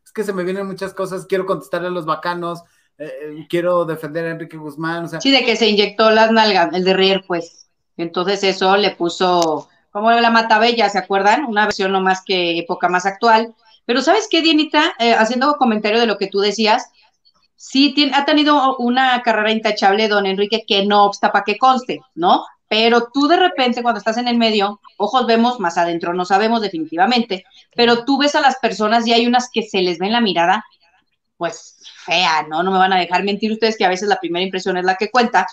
es 0.05 0.13
que 0.13 0.25
se 0.25 0.33
me 0.33 0.45
vienen 0.45 0.67
muchas 0.67 0.95
cosas, 0.95 1.27
quiero 1.27 1.47
contestarle 1.47 1.89
a 1.89 1.91
los 1.91 2.07
bacanos, 2.07 2.63
eh, 2.99 3.11
eh, 3.23 3.47
quiero 3.49 3.85
defender 3.85 4.27
a 4.27 4.31
Enrique 4.31 4.57
Guzmán, 4.57 5.05
o 5.05 5.09
sea. 5.09 5.21
Sí, 5.21 5.31
de 5.31 5.45
que 5.45 5.57
se 5.57 5.69
inyectó 5.69 6.11
las 6.11 6.31
nalgas, 6.31 6.73
el 6.75 6.85
de 6.85 6.95
reír, 6.95 7.25
pues, 7.27 7.69
entonces 7.97 8.45
eso 8.45 8.77
le 8.77 8.93
puso 8.93 9.69
como 9.93 10.11
la 10.11 10.31
Matabella, 10.31 10.89
¿se 10.89 10.99
acuerdan? 10.99 11.45
Una 11.45 11.67
versión 11.67 11.93
no 11.93 12.01
más 12.01 12.23
que 12.25 12.59
época 12.59 12.89
más 12.89 13.07
actual. 13.07 13.55
Pero 13.85 14.01
¿sabes 14.01 14.27
qué, 14.31 14.41
Dienita? 14.41 14.95
Eh, 14.99 15.15
haciendo 15.15 15.57
comentario 15.57 16.01
de 16.01 16.07
lo 16.07 16.17
que 16.17 16.29
tú 16.29 16.41
decías, 16.41 16.91
sí 17.57 17.95
ha 18.15 18.25
tenido 18.25 18.77
una 18.79 19.23
carrera 19.23 19.53
intachable, 19.53 20.09
don 20.09 20.27
Enrique, 20.27 20.65
que 20.67 20.87
no 20.87 21.05
obsta 21.05 21.31
para 21.31 21.45
que 21.45 21.59
conste, 21.59 22.01
¿no? 22.15 22.45
Pero 22.69 23.09
tú 23.13 23.29
de 23.29 23.37
repente 23.37 23.83
cuando 23.83 23.99
estás 23.99 24.17
en 24.17 24.29
el 24.29 24.39
medio, 24.39 24.81
ojos 24.97 25.27
vemos, 25.27 25.61
más 25.61 25.77
adentro 25.77 26.15
no 26.15 26.25
sabemos 26.25 26.63
definitivamente, 26.63 27.45
pero 27.77 28.07
tú 28.07 28.17
ves 28.17 28.35
a 28.35 28.41
las 28.41 28.57
personas 28.57 29.07
y 29.07 29.13
hay 29.13 29.27
unas 29.27 29.51
que 29.53 29.63
se 29.63 29.83
les 29.83 29.99
ve 29.99 30.07
en 30.07 30.13
la 30.13 30.23
mirada, 30.23 30.65
pues 31.37 31.77
fea, 32.05 32.47
¿no? 32.49 32.63
No 32.63 32.71
me 32.71 32.79
van 32.79 32.95
a 32.95 32.99
dejar 32.99 33.25
mentir 33.25 33.53
ustedes 33.53 33.77
que 33.77 33.85
a 33.85 33.91
veces 33.91 34.09
la 34.09 34.19
primera 34.19 34.43
impresión 34.43 34.79
es 34.79 34.85
la 34.85 34.97
que 34.97 35.11
cuenta, 35.11 35.47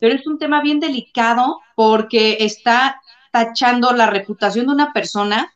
pero 0.00 0.14
es 0.14 0.26
un 0.26 0.38
tema 0.38 0.62
bien 0.62 0.80
delicado 0.80 1.60
porque 1.76 2.38
está 2.40 3.00
tachando 3.32 3.92
la 3.92 4.06
reputación 4.06 4.66
de 4.66 4.72
una 4.72 4.92
persona 4.92 5.52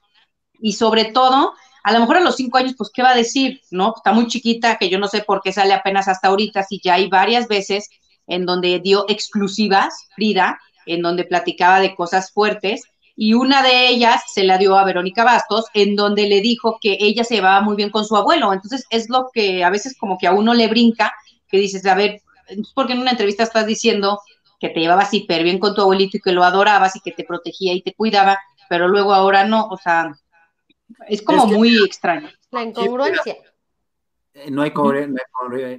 y 0.60 0.72
sobre 0.72 1.04
todo, 1.06 1.54
a 1.84 1.92
lo 1.92 2.00
mejor 2.00 2.16
a 2.16 2.20
los 2.20 2.36
cinco 2.36 2.58
años, 2.58 2.74
pues, 2.76 2.90
¿qué 2.92 3.02
va 3.02 3.10
a 3.10 3.16
decir? 3.16 3.60
¿No? 3.70 3.94
Está 3.96 4.12
muy 4.12 4.26
chiquita, 4.26 4.76
que 4.76 4.88
yo 4.90 4.98
no 4.98 5.06
sé 5.06 5.22
por 5.22 5.42
qué 5.42 5.52
sale 5.52 5.74
apenas 5.74 6.08
hasta 6.08 6.28
ahorita, 6.28 6.64
si 6.64 6.80
ya 6.82 6.94
hay 6.94 7.08
varias 7.08 7.46
veces 7.46 7.88
en 8.26 8.46
donde 8.46 8.80
dio 8.80 9.04
exclusivas, 9.08 10.08
Frida, 10.16 10.58
en 10.86 11.02
donde 11.02 11.24
platicaba 11.24 11.78
de 11.80 11.94
cosas 11.94 12.32
fuertes, 12.32 12.82
y 13.14 13.34
una 13.34 13.62
de 13.62 13.88
ellas 13.88 14.22
se 14.32 14.44
la 14.44 14.58
dio 14.58 14.76
a 14.76 14.84
Verónica 14.84 15.24
Bastos, 15.24 15.66
en 15.74 15.96
donde 15.96 16.28
le 16.28 16.40
dijo 16.40 16.78
que 16.80 16.98
ella 17.00 17.24
se 17.24 17.36
llevaba 17.36 17.62
muy 17.62 17.76
bien 17.76 17.90
con 17.90 18.04
su 18.04 18.14
abuelo. 18.14 18.52
Entonces, 18.52 18.84
es 18.90 19.08
lo 19.08 19.30
que 19.32 19.64
a 19.64 19.70
veces 19.70 19.96
como 19.96 20.18
que 20.18 20.26
a 20.26 20.32
uno 20.32 20.52
le 20.52 20.68
brinca, 20.68 21.14
que 21.48 21.58
dices, 21.58 21.86
a 21.86 21.94
ver, 21.94 22.20
porque 22.74 22.92
en 22.92 23.00
una 23.00 23.12
entrevista 23.12 23.42
estás 23.42 23.66
diciendo 23.66 24.20
que 24.58 24.70
te 24.70 24.80
llevabas 24.80 25.12
hiper 25.12 25.42
bien 25.42 25.58
con 25.58 25.74
tu 25.74 25.82
abuelito 25.82 26.16
y 26.16 26.20
que 26.20 26.32
lo 26.32 26.44
adorabas 26.44 26.96
y 26.96 27.00
que 27.00 27.12
te 27.12 27.24
protegía 27.24 27.74
y 27.74 27.82
te 27.82 27.94
cuidaba, 27.94 28.38
pero 28.68 28.88
luego 28.88 29.12
ahora 29.12 29.44
no, 29.44 29.66
o 29.66 29.76
sea, 29.76 30.12
es 31.08 31.22
como 31.22 31.46
muy 31.46 31.76
extraño. 31.84 32.28
La 32.50 32.62
incongruencia. 32.62 33.36
no, 34.50 34.62
hay 34.62 34.72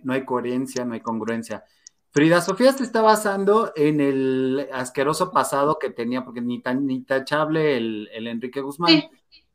no 0.03 0.13
hay 0.13 0.25
coherencia, 0.25 0.85
no 0.85 0.93
hay 0.93 1.01
congruencia. 1.01 1.63
Frida 2.11 2.41
Sofía 2.41 2.71
se 2.71 2.83
está 2.83 3.01
basando 3.01 3.73
en 3.75 3.99
el 3.99 4.67
asqueroso 4.71 5.31
pasado 5.31 5.77
que 5.79 5.89
tenía, 5.89 6.23
porque 6.23 6.41
ni 6.41 6.61
tan 6.61 6.85
ni 6.85 7.03
tachable 7.03 7.77
el, 7.77 8.09
el 8.13 8.27
Enrique 8.27 8.61
Guzmán. 8.61 9.03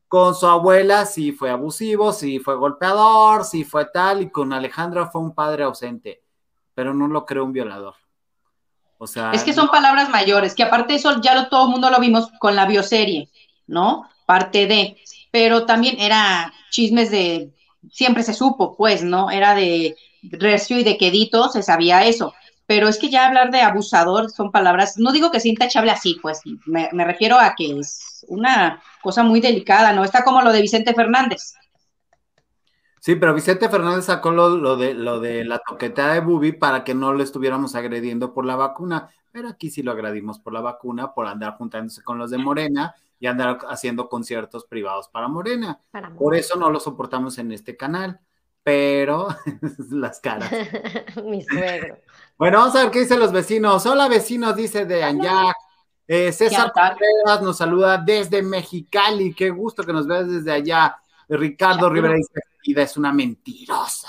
Con 0.06 0.34
su 0.34 0.46
abuela 0.46 1.06
sí 1.06 1.32
fue 1.32 1.48
abusivo, 1.50 2.12
sí 2.12 2.38
fue 2.38 2.54
golpeador, 2.54 3.44
sí 3.44 3.64
fue 3.64 3.86
tal, 3.86 4.20
y 4.22 4.30
con 4.30 4.52
Alejandra 4.52 5.06
fue 5.06 5.22
un 5.22 5.34
padre 5.34 5.64
ausente, 5.64 6.22
pero 6.74 6.92
no 6.92 7.08
lo 7.08 7.24
creo 7.24 7.46
un 7.46 7.52
violador 7.52 7.94
es 9.32 9.44
que 9.44 9.52
son 9.52 9.68
palabras 9.68 10.08
mayores, 10.10 10.54
que 10.54 10.62
aparte 10.62 10.92
de 10.92 10.98
eso 10.98 11.20
ya 11.20 11.34
lo, 11.34 11.48
todo 11.48 11.66
el 11.66 11.70
mundo 11.70 11.90
lo 11.90 11.98
vimos 11.98 12.28
con 12.38 12.54
la 12.54 12.66
bioserie, 12.66 13.28
¿no? 13.66 14.08
Parte 14.26 14.66
de, 14.66 14.96
pero 15.30 15.66
también 15.66 15.98
era 15.98 16.52
chismes 16.70 17.10
de, 17.10 17.50
siempre 17.90 18.22
se 18.22 18.34
supo, 18.34 18.76
pues, 18.76 19.02
¿no? 19.02 19.30
Era 19.30 19.54
de 19.54 19.96
recio 20.22 20.78
y 20.78 20.84
de 20.84 20.98
quedito, 20.98 21.48
se 21.48 21.62
sabía 21.62 22.04
eso. 22.06 22.34
Pero 22.66 22.88
es 22.88 22.98
que 22.98 23.10
ya 23.10 23.26
hablar 23.26 23.50
de 23.50 23.60
abusador 23.60 24.30
son 24.30 24.52
palabras, 24.52 24.96
no 24.96 25.12
digo 25.12 25.30
que 25.30 25.40
sea 25.40 25.50
intachable 25.50 25.90
así, 25.90 26.18
pues, 26.22 26.40
me, 26.64 26.88
me 26.92 27.04
refiero 27.04 27.38
a 27.38 27.54
que 27.56 27.78
es 27.78 28.24
una 28.28 28.82
cosa 29.02 29.24
muy 29.24 29.40
delicada, 29.40 29.92
¿no? 29.92 30.04
Está 30.04 30.22
como 30.22 30.42
lo 30.42 30.52
de 30.52 30.62
Vicente 30.62 30.94
Fernández, 30.94 31.54
Sí, 33.02 33.16
pero 33.16 33.34
Vicente 33.34 33.68
Fernández 33.68 34.04
sacó 34.04 34.30
lo, 34.30 34.76
de, 34.76 34.94
lo 34.94 35.18
de 35.18 35.44
la 35.44 35.58
toqueta 35.58 36.12
de 36.12 36.20
Bubi 36.20 36.52
para 36.52 36.84
que 36.84 36.94
no 36.94 37.12
lo 37.12 37.24
estuviéramos 37.24 37.74
agrediendo 37.74 38.32
por 38.32 38.44
la 38.44 38.54
vacuna, 38.54 39.10
pero 39.32 39.48
aquí 39.48 39.70
sí 39.70 39.82
lo 39.82 39.90
agredimos 39.90 40.38
por 40.38 40.52
la 40.52 40.60
vacuna, 40.60 41.12
por 41.12 41.26
andar 41.26 41.56
juntándose 41.56 42.04
con 42.04 42.16
los 42.16 42.30
de 42.30 42.38
Morena 42.38 42.94
y 43.18 43.26
andar 43.26 43.58
haciendo 43.68 44.08
conciertos 44.08 44.66
privados 44.66 45.08
para 45.08 45.26
Morena. 45.26 45.80
por 46.16 46.36
eso 46.36 46.56
no 46.56 46.70
lo 46.70 46.78
soportamos 46.78 47.38
en 47.38 47.50
este 47.50 47.76
canal, 47.76 48.20
pero 48.62 49.26
las 49.90 50.20
caras. 50.20 50.48
Mi 51.24 51.42
suegro. 51.42 51.98
Bueno, 52.38 52.58
vamos 52.58 52.76
a 52.76 52.84
ver 52.84 52.92
qué 52.92 53.00
dicen 53.00 53.18
los 53.18 53.32
vecinos. 53.32 53.84
Hola 53.84 54.06
vecinos, 54.06 54.54
dice 54.54 54.86
de 54.86 55.02
Anyac. 55.02 55.56
Eh, 56.06 56.30
César 56.30 56.72
Contreras 56.72 57.42
nos 57.42 57.56
saluda 57.56 57.98
desde 57.98 58.44
Mexicali. 58.44 59.34
Qué 59.34 59.50
gusto 59.50 59.82
que 59.82 59.92
nos 59.92 60.06
veas 60.06 60.30
desde 60.30 60.52
allá. 60.52 61.01
Ricardo 61.36 61.88
Rivera 61.88 62.14
dice, 62.14 62.40
Frida 62.62 62.82
es 62.82 62.96
una 62.96 63.12
mentirosa. 63.12 64.08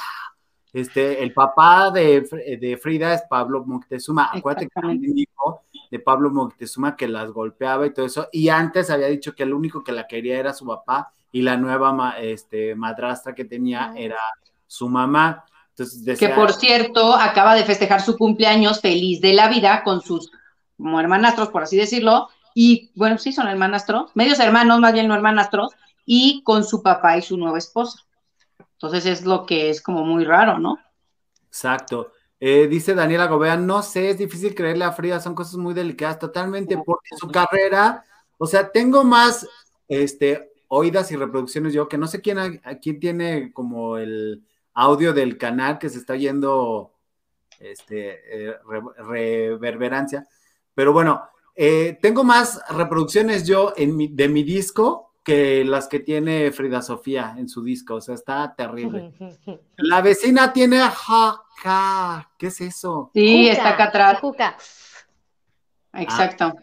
Este, 0.72 1.22
el 1.22 1.34
papá 1.34 1.92
de, 1.92 2.80
Frida 2.82 3.14
es 3.14 3.22
Pablo 3.30 3.64
Moctezuma. 3.64 4.32
Acuérdate 4.34 4.68
que 4.68 4.88
dijo 4.98 5.64
de 5.92 6.00
Pablo 6.00 6.32
Moctezuma 6.32 6.96
que 6.96 7.08
las 7.08 7.32
golpeaba 7.32 7.86
y 7.86 7.94
todo 7.94 8.08
eso. 8.08 8.28
Y 8.32 8.50
antes 8.50 8.90
había 8.90 9.08
dicho 9.08 9.36
que 9.36 9.44
el 9.44 9.54
único 9.54 9.84
que 9.84 9.92
la 9.92 10.08
quería 10.08 10.40
era 10.40 10.52
su 10.52 10.66
papá 10.66 11.14
y 11.32 11.44
la 11.44 11.58
nueva 11.58 12.16
este, 12.20 12.74
madrastra 12.74 13.36
que 13.36 13.46
tenía 13.46 13.94
era 13.96 14.18
su 14.66 14.90
mamá. 14.90 15.46
Entonces, 15.70 16.18
Que 16.18 16.30
por 16.30 16.54
cierto, 16.54 17.14
acaba 17.14 17.54
de 17.54 17.64
festejar 17.64 18.02
su 18.02 18.18
cumpleaños 18.18 18.82
feliz 18.82 19.22
de 19.22 19.34
la 19.34 19.50
vida 19.50 19.84
con 19.84 20.02
sus 20.02 20.32
como 20.78 21.00
hermanastros, 21.00 21.50
por 21.50 21.64
así 21.64 21.78
decirlo. 21.78 22.30
Y 22.56 22.92
bueno, 22.96 23.18
sí, 23.20 23.32
son 23.32 23.48
hermanastros, 23.48 24.12
medios 24.16 24.40
hermanos, 24.40 24.80
más 24.80 24.94
bien 24.94 25.08
no 25.08 25.16
hermanastros, 25.16 25.72
y 26.06 26.44
con 26.44 26.64
su 26.64 26.82
papá 26.82 27.18
y 27.18 27.22
su 27.22 27.38
nueva 27.38 27.58
esposa. 27.58 28.06
Entonces 28.74 29.06
es 29.06 29.26
lo 29.26 29.46
que 29.46 29.70
es 29.70 29.82
como 29.82 30.04
muy 30.04 30.26
raro, 30.26 30.60
¿no? 30.60 30.78
Exacto. 31.48 32.12
Eh, 32.40 32.68
dice 32.68 32.94
Daniela 32.94 33.28
Gobea, 33.28 33.56
no 33.56 33.82
sé, 33.82 34.10
es 34.10 34.18
difícil 34.18 34.54
creerle 34.54 34.84
a 34.84 34.92
Frida, 34.92 35.22
son 35.22 35.34
cosas 35.34 35.56
muy 35.56 35.74
delicadas, 35.74 36.20
totalmente, 36.20 36.78
porque 36.78 37.16
su 37.18 37.30
carrera, 37.30 38.04
o 38.38 38.46
sea, 38.46 38.70
tengo 38.70 39.06
más 39.06 39.48
este, 39.88 40.52
oídas 40.68 41.10
y 41.14 41.16
reproducciones 41.16 41.72
yo, 41.72 41.88
que 41.88 41.98
no 41.98 42.08
sé 42.08 42.20
quién, 42.20 42.60
aquí 42.66 42.96
tiene 42.96 43.54
como 43.54 43.98
el 43.98 44.44
audio 44.74 45.14
del 45.14 45.38
canal 45.38 45.80
que 45.80 45.88
se 45.88 46.00
está 46.00 46.18
yendo 46.18 46.92
este, 47.60 48.50
eh, 48.50 48.58
reverberancia, 48.98 50.28
pero 50.76 50.92
bueno, 50.92 51.24
eh, 51.56 51.98
tengo 52.02 52.26
más 52.26 52.60
reproducciones 52.72 53.48
yo 53.48 53.74
en 53.78 54.16
de 54.18 54.28
mi 54.28 54.44
disco 54.44 55.13
que 55.24 55.64
las 55.64 55.88
que 55.88 56.00
tiene 56.00 56.52
Frida 56.52 56.82
Sofía 56.82 57.36
en 57.38 57.48
su 57.48 57.64
disco, 57.64 57.96
o 57.96 58.02
sea, 58.02 58.16
está 58.16 58.54
terrible. 58.56 59.14
La 59.78 60.02
vecina 60.02 60.52
tiene 60.52 60.80
ja, 60.80 61.42
ja, 61.64 62.30
¿qué 62.38 62.48
es 62.48 62.62
eso? 62.62 63.10
Sí, 63.14 63.48
está 63.48 63.70
acá 63.70 63.86
atrás. 63.86 64.20
Juca. 64.20 64.58
Exacto. 65.94 66.54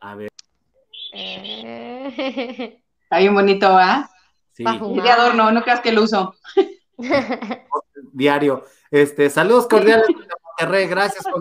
Ah, 0.00 0.12
a 0.12 0.14
ver. 0.14 0.30
Eh... 1.12 2.82
Está 3.06 3.18
bien 3.18 3.34
bonito, 3.34 3.68
¿ah? 3.68 4.10
Sí. 4.50 4.64
de 4.64 5.10
adorno, 5.10 5.52
no 5.52 5.62
creas 5.62 5.80
que 5.80 5.92
lo 5.92 6.02
uso. 6.02 6.34
Diario. 8.12 8.64
Este, 8.90 9.30
saludos 9.30 9.68
cordiales 9.68 10.08
de 10.08 10.14
Monterrey, 10.14 10.88
gracias 10.88 11.24
por 11.24 11.40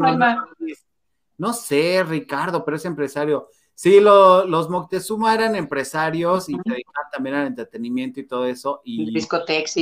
No 1.38 1.54
sé, 1.54 2.04
Ricardo, 2.08 2.64
pero 2.64 2.78
es 2.78 2.86
empresario. 2.86 3.50
Sí, 3.76 4.00
los 4.00 4.70
Moctezuma 4.70 5.34
eran 5.34 5.54
empresarios 5.54 6.48
y 6.48 6.58
también 7.12 7.36
al 7.36 7.48
entretenimiento 7.48 8.22
y 8.22 8.26
todo 8.26 8.46
eso. 8.46 8.82
Y 8.86 9.14
discotex, 9.14 9.76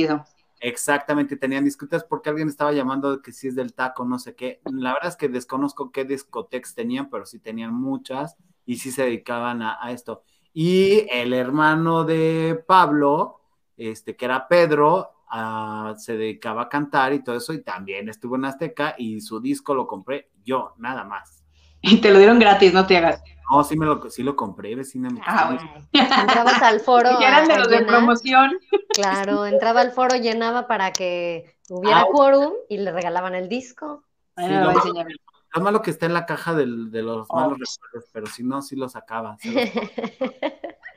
Exactamente, 0.60 1.36
tenían 1.36 1.64
discotex 1.64 2.04
porque 2.04 2.30
alguien 2.30 2.48
estaba 2.48 2.72
llamando 2.72 3.22
que 3.22 3.32
si 3.32 3.48
es 3.48 3.54
del 3.54 3.72
taco, 3.72 4.04
no 4.04 4.18
sé 4.18 4.34
qué. 4.34 4.60
La 4.64 4.94
verdad 4.94 5.10
es 5.10 5.16
que 5.16 5.28
desconozco 5.28 5.92
qué 5.92 6.04
discotex 6.04 6.74
tenían, 6.74 7.08
pero 7.08 7.24
sí 7.24 7.38
tenían 7.38 7.72
muchas 7.72 8.36
y 8.66 8.76
sí 8.76 8.90
se 8.90 9.02
dedicaban 9.02 9.62
a, 9.62 9.78
esto. 9.92 10.22
Y 10.52 11.06
el 11.10 11.32
hermano 11.32 12.04
de 12.04 12.64
Pablo, 12.66 13.42
este, 13.76 14.16
que 14.16 14.24
era 14.24 14.48
Pedro, 14.48 15.10
ah, 15.30 15.94
se 15.98 16.16
dedicaba 16.16 16.62
a 16.62 16.68
cantar 16.68 17.12
y 17.12 17.22
todo 17.22 17.36
eso, 17.36 17.52
y 17.52 17.62
también 17.62 18.08
estuvo 18.08 18.34
en 18.36 18.46
Azteca 18.46 18.94
y 18.98 19.20
su 19.20 19.40
disco 19.40 19.74
lo 19.74 19.86
compré 19.86 20.30
yo, 20.44 20.74
nada 20.78 21.04
más. 21.04 21.44
Y 21.80 21.98
te 21.98 22.10
lo 22.10 22.18
dieron 22.18 22.38
gratis, 22.38 22.72
no 22.72 22.86
te 22.86 22.96
hagas. 22.96 23.22
No, 23.50 23.62
sí, 23.64 23.76
me 23.76 23.86
lo, 23.86 24.10
sí 24.10 24.22
lo 24.22 24.36
compré, 24.36 24.74
vecina. 24.74 25.08
Ah, 25.24 25.56
Entrabas 25.92 26.62
al 26.62 26.80
foro. 26.80 27.20
Y 27.20 27.24
eran 27.24 27.48
de 27.48 27.58
los 27.58 27.68
de 27.68 27.84
promoción. 27.84 28.58
Claro, 28.90 29.46
entraba 29.46 29.80
al 29.80 29.92
foro, 29.92 30.16
llenaba 30.16 30.66
para 30.66 30.92
que 30.92 31.56
hubiera 31.68 32.00
ah, 32.00 32.06
quórum 32.10 32.52
y 32.68 32.78
le 32.78 32.92
regalaban 32.92 33.34
el 33.34 33.48
disco. 33.48 34.04
Sí, 34.36 34.46
lo, 34.48 35.62
malo, 35.62 35.82
que 35.82 35.90
está 35.90 36.06
en 36.06 36.14
la 36.14 36.26
caja 36.26 36.54
del, 36.54 36.90
de 36.90 37.02
los 37.02 37.26
oh. 37.30 37.36
malos 37.36 37.58
recuerdos, 37.60 38.10
pero 38.12 38.26
si 38.26 38.42
no, 38.42 38.60
sí 38.62 38.74
lo 38.74 38.88
sacaba. 38.88 39.36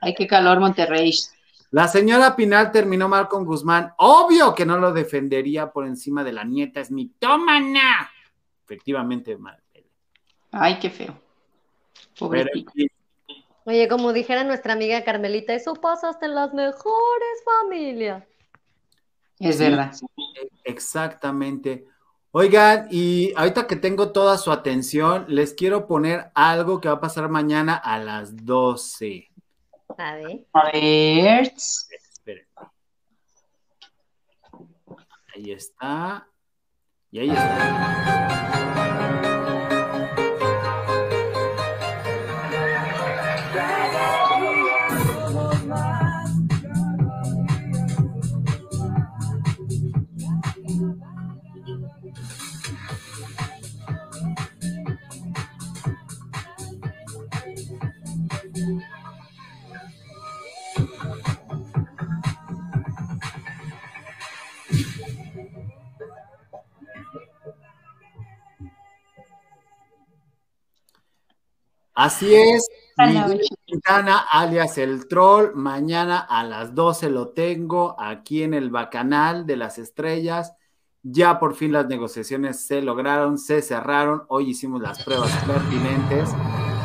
Ay, 0.01 0.15
qué 0.15 0.25
calor, 0.25 0.59
Monterrey. 0.59 1.13
La 1.69 1.87
señora 1.87 2.35
Pinal 2.35 2.71
terminó 2.71 3.07
mal 3.07 3.27
con 3.27 3.45
Guzmán. 3.45 3.93
Obvio 3.97 4.55
que 4.55 4.65
no 4.65 4.79
lo 4.79 4.93
defendería 4.93 5.71
por 5.71 5.85
encima 5.85 6.23
de 6.23 6.33
la 6.33 6.43
nieta, 6.43 6.79
es 6.79 6.89
mi 6.89 7.09
tómana. 7.09 8.09
Efectivamente, 8.63 9.37
mal. 9.37 9.61
Ay, 10.51 10.79
qué 10.79 10.89
feo. 10.89 11.26
Oye, 12.19 13.87
como 13.87 14.13
dijera 14.13 14.43
nuestra 14.43 14.73
amiga 14.73 15.03
Carmelita, 15.03 15.53
eso 15.53 15.73
pasa 15.73 16.09
hasta 16.09 16.25
en 16.25 16.35
las 16.35 16.53
mejores 16.53 17.43
familias. 17.43 18.23
Es 19.39 19.59
verdad. 19.59 19.91
Exactamente. 20.63 21.85
Oigan, 22.31 22.87
y 22.91 23.33
ahorita 23.35 23.67
que 23.67 23.75
tengo 23.75 24.11
toda 24.11 24.37
su 24.37 24.51
atención, 24.51 25.25
les 25.27 25.53
quiero 25.53 25.87
poner 25.87 26.31
algo 26.33 26.79
que 26.79 26.87
va 26.87 26.95
a 26.95 27.01
pasar 27.01 27.29
mañana 27.29 27.75
a 27.75 27.99
las 27.99 28.45
12. 28.45 29.29
A 29.97 30.15
ver. 30.15 30.45
A 30.53 30.71
ver. 30.71 31.53
Ahí 35.33 35.51
está. 35.51 36.27
Y 37.11 37.19
ahí 37.19 37.29
está. 37.29 38.57
Así 71.97 72.33
es, 72.35 72.69
Miguel 72.95 73.41
Quintana, 73.65 74.27
alias 74.31 74.77
el 74.77 75.07
troll, 75.07 75.55
mañana 75.55 76.19
a 76.19 76.43
las 76.43 76.75
12 76.75 77.09
lo 77.09 77.29
tengo 77.29 77.99
aquí 77.99 78.43
en 78.43 78.53
el 78.53 78.69
Bacanal 78.69 79.47
de 79.47 79.57
las 79.57 79.79
Estrellas. 79.79 80.53
Ya 81.01 81.39
por 81.39 81.55
fin 81.55 81.71
las 81.71 81.87
negociaciones 81.87 82.67
se 82.67 82.83
lograron, 82.83 83.39
se 83.39 83.63
cerraron, 83.63 84.25
hoy 84.27 84.51
hicimos 84.51 84.79
las 84.79 85.03
pruebas 85.03 85.31
pertinentes 85.43 86.29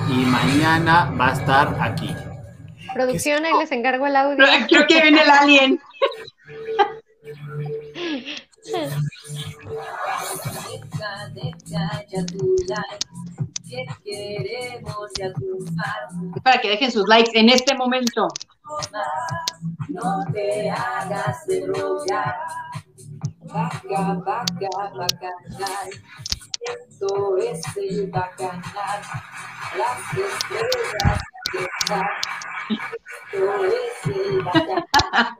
y 0.09 0.25
mañana 0.25 1.15
va 1.21 1.29
a 1.29 1.33
estar 1.35 1.77
aquí. 1.79 2.17
Producción, 2.95 3.45
ahí 3.45 3.53
les 3.59 3.71
encargo 3.71 4.07
el 4.07 4.17
audio. 4.17 4.43
Creo 4.67 4.87
que 4.87 5.03
viene 5.03 5.25
el 5.25 5.31
alien. 5.31 5.79
Para 16.43 16.61
que 16.61 16.69
dejen 16.69 16.91
sus 16.91 17.07
likes 17.09 17.31
en 17.35 17.49
este 17.49 17.75
momento. 17.75 18.29
No 19.89 20.25
te 20.33 20.71
hagas 20.71 21.47
de 21.47 21.67
rogar. 21.67 22.37
Vaca, 23.41 24.15
vaca, 24.25 24.69
bacanal. 24.95 25.91
Esto 26.61 27.37
es 27.39 27.61
el 27.77 28.11
bacanal. 28.11 29.03
Las 29.77 29.99
estrellas 30.13 31.21
están. 31.81 32.07
Esto 33.31 33.65
es 33.67 34.17
el 34.17 34.43
bacanal. 34.43 35.37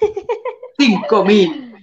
Cinco 0.78 1.24
mil. 1.24 1.74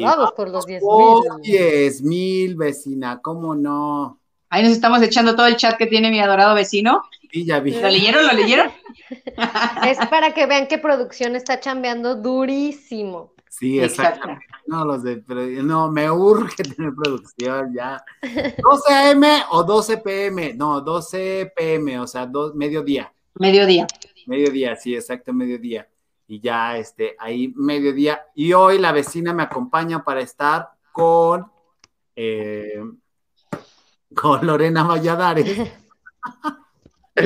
vamos 0.00 0.32
por 0.32 0.48
los 0.48 0.66
diez 0.66 0.82
mil. 0.82 1.42
Diez 1.42 2.02
mil, 2.02 2.56
vecina, 2.56 3.20
¿cómo 3.22 3.54
no? 3.54 4.20
Ahí 4.48 4.62
nos 4.62 4.72
estamos 4.72 5.02
echando 5.02 5.34
todo 5.34 5.46
el 5.46 5.56
chat 5.56 5.76
que 5.76 5.86
tiene 5.86 6.10
mi 6.10 6.20
adorado 6.20 6.54
vecino. 6.54 7.02
Sí, 7.30 7.44
ya 7.44 7.60
vi. 7.60 7.72
¿Lo 7.72 7.88
leyeron? 7.88 8.26
¿Lo 8.26 8.32
leyeron? 8.32 8.70
es 9.86 9.98
para 10.08 10.32
que 10.32 10.46
vean 10.46 10.66
que 10.66 10.78
producción 10.78 11.36
está 11.36 11.60
chambeando 11.60 12.14
durísimo. 12.14 13.32
Sí, 13.58 13.80
exacto. 13.80 14.28
No, 14.66 14.84
los 14.84 15.02
de, 15.02 15.22
no, 15.62 15.90
me 15.90 16.10
urge 16.10 16.62
tener 16.62 16.92
producción 16.94 17.72
ya. 17.74 18.04
12 18.22 18.94
AM 18.94 19.24
o 19.50 19.64
12 19.64 19.98
PM, 19.98 20.54
no, 20.54 20.80
12 20.80 21.52
PM, 21.56 21.98
o 22.00 22.06
sea, 22.06 22.26
dos, 22.26 22.54
mediodía. 22.54 23.12
Mediodía. 23.34 23.86
Mediodía, 24.26 24.76
sí, 24.76 24.94
exacto, 24.94 25.32
mediodía. 25.32 25.88
Y 26.28 26.40
ya, 26.40 26.76
este, 26.76 27.16
ahí 27.18 27.52
mediodía. 27.56 28.26
Y 28.34 28.52
hoy 28.52 28.78
la 28.78 28.92
vecina 28.92 29.32
me 29.32 29.44
acompaña 29.44 30.02
para 30.02 30.20
estar 30.20 30.70
con, 30.92 31.50
eh, 32.14 32.82
con 34.14 34.46
Lorena 34.46 34.82
Valladares. 34.82 35.70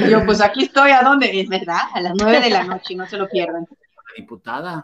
Yo, 0.09 0.25
pues 0.25 0.41
aquí 0.41 0.65
estoy, 0.65 0.93
¿a 0.93 1.03
dónde? 1.03 1.41
Es 1.41 1.49
verdad, 1.49 1.81
a 1.93 2.01
las 2.01 2.13
nueve 2.17 2.41
de 2.41 2.51
la 2.51 2.63
noche, 2.65 2.95
no 2.95 3.07
se 3.07 3.17
lo 3.17 3.29
pierdan. 3.29 3.67
diputada, 4.17 4.83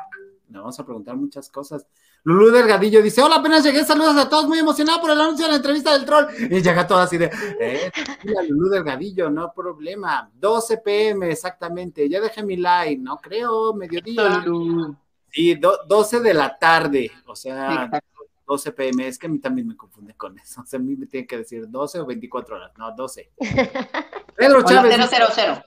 le 0.48 0.58
vamos 0.58 0.78
a 0.80 0.84
preguntar 0.84 1.14
muchas 1.14 1.48
cosas. 1.48 1.86
Lulú 2.26 2.50
Delgadillo 2.50 3.00
dice, 3.02 3.22
hola, 3.22 3.36
apenas 3.36 3.62
llegué, 3.62 3.84
saludos 3.84 4.16
a 4.16 4.28
todos, 4.28 4.48
muy 4.48 4.58
emocionado 4.58 5.00
por 5.00 5.12
el 5.12 5.20
anuncio 5.20 5.46
de 5.46 5.52
la 5.52 5.58
entrevista 5.58 5.92
del 5.92 6.04
troll. 6.04 6.26
Y 6.50 6.60
llega 6.60 6.84
todo 6.84 6.98
así 6.98 7.16
de, 7.18 7.30
eh, 7.60 7.88
Lulú 8.48 8.68
Delgadillo, 8.68 9.30
no 9.30 9.52
problema. 9.54 10.28
12 10.34 10.78
pm, 10.78 11.30
exactamente. 11.30 12.08
Ya 12.08 12.20
dejé 12.20 12.42
mi 12.42 12.56
like, 12.56 13.00
no 13.00 13.18
creo, 13.18 13.72
mediodía. 13.74 14.44
Sí, 15.30 15.54
12 15.54 16.18
de 16.18 16.34
la 16.34 16.58
tarde, 16.58 17.12
o 17.26 17.36
sea, 17.36 17.88
12 18.44 18.72
pm, 18.72 19.06
es 19.06 19.20
que 19.20 19.28
a 19.28 19.30
mí 19.30 19.38
también 19.38 19.68
me 19.68 19.76
confunde 19.76 20.14
con 20.14 20.36
eso. 20.36 20.60
O 20.64 20.66
sea, 20.66 20.80
a 20.80 20.82
mí 20.82 20.96
me 20.96 21.06
tiene 21.06 21.28
que 21.28 21.38
decir 21.38 21.70
12 21.70 22.00
o 22.00 22.06
24 22.06 22.56
horas, 22.56 22.72
no, 22.76 22.90
12. 22.90 23.30
Pedro 24.34 24.64
Chávez. 24.64 24.96
000. 24.96 25.62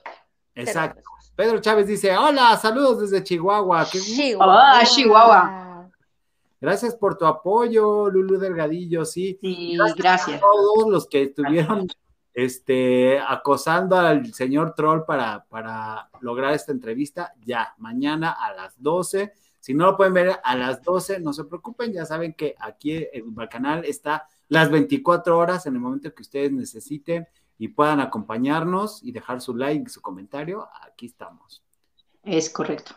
Exacto. 0.56 1.00
Pedro 1.34 1.58
Chávez 1.58 1.86
dice, 1.86 2.14
hola, 2.14 2.54
saludos 2.58 3.00
desde 3.00 3.24
Chihuahua. 3.24 3.86
Chihuahua. 3.86 4.84
Chihuahua. 4.84 5.69
Gracias 6.60 6.94
por 6.94 7.16
tu 7.16 7.24
apoyo, 7.24 8.10
Lulu 8.10 8.38
Delgadillo, 8.38 9.04
sí. 9.04 9.38
Sí, 9.40 9.78
gracias. 9.96 10.36
A 10.36 10.40
todos 10.40 10.90
los 10.90 11.06
que 11.08 11.22
estuvieron 11.22 11.88
este, 12.34 13.18
acosando 13.18 13.96
al 13.96 14.32
señor 14.34 14.74
Troll 14.74 15.04
para, 15.04 15.46
para 15.48 16.10
lograr 16.20 16.52
esta 16.54 16.72
entrevista, 16.72 17.32
ya, 17.44 17.74
mañana 17.78 18.32
a 18.32 18.52
las 18.52 18.80
12. 18.82 19.32
Si 19.58 19.74
no 19.74 19.86
lo 19.86 19.96
pueden 19.96 20.14
ver 20.14 20.38
a 20.42 20.56
las 20.56 20.82
12, 20.82 21.20
no 21.20 21.32
se 21.32 21.44
preocupen, 21.44 21.92
ya 21.92 22.04
saben 22.04 22.34
que 22.34 22.54
aquí 22.58 23.06
en 23.12 23.34
el 23.38 23.48
canal 23.48 23.84
está 23.84 24.26
las 24.48 24.70
24 24.70 25.36
horas 25.36 25.66
en 25.66 25.74
el 25.74 25.80
momento 25.80 26.14
que 26.14 26.22
ustedes 26.22 26.52
necesiten 26.52 27.26
y 27.58 27.68
puedan 27.68 28.00
acompañarnos 28.00 29.02
y 29.02 29.12
dejar 29.12 29.40
su 29.40 29.54
like, 29.54 29.88
su 29.90 30.00
comentario, 30.00 30.68
aquí 30.82 31.06
estamos. 31.06 31.62
Es 32.22 32.48
correcto. 32.48 32.94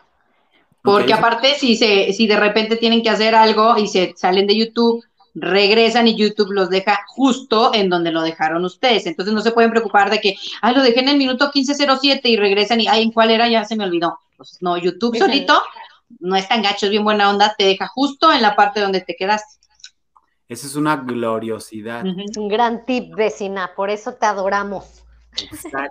Porque 0.84 1.14
aparte, 1.14 1.54
si, 1.54 1.76
se, 1.76 2.12
si 2.12 2.26
de 2.26 2.36
repente 2.36 2.76
tienen 2.76 3.02
que 3.02 3.08
hacer 3.08 3.34
algo 3.34 3.78
y 3.78 3.88
se 3.88 4.12
salen 4.16 4.46
de 4.46 4.54
YouTube, 4.54 5.02
regresan 5.34 6.06
y 6.06 6.14
YouTube 6.14 6.52
los 6.52 6.68
deja 6.68 7.00
justo 7.06 7.72
en 7.72 7.88
donde 7.88 8.12
lo 8.12 8.20
dejaron 8.20 8.62
ustedes. 8.66 9.06
Entonces 9.06 9.32
no 9.32 9.40
se 9.40 9.52
pueden 9.52 9.70
preocupar 9.70 10.10
de 10.10 10.20
que, 10.20 10.36
ay, 10.60 10.74
lo 10.74 10.82
dejé 10.82 11.00
en 11.00 11.08
el 11.08 11.16
minuto 11.16 11.50
15.07 11.50 12.20
y 12.24 12.36
regresan 12.36 12.82
y, 12.82 12.86
ay, 12.86 13.02
¿en 13.02 13.12
cuál 13.12 13.30
era? 13.30 13.48
Ya 13.48 13.64
se 13.64 13.76
me 13.76 13.84
olvidó. 13.84 14.18
Pues 14.36 14.58
no, 14.60 14.76
YouTube 14.76 15.16
solito 15.16 15.58
no 16.20 16.36
es 16.36 16.46
tan 16.48 16.60
gacho, 16.60 16.84
es 16.84 16.90
bien 16.90 17.02
buena 17.02 17.30
onda, 17.30 17.54
te 17.56 17.64
deja 17.64 17.88
justo 17.88 18.30
en 18.30 18.42
la 18.42 18.54
parte 18.54 18.80
donde 18.80 19.00
te 19.00 19.16
quedaste. 19.16 19.66
Esa 20.50 20.66
es 20.66 20.76
una 20.76 20.96
gloriosidad. 20.96 22.04
Un 22.04 22.48
gran 22.48 22.84
tip, 22.84 23.14
vecina, 23.14 23.70
por 23.74 23.88
eso 23.88 24.12
te 24.12 24.26
adoramos. 24.26 25.03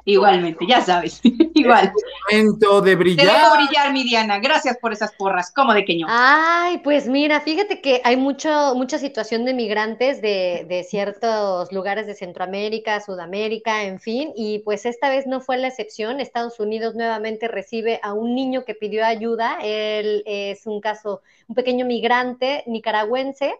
Igualmente, 0.05 0.65
ya 0.67 0.81
sabes, 0.81 1.21
igual. 1.53 1.91
momento 2.31 2.81
de 2.81 2.95
brillar. 2.95 3.25
Te 3.25 3.31
dejo 3.31 3.55
brillar, 3.55 3.93
mi 3.93 4.03
Diana. 4.03 4.39
Gracias 4.39 4.77
por 4.77 4.93
esas 4.93 5.13
porras. 5.13 5.51
¿Cómo 5.55 5.73
de 5.73 5.85
queño? 5.85 6.07
Ay, 6.09 6.79
pues 6.83 7.07
mira, 7.07 7.41
fíjate 7.41 7.81
que 7.81 8.01
hay 8.03 8.17
mucho, 8.17 8.73
mucha 8.75 8.97
situación 8.97 9.45
de 9.45 9.53
migrantes 9.53 10.21
de, 10.21 10.65
de, 10.67 10.83
ciertos 10.83 11.71
lugares 11.71 12.07
de 12.07 12.15
Centroamérica, 12.15 12.99
Sudamérica, 12.99 13.83
en 13.83 13.99
fin, 13.99 14.31
y 14.35 14.59
pues 14.59 14.85
esta 14.85 15.09
vez 15.09 15.27
no 15.27 15.41
fue 15.41 15.57
la 15.57 15.67
excepción. 15.67 16.19
Estados 16.19 16.59
Unidos 16.59 16.95
nuevamente 16.95 17.47
recibe 17.47 17.99
a 18.03 18.13
un 18.13 18.35
niño 18.35 18.65
que 18.65 18.75
pidió 18.75 19.05
ayuda. 19.05 19.57
Él 19.61 20.23
es 20.25 20.65
un 20.65 20.81
caso, 20.81 21.21
un 21.47 21.55
pequeño 21.55 21.85
migrante 21.85 22.63
nicaragüense 22.67 23.55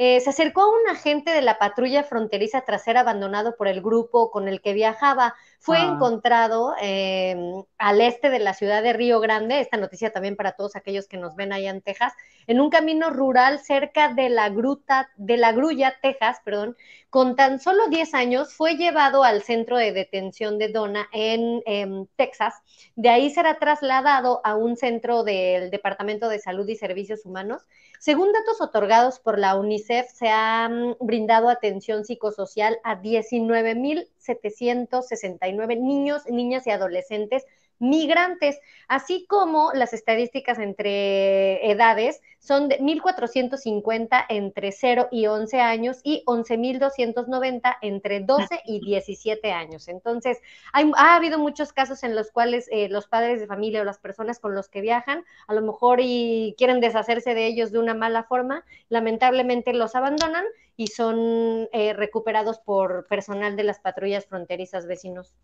eh, 0.00 0.20
se 0.20 0.30
acercó 0.30 0.62
a 0.62 0.68
un 0.68 0.88
agente 0.88 1.32
de 1.32 1.42
la 1.42 1.58
patrulla 1.58 2.04
fronteriza 2.04 2.60
tras 2.60 2.84
ser 2.84 2.96
abandonado 2.96 3.56
por 3.56 3.66
el 3.66 3.82
grupo 3.82 4.30
con 4.30 4.46
el 4.46 4.60
que 4.60 4.72
viajaba. 4.72 5.34
Fue 5.58 5.78
ah. 5.78 5.86
encontrado 5.92 6.76
em, 6.80 7.64
al 7.78 8.00
este 8.00 8.30
de 8.30 8.38
la 8.38 8.54
ciudad 8.54 8.80
de 8.80 8.92
Río 8.92 9.18
Grande, 9.18 9.58
esta 9.58 9.76
noticia 9.76 10.12
también 10.12 10.36
para 10.36 10.52
todos 10.52 10.76
aquellos 10.76 11.08
que 11.08 11.16
nos 11.16 11.34
ven 11.34 11.52
allá 11.52 11.70
en 11.70 11.82
Texas, 11.82 12.12
en 12.46 12.60
un 12.60 12.70
camino 12.70 13.10
rural 13.10 13.58
cerca 13.58 14.14
de 14.14 14.28
la 14.28 14.50
gruta, 14.50 15.10
de 15.16 15.36
la 15.36 15.50
Grulla, 15.50 15.96
Texas, 16.00 16.38
perdón, 16.44 16.76
con 17.10 17.36
tan 17.36 17.58
solo 17.58 17.88
10 17.88 18.14
años 18.14 18.52
fue 18.52 18.76
llevado 18.76 19.24
al 19.24 19.42
centro 19.42 19.78
de 19.78 19.92
detención 19.92 20.58
de 20.58 20.68
Donna 20.68 21.08
en 21.12 21.62
em, 21.66 22.06
Texas. 22.16 22.54
De 22.96 23.08
ahí 23.08 23.30
será 23.30 23.58
trasladado 23.58 24.40
a 24.44 24.56
un 24.56 24.76
centro 24.76 25.24
del 25.24 25.70
Departamento 25.70 26.28
de 26.28 26.38
Salud 26.38 26.68
y 26.68 26.76
Servicios 26.76 27.24
Humanos 27.24 27.62
según 27.98 28.32
datos 28.32 28.60
otorgados 28.60 29.18
por 29.18 29.40
la 29.40 29.56
UNICEF, 29.56 30.08
se 30.12 30.28
ha 30.28 30.68
mm, 30.68 30.98
brindado 31.00 31.48
atención 31.48 32.04
psicosocial 32.04 32.78
a 32.84 33.02
19.769 33.02 35.80
niños, 35.80 36.22
niñas 36.28 36.68
y 36.68 36.70
adolescentes 36.70 37.44
migrantes, 37.78 38.60
así 38.88 39.26
como 39.28 39.72
las 39.72 39.92
estadísticas 39.92 40.58
entre 40.58 41.70
edades 41.70 42.20
son 42.38 42.68
de 42.68 42.78
1.450 42.78 44.24
entre 44.28 44.72
0 44.72 45.08
y 45.10 45.26
11 45.26 45.60
años 45.60 46.00
y 46.02 46.22
11.290 46.26 47.76
entre 47.82 48.20
12 48.20 48.60
y 48.64 48.80
17 48.80 49.52
años. 49.52 49.88
Entonces, 49.88 50.38
ha 50.72 51.16
habido 51.16 51.38
muchos 51.38 51.72
casos 51.72 52.02
en 52.04 52.14
los 52.14 52.30
cuales 52.30 52.68
eh, 52.70 52.88
los 52.88 53.06
padres 53.08 53.40
de 53.40 53.46
familia 53.46 53.82
o 53.82 53.84
las 53.84 53.98
personas 53.98 54.38
con 54.38 54.54
los 54.54 54.68
que 54.68 54.80
viajan, 54.80 55.24
a 55.46 55.54
lo 55.54 55.62
mejor 55.62 56.00
y 56.00 56.54
quieren 56.56 56.80
deshacerse 56.80 57.34
de 57.34 57.46
ellos 57.46 57.72
de 57.72 57.78
una 57.78 57.94
mala 57.94 58.24
forma, 58.24 58.64
lamentablemente 58.88 59.72
los 59.72 59.94
abandonan 59.94 60.44
y 60.76 60.86
son 60.88 61.68
eh, 61.72 61.92
recuperados 61.92 62.60
por 62.60 63.06
personal 63.08 63.56
de 63.56 63.64
las 63.64 63.80
patrullas 63.80 64.26
fronterizas 64.26 64.86
vecinos. 64.86 65.34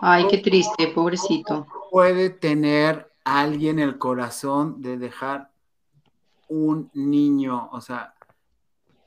Ay, 0.00 0.26
qué 0.28 0.38
triste, 0.38 0.88
pobrecito. 0.88 1.66
Puede 1.90 2.30
tener 2.30 3.10
alguien 3.24 3.78
el 3.78 3.98
corazón 3.98 4.80
de 4.82 4.96
dejar 4.96 5.50
un 6.48 6.90
niño, 6.94 7.68
o 7.72 7.80
sea, 7.80 8.14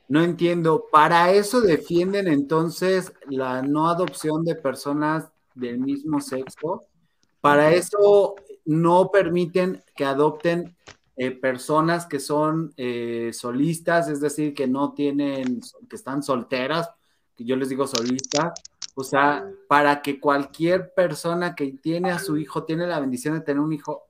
no 0.10 0.24
entiendo. 0.24 0.88
Para 0.92 1.32
eso 1.32 1.62
defienden 1.62 2.28
entonces 2.28 3.14
la 3.28 3.62
no 3.62 3.90
adopción 3.90 4.44
de 4.44 4.56
personas 4.56 5.32
del 5.54 5.80
mismo 5.80 6.20
sexo. 6.20 6.86
Para 7.42 7.72
eso 7.72 8.36
no 8.66 9.12
permiten 9.12 9.82
que 9.96 10.06
adopten 10.06 10.76
eh, 11.16 11.32
personas 11.32 12.06
que 12.06 12.20
son 12.20 12.74
eh, 12.76 13.32
solistas, 13.34 14.10
es 14.10 14.20
decir, 14.20 14.54
que 14.54 14.68
no 14.68 14.94
tienen, 14.94 15.60
que 15.90 15.96
están 15.96 16.24
solteras, 16.24 16.90
que 17.36 17.46
yo 17.46 17.56
les 17.56 17.70
digo 17.70 17.88
solistas, 17.88 18.54
o 19.00 19.04
sea, 19.06 19.50
para 19.70 20.02
que 20.02 20.20
cualquier 20.20 20.94
persona 20.94 21.56
que 21.56 21.72
tiene 21.82 22.12
a 22.12 22.20
su 22.20 22.36
hijo, 22.36 22.66
tiene 22.66 22.86
la 22.86 23.00
bendición 23.00 23.34
de 23.34 23.40
tener 23.40 23.62
un 23.62 23.72
hijo, 23.72 24.04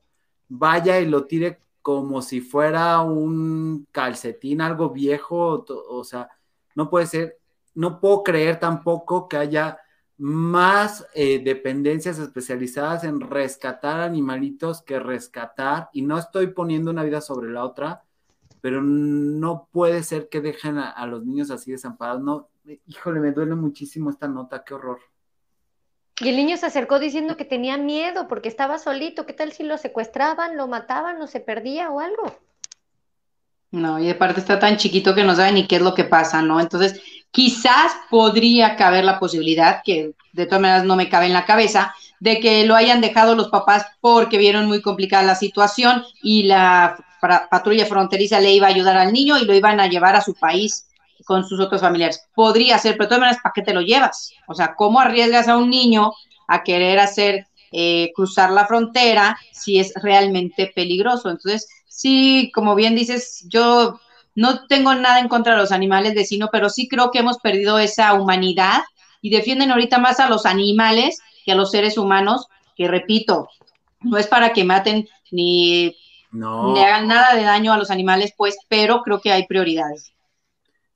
vaya 0.47 0.99
y 0.99 1.05
lo 1.05 1.25
tire 1.25 1.59
como 1.83 2.23
si 2.23 2.41
fuera 2.41 2.99
un 3.01 3.87
calcetín, 3.91 4.61
algo 4.61 4.89
viejo, 4.89 5.63
o 5.67 6.03
sea, 6.03 6.27
no 6.73 6.89
puede 6.89 7.05
ser, 7.05 7.37
no 7.75 7.99
puedo 7.99 8.23
creer 8.23 8.59
tampoco 8.59 9.29
que 9.29 9.37
haya 9.37 9.77
más 10.17 11.05
eh, 11.13 11.37
dependencias 11.43 12.17
especializadas 12.17 13.03
en 13.03 13.21
rescatar 13.21 13.99
animalitos 13.99 14.81
que 14.81 14.99
rescatar, 14.99 15.91
y 15.93 16.01
no 16.01 16.17
estoy 16.17 16.47
poniendo 16.47 16.89
una 16.89 17.03
vida 17.03 17.21
sobre 17.21 17.51
la 17.51 17.63
otra, 17.63 18.05
pero 18.62 18.82
no 18.82 19.68
puede 19.72 20.03
ser 20.03 20.30
que 20.30 20.41
dejen 20.41 20.78
a, 20.78 20.89
a 20.89 21.05
los 21.07 21.26
niños 21.26 21.51
así 21.51 21.72
desamparados, 21.72 22.22
no, 22.22 22.49
híjole, 22.88 23.20
me 23.20 23.32
duele 23.32 23.55
muchísimo 23.55 24.10
esta 24.10 24.28
nota, 24.28 24.64
qué 24.64 24.74
horror. 24.74 24.99
Y 26.22 26.30
el 26.30 26.36
niño 26.36 26.57
se 26.57 26.66
acercó 26.66 26.99
diciendo 26.99 27.38
que 27.38 27.45
tenía 27.45 27.78
miedo 27.78 28.28
porque 28.28 28.49
estaba 28.49 28.78
solito. 28.78 29.26
¿Qué 29.26 29.34
tal 29.34 29.53
si 29.53 29.64
lo 29.64 29.78
secuestraban, 29.78 30.57
lo 30.57 30.68
mataban 30.68 31.22
o 31.22 31.28
se 31.28 31.39
perdía 31.39 31.89
o 31.91 32.01
algo? 32.01 32.38
No, 33.72 33.99
y 33.99 34.07
de 34.07 34.16
parte 34.16 34.39
está 34.41 34.60
tan 34.60 34.78
chiquito 34.78 35.16
que 35.16 35.24
no 35.24 35.36
sabe 35.36 35.51
ni 35.53 35.68
qué 35.68 35.78
es 35.78 35.82
lo 35.82 35.93
que 35.93 36.03
pasa, 36.03 36.41
¿no? 36.41 36.60
Entonces, 36.60 37.01
quizás 37.32 37.93
podría 38.10 38.76
caber 38.76 39.05
la 39.05 39.20
posibilidad, 39.20 39.82
que 39.86 40.14
de 40.34 40.45
todas 40.45 40.62
maneras 40.62 40.86
no 40.86 40.95
me 40.95 41.07
cabe 41.07 41.28
en 41.28 41.34
la 41.34 41.45
cabeza, 41.45 41.93
de 42.20 42.39
que 42.39 42.66
lo 42.66 42.76
hayan 42.76 42.99
dejado 42.99 43.36
los 43.36 43.49
papás 43.49 43.86
porque 44.01 44.38
vieron 44.38 44.66
muy 44.66 44.82
complicada 44.82 45.24
la 45.24 45.36
situación 45.36 46.03
y 46.22 46.43
la 46.43 46.97
patrulla 47.20 47.86
fronteriza 47.86 48.39
le 48.39 48.53
iba 48.53 48.67
a 48.67 48.70
ayudar 48.70 48.97
al 48.97 49.13
niño 49.13 49.38
y 49.38 49.45
lo 49.45 49.53
iban 49.53 49.80
a 49.80 49.88
llevar 49.88 50.15
a 50.15 50.22
su 50.22 50.34
país 50.34 50.88
con 51.26 51.45
sus 51.45 51.59
otros 51.59 51.82
familiares. 51.82 52.28
Podría 52.34 52.78
ser, 52.78 52.93
pero 52.93 53.05
de 53.05 53.07
todas 53.09 53.20
maneras, 53.22 53.41
¿para 53.43 53.53
qué 53.53 53.61
te 53.61 53.74
lo 53.74 53.82
llevas? 53.82 54.32
O 54.47 54.53
sea, 54.53 54.76
¿cómo 54.76 54.99
arriesgas 54.99 55.47
a 55.47 55.57
un 55.57 55.70
niño 55.70 56.13
a 56.47 56.63
querer 56.63 56.99
hacer 56.99 57.47
eh, 57.72 58.11
cruzar 58.15 58.51
la 58.51 58.65
frontera 58.65 59.38
si 59.51 59.80
es 59.80 59.93
realmente 59.95 60.72
peligroso? 60.74 61.30
Entonces, 61.30 61.67
sí, 61.88 62.51
como 62.53 62.76
bien 62.76 62.95
dices, 62.95 63.45
yo 63.49 63.99
no 64.36 64.65
tengo 64.67 64.95
nada 64.95 65.20
en 65.20 65.28
contra 65.28 65.53
de 65.53 65.59
los 65.59 65.72
animales 65.72 66.15
vecinos, 66.15 66.49
pero 66.51 66.70
sí 66.70 66.88
creo 66.88 67.11
que 67.11 67.20
hemos 67.20 67.39
perdido 67.39 67.78
esa 67.78 68.13
humanidad 68.13 68.82
y 69.22 69.30
defienden 69.30 69.72
ahorita 69.72 69.97
más 69.97 70.20
a 70.20 70.30
los 70.30 70.45
animales 70.45 71.20
que 71.45 71.51
a 71.51 71.55
los 71.55 71.72
seres 71.72 71.97
humanos, 71.97 72.47
que 72.76 72.88
repito, 72.88 73.49
no 74.01 74.17
es 74.17 74.28
para 74.28 74.53
que 74.53 74.63
maten 74.63 75.07
ni, 75.32 75.95
ni 76.32 76.84
hagan 76.84 77.07
nada 77.07 77.36
de 77.36 77.43
daño 77.43 77.73
a 77.73 77.77
los 77.77 77.91
animales, 77.91 78.34
pues, 78.38 78.57
pero 78.67 79.01
creo 79.01 79.19
que 79.21 79.32
hay 79.32 79.47
prioridades 79.47 80.13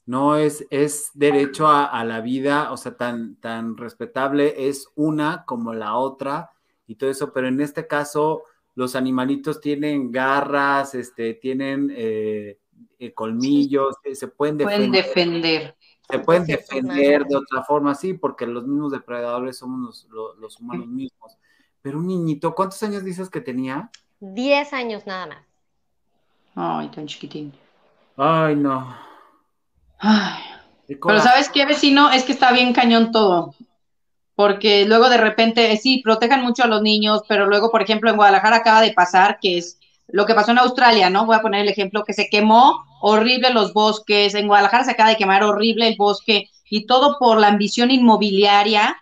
no 0.06 0.36
es, 0.36 0.66
es 0.70 1.12
derecho 1.14 1.68
a, 1.68 2.04
la 2.04 2.20
vida, 2.20 2.72
o 2.72 2.78
sea, 2.78 2.98
tan, 2.98 3.36
tan 3.38 3.78
respetable 3.78 4.68
es 4.68 4.88
una 4.96 5.46
como 5.46 5.74
la 5.74 5.96
otra 5.96 6.52
y 6.88 6.96
todo 6.96 7.10
eso, 7.10 7.32
pero 7.32 7.48
en 7.48 7.62
este 7.62 7.88
caso 7.88 8.44
los 8.76 8.96
animalitos 8.96 9.62
tienen 9.62 10.12
garras, 10.12 10.96
este, 10.96 11.36
tienen 11.36 11.94
eh, 11.96 12.60
eh, 13.00 13.14
colmillos, 13.14 13.96
eh, 14.04 14.16
se 14.16 14.28
pueden 14.28 14.58
defender. 14.58 14.90
Pueden 14.90 14.92
defender. 14.92 15.78
Se 16.10 16.20
pueden 16.20 16.46
defender 16.46 17.24
de 17.26 17.38
otra 17.38 17.64
forma, 17.64 17.96
sí, 17.96 18.14
porque 18.14 18.46
los 18.46 18.68
mismos 18.68 18.92
depredadores 18.92 19.58
somos 19.58 20.06
los, 20.12 20.38
los 20.38 20.60
humanos 20.60 20.88
mismos. 20.88 21.38
Pero 21.82 22.00
un 22.00 22.08
niñito, 22.08 22.54
¿cuántos 22.54 22.84
años 22.84 23.06
dices 23.06 23.30
que 23.30 23.40
tenía? 23.40 23.90
Diez 24.26 24.74
años 24.74 25.06
nada 25.06 25.28
más. 25.28 25.46
Ay, 26.56 26.90
tan 26.90 27.06
chiquitín. 27.08 27.54
Ay, 28.18 28.56
no. 28.56 28.96
Ay, 30.00 30.44
pero 31.06 31.20
¿sabes 31.22 31.50
qué, 31.50 31.66
vecino? 31.66 32.12
Es 32.12 32.24
que 32.24 32.32
está 32.34 32.52
bien 32.52 32.74
cañón 32.74 33.12
todo. 33.12 33.56
porque 34.36 34.86
luego 34.86 35.10
de 35.10 35.18
repente, 35.18 35.76
sí, 35.78 36.02
protejan 36.04 36.44
mucho 36.44 36.64
a 36.64 36.68
los 36.68 36.82
niños, 36.82 37.22
pero 37.28 37.46
luego, 37.48 37.72
por 37.72 37.82
ejemplo, 37.84 38.10
en 38.10 38.16
Guadalajara 38.18 38.58
acaba 38.58 38.82
de 38.82 38.94
pasar, 38.94 39.38
que 39.42 39.58
es 39.58 39.80
lo 40.08 40.26
que 40.26 40.34
pasó 40.36 40.52
en 40.52 40.60
Australia, 40.60 41.10
¿no? 41.10 41.26
Voy 41.26 41.36
a 41.36 41.42
poner 41.42 41.62
el 41.62 41.70
ejemplo, 41.70 42.04
que 42.04 42.14
se 42.14 42.30
quemó 42.30 42.84
horrible 43.02 43.52
los 43.52 43.74
bosques, 43.74 44.34
en 44.36 44.48
Guadalajara 44.48 44.86
se 44.86 44.92
acaba 44.92 45.10
de 45.10 45.18
quemar 45.18 45.44
horrible 45.44 45.88
el 45.88 45.96
bosque 45.98 46.50
y 46.70 46.86
todo 46.88 47.18
por 47.20 47.40
la 47.40 47.48
ambición 47.50 47.92
inmobiliaria, 47.92 48.98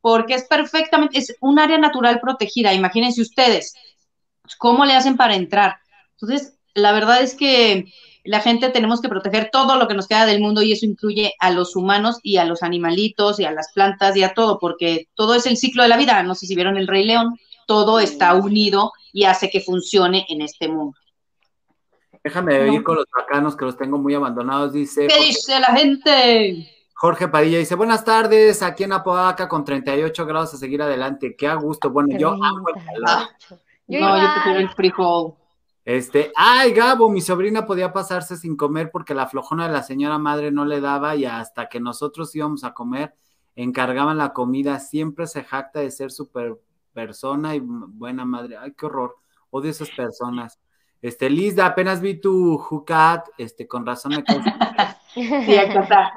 porque 0.00 0.34
es 0.34 0.44
perfectamente, 0.48 1.18
es 1.18 1.34
un 1.40 1.58
área 1.58 1.78
natural 1.78 2.20
protegida, 2.20 2.72
imagínense 2.74 3.22
ustedes, 3.22 3.74
¿cómo 4.58 4.84
le 4.84 4.94
hacen 4.94 5.16
para 5.16 5.34
entrar? 5.34 5.76
Entonces, 6.12 6.58
la 6.74 6.92
verdad 6.92 7.22
es 7.22 7.34
que 7.34 7.92
la 8.24 8.40
gente 8.40 8.70
tenemos 8.70 9.00
que 9.00 9.08
proteger 9.08 9.50
todo 9.52 9.76
lo 9.76 9.88
que 9.88 9.94
nos 9.94 10.08
queda 10.08 10.26
del 10.26 10.40
mundo 10.40 10.62
y 10.62 10.72
eso 10.72 10.84
incluye 10.84 11.34
a 11.38 11.50
los 11.50 11.76
humanos 11.76 12.18
y 12.22 12.36
a 12.36 12.44
los 12.44 12.62
animalitos 12.62 13.40
y 13.40 13.44
a 13.44 13.52
las 13.52 13.72
plantas 13.72 14.16
y 14.16 14.22
a 14.22 14.34
todo, 14.34 14.58
porque 14.58 15.08
todo 15.14 15.34
es 15.34 15.46
el 15.46 15.56
ciclo 15.56 15.82
de 15.82 15.88
la 15.88 15.96
vida. 15.96 16.22
No 16.22 16.34
sé 16.34 16.46
si 16.46 16.54
vieron 16.54 16.76
el 16.76 16.88
Rey 16.88 17.04
León, 17.04 17.38
todo 17.66 18.00
está 18.00 18.34
unido 18.34 18.92
y 19.12 19.24
hace 19.24 19.50
que 19.50 19.60
funcione 19.60 20.26
en 20.28 20.42
este 20.42 20.68
mundo. 20.68 20.98
Déjame 22.22 22.74
ir 22.74 22.82
con 22.82 22.96
los 22.96 23.06
bacanos 23.16 23.56
que 23.56 23.64
los 23.64 23.76
tengo 23.76 23.98
muy 23.98 24.14
abandonados, 24.14 24.72
dice. 24.72 25.06
¿Qué 25.06 25.24
dice 25.24 25.60
la 25.60 25.68
gente? 25.68 26.72
Jorge 26.94 27.28
Padilla 27.28 27.58
dice, 27.58 27.76
buenas 27.76 28.04
tardes, 28.04 28.62
aquí 28.62 28.82
en 28.82 28.92
Apodaca 28.92 29.48
con 29.48 29.64
38 29.64 30.26
grados 30.26 30.54
a 30.54 30.56
seguir 30.56 30.82
adelante. 30.82 31.36
Qué 31.36 31.46
a 31.46 31.54
gusto. 31.54 31.90
Bueno, 31.90 32.18
yo 32.18 32.30
amo 32.30 32.68
el 32.74 32.84
calor. 32.84 33.28
No, 33.88 34.20
yo 34.20 34.28
prefiero 34.34 34.60
el 34.60 34.68
frijol. 34.70 35.34
Este, 35.84 36.32
ay, 36.34 36.72
Gabo, 36.72 37.08
mi 37.08 37.20
sobrina 37.20 37.64
podía 37.64 37.92
pasarse 37.92 38.36
sin 38.36 38.56
comer 38.56 38.90
porque 38.90 39.14
la 39.14 39.28
flojona 39.28 39.68
de 39.68 39.72
la 39.72 39.84
señora 39.84 40.18
madre 40.18 40.50
no 40.50 40.64
le 40.64 40.80
daba 40.80 41.14
y 41.14 41.24
hasta 41.24 41.68
que 41.68 41.78
nosotros 41.78 42.34
íbamos 42.34 42.64
a 42.64 42.74
comer, 42.74 43.14
encargaban 43.54 44.18
la 44.18 44.32
comida. 44.32 44.80
Siempre 44.80 45.28
se 45.28 45.44
jacta 45.44 45.80
de 45.80 45.92
ser 45.92 46.10
súper 46.10 46.56
persona 46.92 47.54
y 47.54 47.60
buena 47.62 48.24
madre. 48.24 48.56
Ay, 48.56 48.72
qué 48.76 48.86
horror. 48.86 49.16
Odio 49.50 49.70
esas 49.70 49.90
personas. 49.90 50.58
Este, 51.00 51.30
Lizda, 51.30 51.66
apenas 51.66 52.00
vi 52.00 52.20
tu 52.20 52.58
Jucat, 52.58 53.28
este, 53.38 53.68
con 53.68 53.86
razón 53.86 54.12
me 54.12 54.24
Sí, 55.14 55.54
está. 55.54 56.12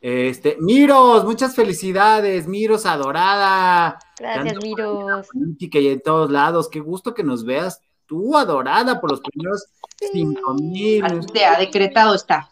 Este, 0.00 0.56
Miros, 0.60 1.24
muchas 1.24 1.54
felicidades, 1.54 2.46
Miros 2.46 2.86
adorada. 2.86 3.98
Gracias, 4.18 4.62
Miros. 4.62 5.28
Y 5.58 5.88
en 5.88 6.00
todos 6.00 6.30
lados, 6.30 6.68
qué 6.68 6.80
gusto 6.80 7.14
que 7.14 7.22
nos 7.22 7.44
veas 7.44 7.80
tú 8.06 8.36
adorada 8.36 9.00
por 9.00 9.10
los 9.10 9.20
primeros 9.20 9.66
cinco 10.12 10.54
mil. 10.54 11.04
Ha 11.04 11.58
decretado 11.58 12.14
está. 12.14 12.48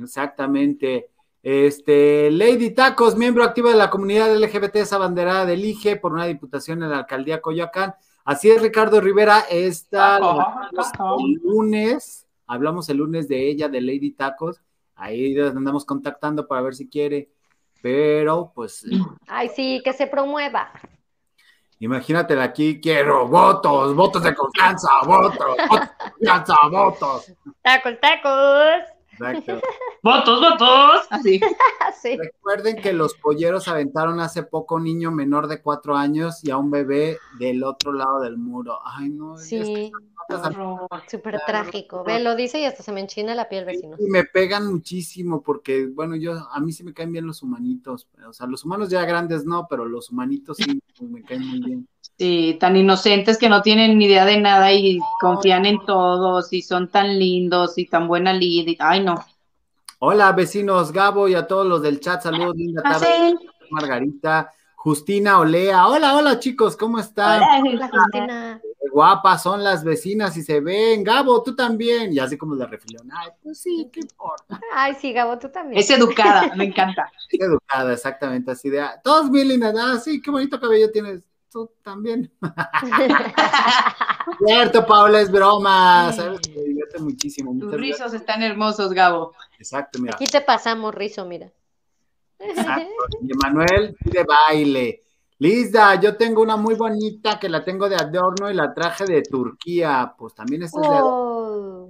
Exactamente. 0.00 1.10
Este, 1.42 2.28
Lady 2.32 2.70
Tacos, 2.70 3.16
miembro 3.16 3.44
activo 3.44 3.68
de 3.68 3.76
la 3.76 3.88
comunidad 3.88 4.36
LGBT, 4.36 4.76
esa 4.76 4.98
banderada 4.98 5.46
del 5.46 5.64
IGE 5.64 5.96
por 5.96 6.12
una 6.12 6.26
diputación 6.26 6.82
en 6.82 6.90
la 6.90 6.98
alcaldía 6.98 7.40
Coyoacán. 7.40 7.94
Así 8.24 8.50
es, 8.50 8.60
Ricardo 8.60 9.00
Rivera, 9.00 9.44
esta 9.48 10.18
el 10.18 11.34
lunes, 11.44 12.26
hablamos 12.48 12.88
el 12.88 12.96
lunes 12.96 13.28
de 13.28 13.48
ella, 13.48 13.68
de 13.68 13.80
Lady 13.80 14.10
Tacos, 14.10 14.60
ahí 14.96 15.38
andamos 15.38 15.84
contactando 15.84 16.46
para 16.48 16.62
ver 16.62 16.74
si 16.74 16.88
quiere, 16.88 17.30
pero 17.80 18.52
pues... 18.54 18.84
Ay, 19.26 19.48
sí, 19.54 19.80
que 19.84 19.92
se 19.92 20.06
promueva. 20.06 20.72
Imagínatela 21.78 22.44
aquí, 22.44 22.80
quiero 22.80 23.28
votos, 23.28 23.94
votos 23.94 24.22
de 24.22 24.34
confianza, 24.34 24.88
votos, 25.04 25.56
votos 25.68 25.88
de 25.88 26.10
confianza, 26.10 26.54
votos. 26.70 27.32
Tacos, 27.62 28.00
tacos. 28.00 28.96
Exacto. 29.12 29.60
Votos, 30.02 30.40
votos. 30.40 31.06
Así. 31.10 31.40
sí. 32.00 32.16
Recuerden 32.16 32.76
que 32.76 32.92
los 32.92 33.14
polleros 33.14 33.68
aventaron 33.68 34.20
hace 34.20 34.42
poco 34.42 34.76
un 34.76 34.84
niño 34.84 35.10
menor 35.10 35.48
de 35.48 35.60
cuatro 35.60 35.96
años 35.96 36.44
y 36.44 36.50
a 36.50 36.56
un 36.56 36.70
bebé 36.70 37.18
del 37.38 37.64
otro 37.64 37.92
lado 37.92 38.20
del 38.20 38.36
muro. 38.36 38.78
Ay, 38.84 39.08
no. 39.08 39.36
Sí. 39.36 39.90
Súper 41.08 41.40
trágico. 41.46 42.04
Ve, 42.04 42.20
lo 42.20 42.34
dice 42.34 42.60
y 42.60 42.64
hasta 42.64 42.82
se 42.82 42.92
me 42.92 43.00
enchina 43.00 43.34
la 43.34 43.48
piel, 43.48 43.64
vecino. 43.64 43.96
Y 43.98 44.06
me 44.06 44.24
pegan 44.24 44.66
muchísimo 44.66 45.42
porque, 45.42 45.86
bueno, 45.86 46.16
yo, 46.16 46.48
a 46.50 46.60
mí 46.60 46.72
sí 46.72 46.84
me 46.84 46.92
caen 46.92 47.12
bien 47.12 47.26
los 47.26 47.42
humanitos. 47.42 48.08
O 48.28 48.32
sea, 48.32 48.46
los 48.46 48.64
humanos 48.64 48.88
ya 48.88 49.04
grandes 49.04 49.44
no, 49.44 49.66
pero 49.68 49.84
los 49.84 50.10
humanitos 50.10 50.56
sí 50.56 50.64
me 51.00 51.22
caen 51.22 51.46
muy 51.46 51.60
bien. 51.60 51.88
Sí, 52.18 52.56
tan 52.58 52.76
inocentes 52.76 53.36
que 53.36 53.48
no 53.48 53.60
tienen 53.60 53.98
ni 53.98 54.06
idea 54.06 54.24
de 54.24 54.40
nada 54.40 54.72
y 54.72 54.98
confían 55.20 55.66
en 55.66 55.84
todos 55.84 56.52
y 56.52 56.62
son 56.62 56.88
tan 56.88 57.18
lindos 57.18 57.76
y 57.76 57.86
tan 57.86 58.08
buena 58.08 58.32
lid. 58.32 58.76
Ay, 58.78 59.04
no. 59.04 59.16
Hola, 59.98 60.32
vecinos 60.32 60.92
Gabo 60.92 61.28
y 61.28 61.34
a 61.34 61.46
todos 61.46 61.66
los 61.66 61.82
del 61.82 62.00
chat. 62.00 62.22
Saludos, 62.22 62.56
linda 62.56 62.82
tarde. 62.82 63.34
Margarita, 63.70 64.52
Justina 64.76 65.38
Olea. 65.40 65.86
Hola, 65.88 66.16
hola, 66.16 66.38
chicos, 66.38 66.76
¿cómo 66.76 66.98
están? 66.98 67.42
Hola, 67.42 67.90
Justina. 67.92 68.60
Guapas 68.90 69.42
son 69.42 69.62
las 69.62 69.84
vecinas 69.84 70.36
y 70.36 70.42
se 70.42 70.60
ven. 70.60 71.04
Gabo, 71.04 71.42
tú 71.42 71.54
también. 71.54 72.12
Y 72.12 72.18
así 72.18 72.36
como 72.36 72.54
la 72.54 72.66
refilión. 72.66 73.08
Ay, 73.12 73.30
pues 73.42 73.58
sí, 73.58 73.88
¿qué 73.92 74.00
importa? 74.00 74.60
Ay, 74.74 74.94
sí, 74.94 75.12
Gabo, 75.12 75.38
tú 75.38 75.48
también. 75.48 75.80
Es 75.80 75.90
educada, 75.90 76.54
me 76.54 76.64
encanta. 76.64 77.10
Es 77.28 77.40
educada, 77.40 77.92
exactamente, 77.92 78.52
así 78.52 78.70
de. 78.70 78.86
Todos 79.02 79.30
bien 79.30 79.48
lindas. 79.48 79.74
Ah, 79.76 79.98
sí, 79.98 80.22
qué 80.22 80.30
bonito 80.30 80.60
cabello 80.60 80.90
tienes 80.92 81.24
también. 81.82 82.30
Cierto, 84.46 84.86
Paula, 84.86 85.20
es 85.20 85.30
broma, 85.30 86.12
¿sabes? 86.12 86.40
Me 86.54 86.62
divierte 86.62 86.98
muchísimo. 86.98 87.56
Tus 87.58 87.72
rizos 87.72 88.12
están 88.12 88.42
hermosos, 88.42 88.92
Gabo. 88.92 89.32
Exacto, 89.58 89.98
mira. 90.00 90.14
Aquí 90.14 90.26
te 90.26 90.40
pasamos 90.40 90.94
rizo, 90.94 91.24
mira. 91.24 91.50
Exacto. 92.38 92.86
Y 93.22 93.32
Emanuel 93.32 93.96
de 94.00 94.24
baile. 94.24 95.05
Lisa, 95.38 96.00
yo 96.00 96.16
tengo 96.16 96.42
una 96.42 96.56
muy 96.56 96.74
bonita 96.74 97.38
que 97.38 97.48
la 97.48 97.62
tengo 97.64 97.88
de 97.88 97.96
adorno 97.96 98.50
y 98.50 98.54
la 98.54 98.72
traje 98.72 99.04
de 99.04 99.22
Turquía. 99.22 100.14
Pues 100.16 100.34
también 100.34 100.62
es 100.62 100.72
de 100.72 100.80
oh. 100.82 101.88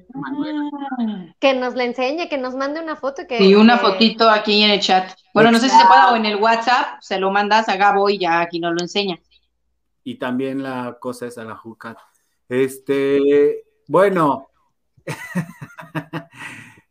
Que 1.38 1.54
nos 1.54 1.74
la 1.74 1.84
enseñe, 1.84 2.28
que 2.28 2.38
nos 2.38 2.54
mande 2.54 2.80
una 2.80 2.96
foto. 2.96 3.22
Que, 3.28 3.42
y 3.42 3.54
una 3.54 3.78
fotito 3.78 4.28
aquí 4.28 4.62
en 4.62 4.70
el 4.70 4.80
chat. 4.80 5.12
Bueno, 5.32 5.52
no 5.52 5.58
sé 5.58 5.68
si 5.68 5.76
se 5.76 5.86
puede 5.86 6.12
o 6.12 6.16
en 6.16 6.26
el 6.26 6.36
WhatsApp, 6.36 7.00
se 7.00 7.18
lo 7.20 7.30
mandas 7.30 7.68
a 7.68 7.76
Gabo 7.76 8.08
y 8.08 8.18
ya 8.18 8.40
aquí 8.40 8.58
nos 8.58 8.74
lo 8.74 8.80
enseña 8.80 9.18
y 10.06 10.14
también 10.14 10.62
la 10.62 10.98
cosa 11.00 11.26
es 11.26 11.36
a 11.36 11.44
la 11.44 11.56
juca. 11.56 11.96
Este, 12.48 13.64
bueno, 13.88 14.50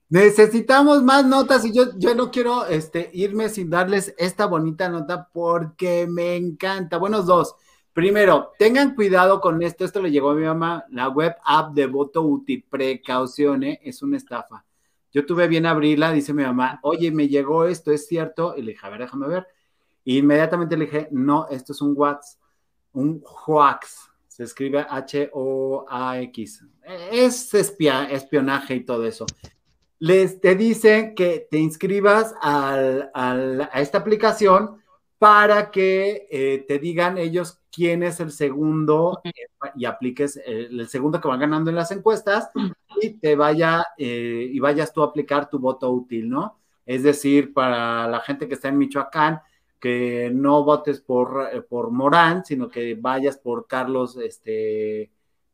necesitamos 0.10 1.04
más 1.04 1.26
notas 1.26 1.66
y 1.66 1.74
yo, 1.74 1.98
yo 1.98 2.16
no 2.16 2.32
quiero 2.32 2.66
este, 2.66 3.10
irme 3.14 3.50
sin 3.50 3.70
darles 3.70 4.14
esta 4.18 4.46
bonita 4.46 4.90
nota 4.90 5.30
porque 5.32 6.08
me 6.10 6.36
encanta. 6.36 6.98
Buenos 6.98 7.26
dos. 7.26 7.56
Primero, 7.94 8.52
tengan 8.60 8.96
cuidado 8.96 9.40
con 9.40 9.62
esto. 9.62 9.86
Esto 9.86 10.02
le 10.02 10.12
llegó 10.12 10.32
a 10.32 10.36
mi 10.36 10.44
mamá. 10.44 10.86
La 10.90 11.10
web 11.10 11.36
app 11.46 11.74
de 11.74 11.88
voto 11.88 12.22
útil, 12.24 12.66
precaucione, 12.70 13.80
es 13.84 14.02
una 14.02 14.18
estafa. 14.18 14.66
Yo 15.14 15.26
tuve 15.26 15.48
bien 15.48 15.66
abrirla, 15.66 16.12
dice 16.12 16.34
mi 16.34 16.44
mamá, 16.44 16.80
oye, 16.84 17.10
me 17.10 17.30
llegó 17.30 17.66
esto, 17.66 17.92
¿es 17.92 18.06
cierto? 18.06 18.54
Y 18.58 18.62
le 18.64 18.74
dije, 18.74 18.86
a 18.86 18.90
ver, 18.90 19.00
déjame 19.00 19.28
ver. 19.28 19.48
inmediatamente 20.04 20.76
le 20.76 20.86
dije, 20.86 21.08
no, 21.12 21.48
esto 21.50 21.72
es 21.72 21.82
un 21.82 21.94
WhatsApp 21.96 22.46
un 22.96 23.22
hoax, 23.24 24.10
se 24.28 24.44
escribe 24.44 24.86
H-O-A-X. 24.90 26.66
Es 27.12 27.54
espionaje 27.54 28.76
y 28.76 28.86
todo 28.86 29.06
eso. 29.06 29.26
Les 30.00 30.42
te 30.42 30.56
dice 30.56 31.14
que 31.16 31.48
te 31.50 31.58
inscribas 31.58 32.36
a 32.42 33.70
esta 33.76 33.98
aplicación 33.98 34.82
para 35.18 35.72
que 35.72 36.28
eh, 36.30 36.66
te 36.68 36.80
digan 36.80 37.18
ellos 37.18 37.62
quién 37.76 38.04
es 38.04 38.20
el 38.20 38.32
segundo 38.32 39.22
eh, 39.24 39.32
y 39.76 39.86
apliques 39.86 40.40
el, 40.46 40.88
segundo 40.88 41.20
que 41.20 41.28
van 41.28 41.40
ganando 41.40 41.70
en 41.70 41.76
las 41.76 41.92
encuestas 41.92 42.50
y 43.02 43.12
te 43.16 43.36
vaya 43.36 43.86
eh, 43.98 44.50
y 44.52 44.60
vayas 44.60 44.94
tú 44.94 45.04
a 45.04 45.08
aplicar 45.08 45.50
tu 45.50 45.60
voto 45.60 45.92
útil, 45.92 46.30
¿no? 46.30 46.58
Es 46.86 47.04
decir, 47.04 47.54
para 47.54 48.08
la 48.08 48.20
gente 48.22 48.48
que 48.48 48.54
está 48.54 48.70
en 48.70 48.78
Michoacán, 48.78 49.42
que 49.80 50.32
no 50.34 50.64
votes 50.64 51.02
por, 51.02 51.50
eh, 51.52 51.62
por 51.62 51.92
Morán, 51.92 52.46
sino 52.46 52.70
que 52.70 52.96
vayas 52.96 53.38
por 53.38 53.68
Carlos, 53.68 54.18
este, 54.18 55.12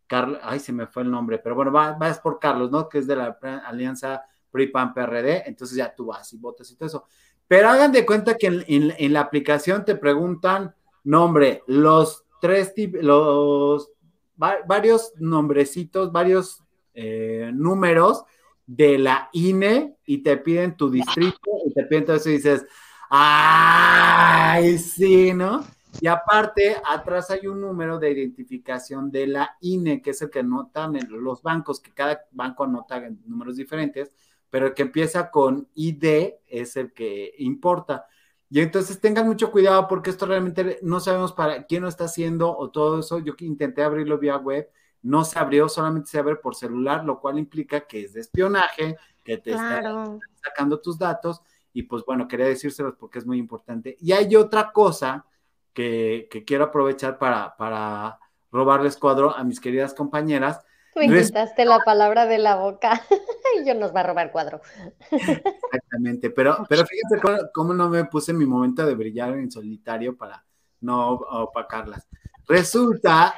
Carlos, 0.08 0.40
ay, 0.44 0.60
se 0.60 0.74
me 0.74 0.88
fue 0.88 1.04
el 1.04 1.12
nombre, 1.12 1.40
pero 1.40 1.56
bueno, 1.56 1.72
vayas 1.72 2.20
por 2.20 2.40
Carlos, 2.40 2.70
¿no? 2.70 2.88
Que 2.88 3.00
es 3.00 3.08
de 3.08 3.16
la 3.16 3.38
alianza 3.66 4.24
PRI-PAN-PRD, 4.52 5.48
entonces 5.48 5.78
ya 5.78 5.94
tú 5.94 6.08
vas 6.08 6.32
y 6.34 6.38
votas 6.38 6.70
y 6.72 6.76
todo 6.76 6.88
eso. 6.88 7.06
Pero 7.48 7.70
hagan 7.70 7.92
de 7.92 8.06
cuenta 8.06 8.38
que 8.38 8.48
en, 8.48 9.14
la 9.14 9.22
aplicación 9.22 9.84
te 9.84 9.96
preguntan 9.96 10.74
nombre, 11.04 11.64
los 11.68 12.26
tres, 12.40 12.74
los 12.94 13.92
varios 14.38 15.14
nombrecitos, 15.18 16.12
varios 16.12 16.64
eh, 16.94 17.52
números 17.54 18.24
de 18.66 18.98
la 18.98 19.30
INE 19.34 19.98
y 20.06 20.20
te 20.20 20.38
piden 20.38 20.78
tu 20.78 20.90
distrito 20.90 21.52
y 21.66 21.74
te 21.74 21.84
piden 21.84 22.06
todo 22.06 22.16
eso 22.16 22.30
y 22.30 22.34
dices, 22.34 22.66
¡Ay, 23.14 24.78
sí, 24.78 25.34
¿no? 25.34 25.66
Y 26.00 26.08
aparte, 26.08 26.78
atrás 26.90 27.30
hay 27.30 27.46
un 27.48 27.60
número 27.60 28.00
de 28.00 28.10
identificación 28.10 29.12
de 29.12 29.28
la 29.28 29.58
INE, 29.60 30.02
que 30.02 30.12
es 30.12 30.22
el 30.22 30.30
que 30.30 30.40
anotan 30.40 30.96
en 30.96 31.08
los 31.22 31.44
bancos, 31.44 31.82
que 31.82 31.92
cada 31.92 32.22
banco 32.32 32.64
anota 32.64 33.02
números 33.26 33.58
diferentes, 33.58 34.16
pero 34.52 34.68
el 34.68 34.74
que 34.76 34.84
empieza 34.84 35.32
con 35.32 35.68
ID 35.74 36.34
es 36.48 36.76
el 36.76 36.94
que 36.94 37.34
importa. 37.40 38.06
Y 38.50 38.60
entonces 38.60 39.00
tengan 39.00 39.26
mucho 39.26 39.50
cuidado 39.50 39.88
porque 39.88 40.10
esto 40.10 40.26
realmente 40.26 40.78
no 40.82 41.00
sabemos 41.00 41.32
para 41.32 41.66
quién 41.66 41.84
lo 41.84 41.90
está 41.90 42.04
haciendo 42.04 42.56
o 42.56 42.70
todo 42.70 43.00
eso. 43.00 43.20
Yo 43.20 43.34
intenté 43.40 43.82
abrirlo 43.82 44.20
vía 44.20 44.36
web, 44.36 44.70
no 45.02 45.24
se 45.24 45.40
abrió, 45.40 45.70
solamente 45.70 46.12
se 46.12 46.20
abre 46.20 46.36
por 46.36 46.54
celular, 46.54 47.06
lo 47.06 47.22
cual 47.22 47.40
implica 47.40 47.88
que 47.88 48.04
es 48.04 48.14
de 48.14 48.20
espionaje, 48.20 48.98
que 49.24 49.38
te 49.38 49.52
está 49.52 50.20
sacando 50.44 50.82
tus 50.82 51.00
datos. 51.00 51.42
Y 51.72 51.84
pues 51.84 52.04
bueno, 52.06 52.28
quería 52.28 52.46
decírselos 52.46 52.96
porque 53.00 53.20
es 53.20 53.26
muy 53.26 53.38
importante. 53.38 53.96
Y 54.02 54.12
hay 54.12 54.36
otra 54.36 54.74
cosa 54.74 55.26
que, 55.74 56.28
quiero 56.46 56.66
aprovechar 56.66 57.18
para, 57.18 57.56
para 57.56 58.20
robarles 58.52 58.98
cuadro 58.98 59.34
a 59.34 59.46
mis 59.46 59.62
queridas 59.62 59.94
compañeras. 59.94 60.60
Tú 60.94 61.02
inventaste 61.02 61.64
la 61.66 61.80
palabra 61.80 62.26
de 62.26 62.38
la 62.38 62.56
boca 62.58 63.02
y 63.60 63.66
yo 63.66 63.74
nos 63.76 63.96
va 63.96 64.02
a 64.02 64.04
robar 64.04 64.32
cuadro. 64.32 64.62
Exactamente, 65.10 66.30
pero, 66.32 66.66
pero 66.68 66.86
fíjense 66.86 67.50
cómo, 67.54 67.74
no 67.74 67.90
me 67.90 68.06
puse 68.06 68.34
mi 68.34 68.46
momento 68.46 68.86
de 68.86 68.96
brillar 68.96 69.34
en 69.34 69.50
solitario 69.50 70.18
para 70.18 70.44
no 70.82 71.12
opacarlas. 71.14 72.08
Resulta 72.48 73.34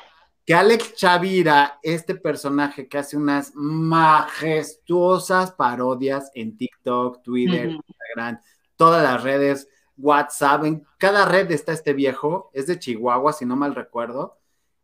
que 0.46 0.54
Alex 0.54 0.96
Chavira, 0.96 1.80
este 1.84 2.16
personaje 2.16 2.88
que 2.88 2.98
hace 2.98 3.18
unas 3.18 3.54
majestuosas 3.56 5.52
parodias 5.52 6.32
en 6.34 6.58
TikTok, 6.58 7.22
Twitter, 7.22 7.70
Instagram, 7.70 8.42
todas 8.76 9.04
las 9.04 9.24
redes, 9.24 9.70
WhatsApp, 9.96 10.66
en 10.66 10.86
cada 10.98 11.26
red 11.26 11.52
está 11.52 11.72
este 11.72 11.94
viejo, 11.94 12.50
es 12.54 12.66
de 12.66 12.80
Chihuahua, 12.80 13.32
si 13.32 13.46
no 13.46 13.56
mal 13.56 13.76
recuerdo 13.76 14.40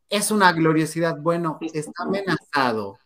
es 0.10 0.32
una 0.32 0.52
gloriosidad. 0.52 1.18
Bueno, 1.18 1.60
está 1.74 2.04
amenazado 2.04 2.98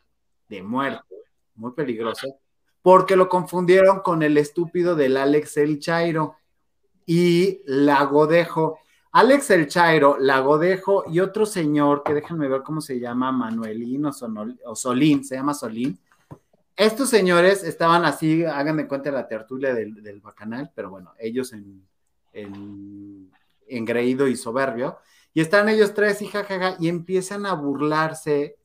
de 0.48 0.62
muerte, 0.62 1.16
muy 1.56 1.72
peligroso, 1.74 2.40
porque 2.82 3.16
lo 3.16 3.30
confundieron 3.30 4.02
con 4.02 4.24
el 4.24 4.38
estúpido 4.38 4.96
del 4.96 5.18
Alex 5.18 5.58
El 5.58 5.80
Chairo 5.80 6.36
y 7.06 7.62
Lagodejo. 7.66 8.80
Alex 9.12 9.52
El 9.52 9.68
Chairo, 9.68 10.18
Lagodejo 10.20 11.04
y 11.08 11.20
otro 11.20 11.46
señor 11.46 12.04
que 12.04 12.14
déjenme 12.14 12.48
ver 12.48 12.64
cómo 12.64 12.82
se 12.82 13.00
llama, 13.00 13.32
Manuelín 13.32 14.06
o, 14.06 14.76
Solín, 14.76 15.24
se 15.24 15.36
llama 15.36 15.54
Solín. 15.54 16.00
Estos 16.76 17.10
señores 17.10 17.64
estaban 17.64 18.04
así, 18.06 18.44
hagan 18.44 18.78
de 18.78 18.88
cuenta 18.88 19.12
la 19.12 19.28
tertulia 19.28 19.76
del, 19.76 20.20
bacanal, 20.22 20.72
pero 20.74 20.90
bueno, 20.90 21.14
ellos 21.20 21.54
en, 21.54 21.86
en 22.34 23.32
engreído 23.68 24.28
y 24.28 24.36
soberbio, 24.36 24.98
y 25.34 25.42
están 25.42 25.70
ellos 25.70 25.94
tres 25.94 26.22
y 26.22 26.28
jajaja, 26.28 26.78
y 26.80 26.88
empiezan 26.88 27.46
a 27.46 27.54
burlarse 27.54 28.58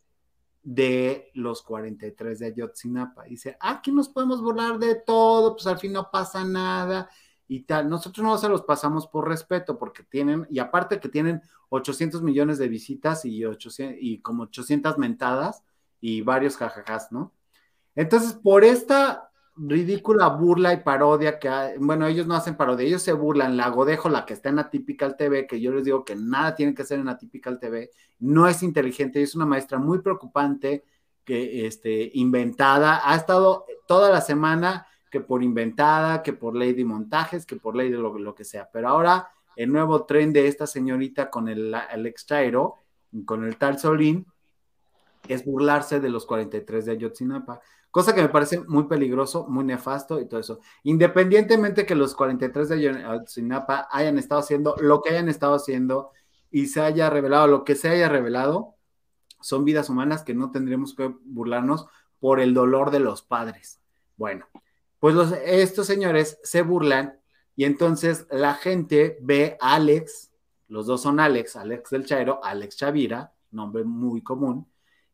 de 0.62 1.30
los 1.34 1.62
43 1.62 2.38
de 2.38 2.46
Ayotzinapa. 2.46 3.24
Dice, 3.24 3.56
aquí 3.60 3.90
nos 3.90 4.08
podemos 4.08 4.42
burlar 4.42 4.78
de 4.78 4.96
todo, 4.96 5.54
pues 5.54 5.66
al 5.66 5.78
fin 5.78 5.92
no 5.92 6.10
pasa 6.10 6.44
nada 6.44 7.08
y 7.46 7.60
tal. 7.60 7.88
Nosotros 7.88 8.24
no 8.24 8.36
se 8.36 8.50
los 8.50 8.62
pasamos 8.62 9.06
por 9.06 9.26
respeto 9.26 9.78
porque 9.78 10.02
tienen, 10.02 10.46
y 10.50 10.58
aparte 10.58 11.00
que 11.00 11.08
tienen 11.08 11.40
800 11.70 12.22
millones 12.22 12.58
de 12.58 12.68
visitas 12.68 13.24
y, 13.24 13.44
800, 13.44 13.96
y 14.00 14.20
como 14.20 14.42
800 14.44 14.98
mentadas 14.98 15.64
y 16.00 16.20
varios 16.20 16.56
jajajas, 16.56 17.10
¿no? 17.12 17.32
Entonces, 17.94 18.34
por 18.34 18.62
esta 18.62 19.27
ridícula 19.58 20.28
burla 20.28 20.72
y 20.72 20.78
parodia 20.78 21.38
que 21.38 21.50
bueno, 21.78 22.06
ellos 22.06 22.26
no 22.26 22.34
hacen 22.34 22.56
parodia, 22.56 22.86
ellos 22.86 23.02
se 23.02 23.12
burlan, 23.12 23.56
la 23.56 23.68
Godejo, 23.68 24.08
la 24.08 24.24
que 24.24 24.34
está 24.34 24.50
en 24.50 24.58
Atypical 24.58 25.16
TV, 25.16 25.46
que 25.46 25.60
yo 25.60 25.72
les 25.72 25.84
digo 25.84 26.04
que 26.04 26.14
nada 26.16 26.54
tiene 26.54 26.74
que 26.74 26.84
ser 26.84 27.00
en 27.00 27.08
Atypical 27.08 27.58
TV, 27.58 27.90
no 28.20 28.46
es 28.46 28.62
inteligente, 28.62 29.22
es 29.22 29.34
una 29.34 29.46
maestra 29.46 29.78
muy 29.78 30.00
preocupante, 30.00 30.84
que 31.24 31.66
este, 31.66 32.10
inventada, 32.14 33.02
ha 33.04 33.14
estado 33.14 33.66
toda 33.86 34.10
la 34.10 34.22
semana 34.22 34.86
que 35.10 35.20
por 35.20 35.42
inventada, 35.42 36.22
que 36.22 36.32
por 36.32 36.56
ley 36.56 36.72
de 36.72 36.84
montajes, 36.84 37.44
que 37.44 37.56
por 37.56 37.76
ley 37.76 37.90
de 37.90 37.98
lo, 37.98 38.34
que 38.34 38.44
sea, 38.44 38.70
pero 38.72 38.88
ahora 38.88 39.28
el 39.56 39.70
nuevo 39.70 40.04
tren 40.04 40.32
de 40.32 40.46
esta 40.46 40.66
señorita 40.66 41.28
con 41.28 41.48
el 41.48 41.74
Alex 41.74 42.26
Chairo, 42.26 42.76
con 43.26 43.44
el 43.44 43.56
tal 43.56 43.78
Solín, 43.78 44.26
es 45.26 45.44
burlarse 45.44 46.00
de 46.00 46.08
los 46.08 46.24
43 46.24 46.86
de 46.86 46.92
Ayotzinapa 46.92 47.60
cosa 47.90 48.14
que 48.14 48.22
me 48.22 48.28
parece 48.28 48.60
muy 48.60 48.84
peligroso, 48.84 49.46
muy 49.48 49.64
nefasto 49.64 50.20
y 50.20 50.26
todo 50.26 50.40
eso. 50.40 50.60
Independientemente 50.84 51.86
que 51.86 51.94
los 51.94 52.14
43 52.14 52.68
de 52.68 52.74
Ayotzinapa 52.88 53.88
hayan 53.90 54.18
estado 54.18 54.40
haciendo 54.40 54.74
lo 54.78 55.00
que 55.02 55.10
hayan 55.10 55.28
estado 55.28 55.54
haciendo 55.54 56.10
y 56.50 56.66
se 56.66 56.80
haya 56.80 57.10
revelado 57.10 57.46
lo 57.46 57.64
que 57.64 57.74
se 57.74 57.88
haya 57.88 58.08
revelado, 58.08 58.74
son 59.40 59.64
vidas 59.64 59.88
humanas 59.88 60.22
que 60.22 60.34
no 60.34 60.50
tendríamos 60.50 60.94
que 60.94 61.14
burlarnos 61.24 61.86
por 62.18 62.40
el 62.40 62.54
dolor 62.54 62.90
de 62.90 63.00
los 63.00 63.22
padres. 63.22 63.80
Bueno, 64.16 64.46
pues 64.98 65.14
estos 65.44 65.86
señores 65.86 66.38
se 66.42 66.62
burlan 66.62 67.20
y 67.54 67.64
entonces 67.64 68.26
la 68.30 68.54
gente 68.54 69.18
ve 69.20 69.56
a 69.60 69.74
Alex, 69.74 70.32
los 70.68 70.86
dos 70.86 71.02
son 71.02 71.20
Alex, 71.20 71.56
Alex 71.56 71.90
del 71.90 72.04
Chairo, 72.04 72.40
Alex 72.42 72.76
Chavira, 72.76 73.32
nombre 73.50 73.84
muy 73.84 74.22
común, 74.22 74.66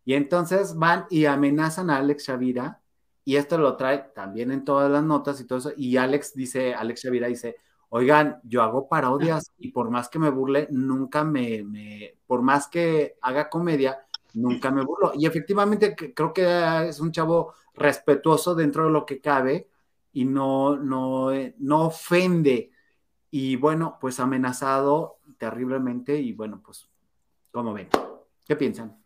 y 0.04 0.14
entonces 0.14 0.76
van 0.76 1.06
y 1.10 1.24
amenazan 1.24 1.90
a 1.90 1.96
Alex 1.98 2.28
Shavira, 2.28 2.80
y 3.24 3.36
esto 3.36 3.56
lo 3.56 3.76
trae 3.76 3.98
también 4.14 4.50
en 4.50 4.64
todas 4.64 4.90
las 4.90 5.02
notas 5.02 5.40
y 5.40 5.46
todo 5.46 5.58
eso. 5.58 5.72
Y 5.76 5.96
Alex 5.96 6.34
dice, 6.34 6.74
Alex 6.74 7.02
Shavira 7.02 7.26
dice, 7.26 7.56
oigan, 7.88 8.38
yo 8.44 8.62
hago 8.62 8.86
parodias 8.86 9.52
y 9.56 9.70
por 9.70 9.90
más 9.90 10.08
que 10.08 10.18
me 10.18 10.28
burle, 10.28 10.68
nunca 10.70 11.24
me, 11.24 11.62
me 11.64 12.18
por 12.26 12.42
más 12.42 12.68
que 12.68 13.16
haga 13.22 13.48
comedia, 13.48 14.04
nunca 14.34 14.70
me 14.70 14.84
burlo. 14.84 15.12
Y 15.14 15.26
efectivamente 15.26 15.94
creo 15.94 16.32
que 16.34 16.88
es 16.88 17.00
un 17.00 17.12
chavo 17.12 17.54
respetuoso 17.74 18.54
dentro 18.54 18.84
de 18.84 18.90
lo 18.90 19.06
que 19.06 19.20
cabe 19.20 19.68
y 20.12 20.24
no, 20.26 20.76
no, 20.76 21.30
no 21.58 21.86
ofende. 21.86 22.70
Y 23.30 23.56
bueno, 23.56 23.96
pues 24.00 24.20
amenazado 24.20 25.18
terriblemente 25.38 26.16
y 26.16 26.32
bueno, 26.32 26.60
pues, 26.64 26.88
¿cómo 27.50 27.72
ven? 27.72 27.88
¿Qué 28.46 28.54
piensan? 28.54 29.03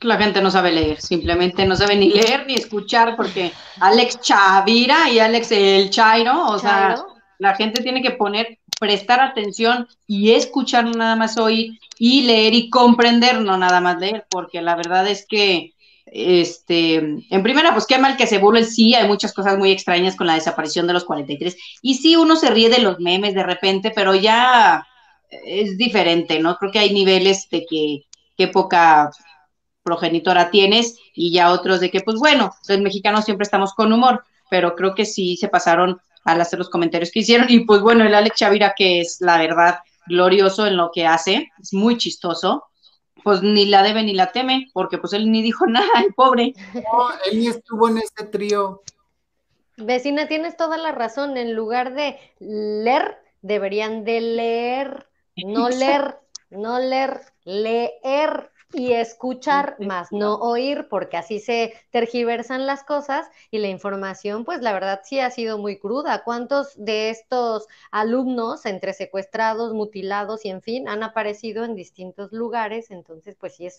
La 0.00 0.16
gente 0.16 0.40
no 0.40 0.50
sabe 0.50 0.72
leer, 0.72 1.00
simplemente 1.00 1.64
no 1.66 1.76
sabe 1.76 1.96
ni 1.96 2.10
leer 2.10 2.46
ni 2.46 2.54
escuchar, 2.54 3.16
porque 3.16 3.52
Alex 3.80 4.20
Chavira 4.20 5.10
y 5.10 5.18
Alex 5.18 5.52
El 5.52 5.90
Chairo, 5.90 6.46
o 6.46 6.58
sea, 6.58 6.96
la 7.38 7.54
gente 7.54 7.82
tiene 7.82 8.02
que 8.02 8.10
poner, 8.10 8.58
prestar 8.78 9.20
atención 9.20 9.88
y 10.06 10.32
escuchar, 10.32 10.84
nada 10.96 11.16
más 11.16 11.38
oír 11.38 11.78
y 11.98 12.22
leer 12.22 12.54
y 12.54 12.70
comprender, 12.70 13.40
no 13.40 13.56
nada 13.56 13.80
más 13.80 13.98
leer, 13.98 14.26
porque 14.30 14.60
la 14.60 14.74
verdad 14.74 15.06
es 15.08 15.26
que, 15.26 15.72
este, 16.06 16.96
en 16.96 17.42
primera, 17.42 17.72
pues 17.72 17.86
qué 17.86 17.98
mal 17.98 18.16
que 18.16 18.26
se 18.26 18.38
burlen, 18.38 18.66
sí, 18.66 18.94
hay 18.94 19.06
muchas 19.06 19.32
cosas 19.32 19.56
muy 19.58 19.70
extrañas 19.70 20.16
con 20.16 20.26
la 20.26 20.34
desaparición 20.34 20.86
de 20.86 20.92
los 20.92 21.04
43, 21.04 21.56
y 21.82 21.94
sí, 21.94 22.16
uno 22.16 22.36
se 22.36 22.50
ríe 22.50 22.68
de 22.68 22.80
los 22.80 23.00
memes 23.00 23.34
de 23.34 23.42
repente, 23.42 23.92
pero 23.94 24.14
ya 24.14 24.86
es 25.44 25.76
diferente, 25.78 26.38
¿no? 26.38 26.56
Creo 26.56 26.72
que 26.72 26.78
hay 26.78 26.92
niveles 26.92 27.48
de 27.50 27.64
que 27.66 28.04
qué 28.36 28.48
poca 28.48 29.10
progenitora 29.84 30.50
tienes 30.50 30.98
y 31.14 31.32
ya 31.32 31.52
otros 31.52 31.78
de 31.78 31.90
que, 31.90 32.00
pues 32.00 32.18
bueno, 32.18 32.52
los 32.66 32.80
mexicanos 32.80 33.24
siempre 33.24 33.44
estamos 33.44 33.72
con 33.74 33.92
humor, 33.92 34.24
pero 34.50 34.74
creo 34.74 34.94
que 34.94 35.04
sí 35.04 35.36
se 35.36 35.48
pasaron 35.48 36.00
al 36.24 36.40
hacer 36.40 36.58
los 36.58 36.70
comentarios 36.70 37.12
que 37.12 37.20
hicieron. 37.20 37.46
Y 37.48 37.60
pues 37.60 37.80
bueno, 37.80 38.04
el 38.04 38.14
Alex 38.14 38.38
Chavira, 38.38 38.74
que 38.76 39.00
es 39.00 39.18
la 39.20 39.38
verdad 39.38 39.78
glorioso 40.06 40.66
en 40.66 40.76
lo 40.76 40.90
que 40.92 41.06
hace, 41.06 41.52
es 41.60 41.72
muy 41.72 41.96
chistoso, 41.96 42.64
pues 43.22 43.42
ni 43.42 43.66
la 43.66 43.82
debe 43.82 44.02
ni 44.02 44.14
la 44.14 44.32
teme, 44.32 44.70
porque 44.72 44.98
pues 44.98 45.12
él 45.12 45.30
ni 45.30 45.42
dijo 45.42 45.66
nada, 45.68 45.86
el 46.04 46.12
pobre. 46.14 46.54
No, 46.74 47.10
él 47.30 47.38
ni 47.38 47.46
estuvo 47.46 47.88
en 47.88 47.98
este 47.98 48.24
trío. 48.24 48.82
Vecina, 49.76 50.28
tienes 50.28 50.56
toda 50.56 50.76
la 50.76 50.92
razón, 50.92 51.36
en 51.36 51.54
lugar 51.54 51.94
de 51.94 52.18
leer, 52.38 53.18
deberían 53.42 54.04
de 54.04 54.20
leer, 54.20 55.08
no 55.44 55.68
leer, 55.68 56.18
no 56.50 56.78
leer, 56.78 57.22
leer 57.44 58.52
y 58.74 58.92
escuchar 58.92 59.76
más 59.78 60.10
no 60.10 60.34
oír, 60.34 60.88
porque 60.90 61.16
así 61.16 61.38
se 61.38 61.74
tergiversan 61.90 62.66
las 62.66 62.84
cosas 62.84 63.28
y 63.50 63.58
la 63.58 63.68
información, 63.68 64.44
pues 64.44 64.60
la 64.60 64.72
verdad 64.72 65.00
sí 65.04 65.20
ha 65.20 65.30
sido 65.30 65.58
muy 65.58 65.78
cruda. 65.78 66.24
¿Cuántos 66.24 66.72
de 66.76 67.10
estos 67.10 67.66
alumnos 67.90 68.66
entre 68.66 68.92
secuestrados, 68.92 69.72
mutilados 69.72 70.44
y 70.44 70.50
en 70.50 70.60
fin 70.60 70.88
han 70.88 71.02
aparecido 71.02 71.64
en 71.64 71.74
distintos 71.74 72.32
lugares? 72.32 72.90
Entonces, 72.90 73.36
pues 73.38 73.54
sí 73.54 73.66
es 73.66 73.78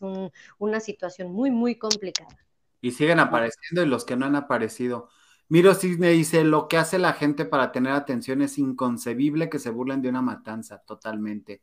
una 0.58 0.80
situación 0.80 1.32
muy, 1.32 1.52
muy 1.52 1.76
complicada. 1.76 2.38
Y 2.82 2.92
siguen 2.92 3.20
apareciendo 3.20 3.84
y 3.84 3.88
los 3.88 4.06
que 4.06 4.16
no 4.16 4.26
han 4.26 4.36
aparecido. 4.36 5.10
Miro 5.48 5.76
Cisne 5.76 6.10
dice, 6.10 6.44
lo 6.44 6.68
que 6.68 6.78
hace 6.78 6.98
la 6.98 7.14
gente 7.14 7.46
para 7.46 7.72
tener 7.72 7.94
atención 7.94 8.42
es 8.42 8.58
inconcebible 8.58 9.50
que 9.50 9.60
se 9.60 9.70
burlen 9.70 10.02
de 10.02 10.10
una 10.10 10.22
matanza, 10.22 10.82
totalmente. 10.86 11.62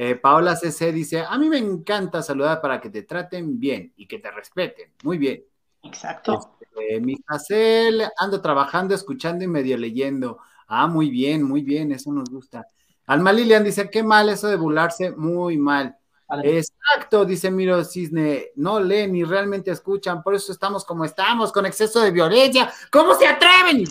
Eh, 0.00 0.14
Paola 0.14 0.54
CC 0.54 0.92
dice, 0.92 1.24
a 1.28 1.36
mí 1.38 1.48
me 1.48 1.58
encanta 1.58 2.22
saludar 2.22 2.60
para 2.60 2.80
que 2.80 2.88
te 2.88 3.02
traten 3.02 3.58
bien 3.58 3.92
y 3.96 4.06
que 4.06 4.20
te 4.20 4.30
respeten. 4.30 4.92
Muy 5.02 5.18
bien. 5.18 5.42
Exacto. 5.82 6.38
Este, 6.60 7.00
mi 7.00 7.16
Jacel, 7.26 8.04
ando 8.16 8.40
trabajando, 8.40 8.94
escuchando 8.94 9.42
y 9.42 9.48
medio 9.48 9.76
leyendo. 9.76 10.38
Ah, 10.68 10.86
muy 10.86 11.10
bien, 11.10 11.42
muy 11.42 11.62
bien, 11.62 11.90
eso 11.90 12.12
nos 12.12 12.30
gusta. 12.30 12.64
Alma 13.06 13.32
Lilian 13.32 13.64
dice, 13.64 13.90
qué 13.90 14.04
mal 14.04 14.28
eso 14.28 14.46
de 14.46 14.54
burlarse, 14.54 15.10
muy 15.10 15.58
mal. 15.58 15.96
Exacto, 16.44 17.24
dice 17.24 17.50
Miro 17.50 17.82
Cisne, 17.84 18.52
no 18.54 18.78
leen 18.78 19.14
ni 19.14 19.24
realmente 19.24 19.72
escuchan, 19.72 20.22
por 20.22 20.32
eso 20.32 20.52
estamos 20.52 20.84
como 20.84 21.04
estamos, 21.04 21.50
con 21.50 21.66
exceso 21.66 22.00
de 22.02 22.12
violencia. 22.12 22.70
¿Cómo 22.92 23.14
se 23.14 23.26
atreven? 23.26 23.84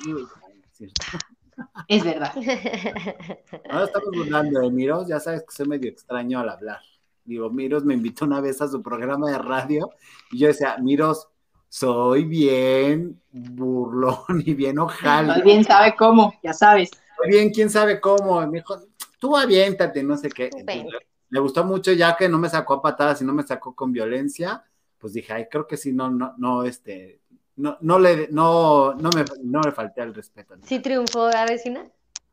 Es 1.88 2.03
verdad. 2.03 2.32
Ahora 3.70 3.86
estamos 3.86 4.10
burlando 4.16 4.60
de 4.60 4.72
Miros, 4.72 5.08
ya 5.08 5.20
sabes 5.20 5.41
que 5.41 5.55
soy 5.55 5.68
medio 5.68 5.89
extraño 5.89 6.39
al 6.39 6.49
hablar. 6.49 6.80
Digo, 7.24 7.49
Miros 7.49 7.84
me 7.84 7.93
invitó 7.93 8.26
una 8.26 8.39
vez 8.39 8.62
a 8.62 8.68
su 8.68 8.82
programa 8.82 9.30
de 9.30 9.38
radio 9.38 9.89
y 10.32 10.39
yo 10.39 10.47
decía, 10.47 10.78
Miros, 10.78 11.28
soy 11.70 12.24
bien 12.24 13.22
burlón 13.32 14.41
y 14.45 14.53
bien 14.53 14.80
ojal. 14.80 15.28
Muy 15.28 15.41
bien 15.41 15.64
sabe 15.64 15.95
cómo, 15.95 16.34
ya 16.41 16.53
sabes. 16.53 16.91
Muy 17.20 17.30
bien, 17.30 17.49
quién 17.51 17.70
sabe 17.70 17.99
cómo. 17.99 18.39
Me 18.47 18.60
dijo, 18.60 18.78
tú 19.20 19.36
aviéntate, 19.36 20.03
no 20.03 20.18
sé 20.18 20.30
qué. 20.30 20.49
Entonces, 20.53 20.86
le 21.30 21.39
gustó 21.39 21.64
mucho 21.64 21.91
ya 21.91 22.16
que 22.16 22.30
no 22.30 22.38
me 22.38 22.49
sacó 22.49 22.76
a 22.76 22.82
patadas 22.82 23.22
y 23.22 23.26
no 23.26 23.34
me 23.34 23.43
sacó 23.43 23.76
con 23.76 23.91
violencia. 23.91 24.64
Pues 24.97 25.14
dije, 25.14 25.34
ay, 25.34 25.47
creo 25.51 25.68
que 25.68 25.78
sí, 25.78 25.93
no, 25.93 26.10
no, 26.10 26.34
no, 26.38 26.64
este, 26.64 27.22
no, 27.58 27.78
no 27.82 27.99
le, 27.99 28.30
no, 28.30 28.93
no 28.93 29.10
me, 29.10 29.26
no 29.43 29.62
me 29.66 29.72
falté 29.72 30.01
al 30.01 30.14
respeto. 30.14 30.55
¿no? 30.55 30.66
¿Sí 30.66 30.80
triunfó 30.80 31.30
la 31.30 31.45
vecina? 31.45 31.86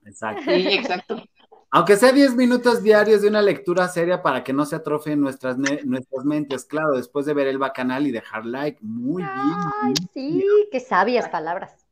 Exacto. 0.05 0.43
Sí, 0.45 0.69
exacto. 0.69 1.23
Aunque 1.71 1.97
sea 1.97 2.13
10 2.13 2.37
minutos 2.37 2.85
diarios 2.85 3.23
de 3.23 3.29
una 3.29 3.43
lectura 3.43 3.89
seria 3.89 4.23
para 4.23 4.45
que 4.45 4.53
no 4.53 4.65
se 4.65 4.77
atrofien 4.77 5.21
nuestras, 5.21 5.57
nuestras 5.59 6.25
mentes, 6.25 6.65
claro, 6.67 6.93
después 6.93 7.27
de 7.27 7.35
ver 7.35 7.49
el 7.49 7.59
bacanal 7.59 8.07
y 8.07 8.13
dejar 8.13 8.47
like. 8.47 8.79
Muy 8.81 9.23
bien. 9.23 9.35
Ay, 9.83 9.95
sí, 10.13 10.45
qué 10.71 10.79
sabias 10.79 11.29
palabras. 11.29 11.85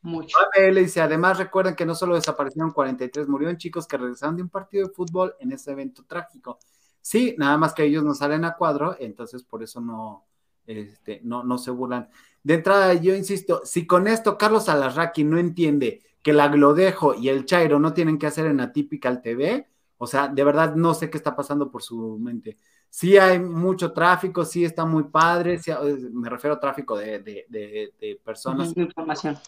Mucho. 0.00 0.38
ABL 0.38 0.76
dice, 0.76 1.02
además 1.02 1.36
recuerden 1.36 1.74
que 1.74 1.84
no 1.84 1.94
solo 1.94 2.14
desaparecieron 2.14 2.70
43, 2.70 3.28
murieron 3.28 3.58
chicos 3.58 3.86
que 3.86 3.98
regresaron 3.98 4.36
de 4.36 4.42
un 4.42 4.48
partido 4.48 4.86
de 4.86 4.94
fútbol 4.94 5.34
en 5.40 5.52
ese 5.52 5.72
evento 5.72 6.04
trágico. 6.06 6.58
Sí, 7.02 7.34
nada 7.36 7.58
más 7.58 7.74
que 7.74 7.84
ellos 7.84 8.04
no 8.04 8.14
salen 8.14 8.44
a 8.44 8.54
cuadro, 8.54 8.96
entonces 8.98 9.42
por 9.42 9.62
eso 9.62 9.80
no, 9.80 10.24
este, 10.66 11.20
no, 11.24 11.44
no 11.44 11.58
se 11.58 11.70
burlan. 11.70 12.08
De 12.46 12.54
entrada, 12.54 12.94
yo 12.94 13.14
insisto, 13.14 13.62
si 13.64 13.86
con 13.86 14.06
esto 14.06 14.38
Carlos 14.38 14.68
Alarraqui 14.68 15.24
no 15.24 15.36
entiende 15.38 16.02
que 16.22 16.32
la 16.32 16.46
Glodejo 16.48 17.14
y 17.14 17.28
el 17.28 17.44
Chairo 17.44 17.80
no 17.80 17.92
tienen 17.92 18.18
que 18.18 18.26
hacer 18.28 18.46
en 18.46 18.60
Atypical 18.60 19.20
TV, 19.20 19.66
o 19.98 20.06
sea, 20.06 20.28
de 20.28 20.44
verdad 20.44 20.74
no 20.76 20.94
sé 20.94 21.10
qué 21.10 21.16
está 21.18 21.34
pasando 21.34 21.70
por 21.70 21.82
su 21.82 22.18
mente. 22.20 22.56
Sí 22.88 23.18
hay 23.18 23.40
mucho 23.40 23.92
tráfico, 23.92 24.44
sí 24.44 24.64
está 24.64 24.84
muy 24.84 25.04
padre, 25.04 25.58
sí, 25.58 25.72
me 26.12 26.28
refiero 26.30 26.54
a 26.56 26.60
tráfico 26.60 26.96
de, 26.96 27.18
de, 27.18 27.46
de, 27.48 27.92
de 28.00 28.20
personas 28.24 28.76
Ujú, 28.76 28.80
información. 28.80 29.38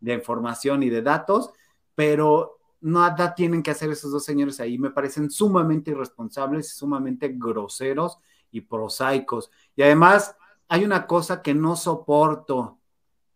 de 0.00 0.14
información 0.14 0.82
y 0.82 0.90
de 0.90 1.02
datos, 1.02 1.50
pero 1.94 2.60
nada 2.80 3.34
tienen 3.34 3.62
que 3.62 3.70
hacer 3.70 3.90
esos 3.90 4.12
dos 4.12 4.24
señores 4.24 4.60
ahí. 4.60 4.78
Me 4.78 4.90
parecen 4.90 5.30
sumamente 5.30 5.90
irresponsables, 5.92 6.74
sumamente 6.76 7.28
groseros 7.34 8.18
y 8.50 8.60
prosaicos. 8.62 9.50
Y 9.76 9.82
además, 9.82 10.36
hay 10.74 10.84
una 10.84 11.06
cosa 11.06 11.40
que 11.40 11.54
no 11.54 11.76
soporto. 11.76 12.80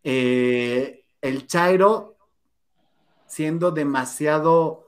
Eh, 0.03 1.05
el 1.21 1.47
Chairo 1.47 2.17
siendo 3.27 3.71
demasiado 3.71 4.85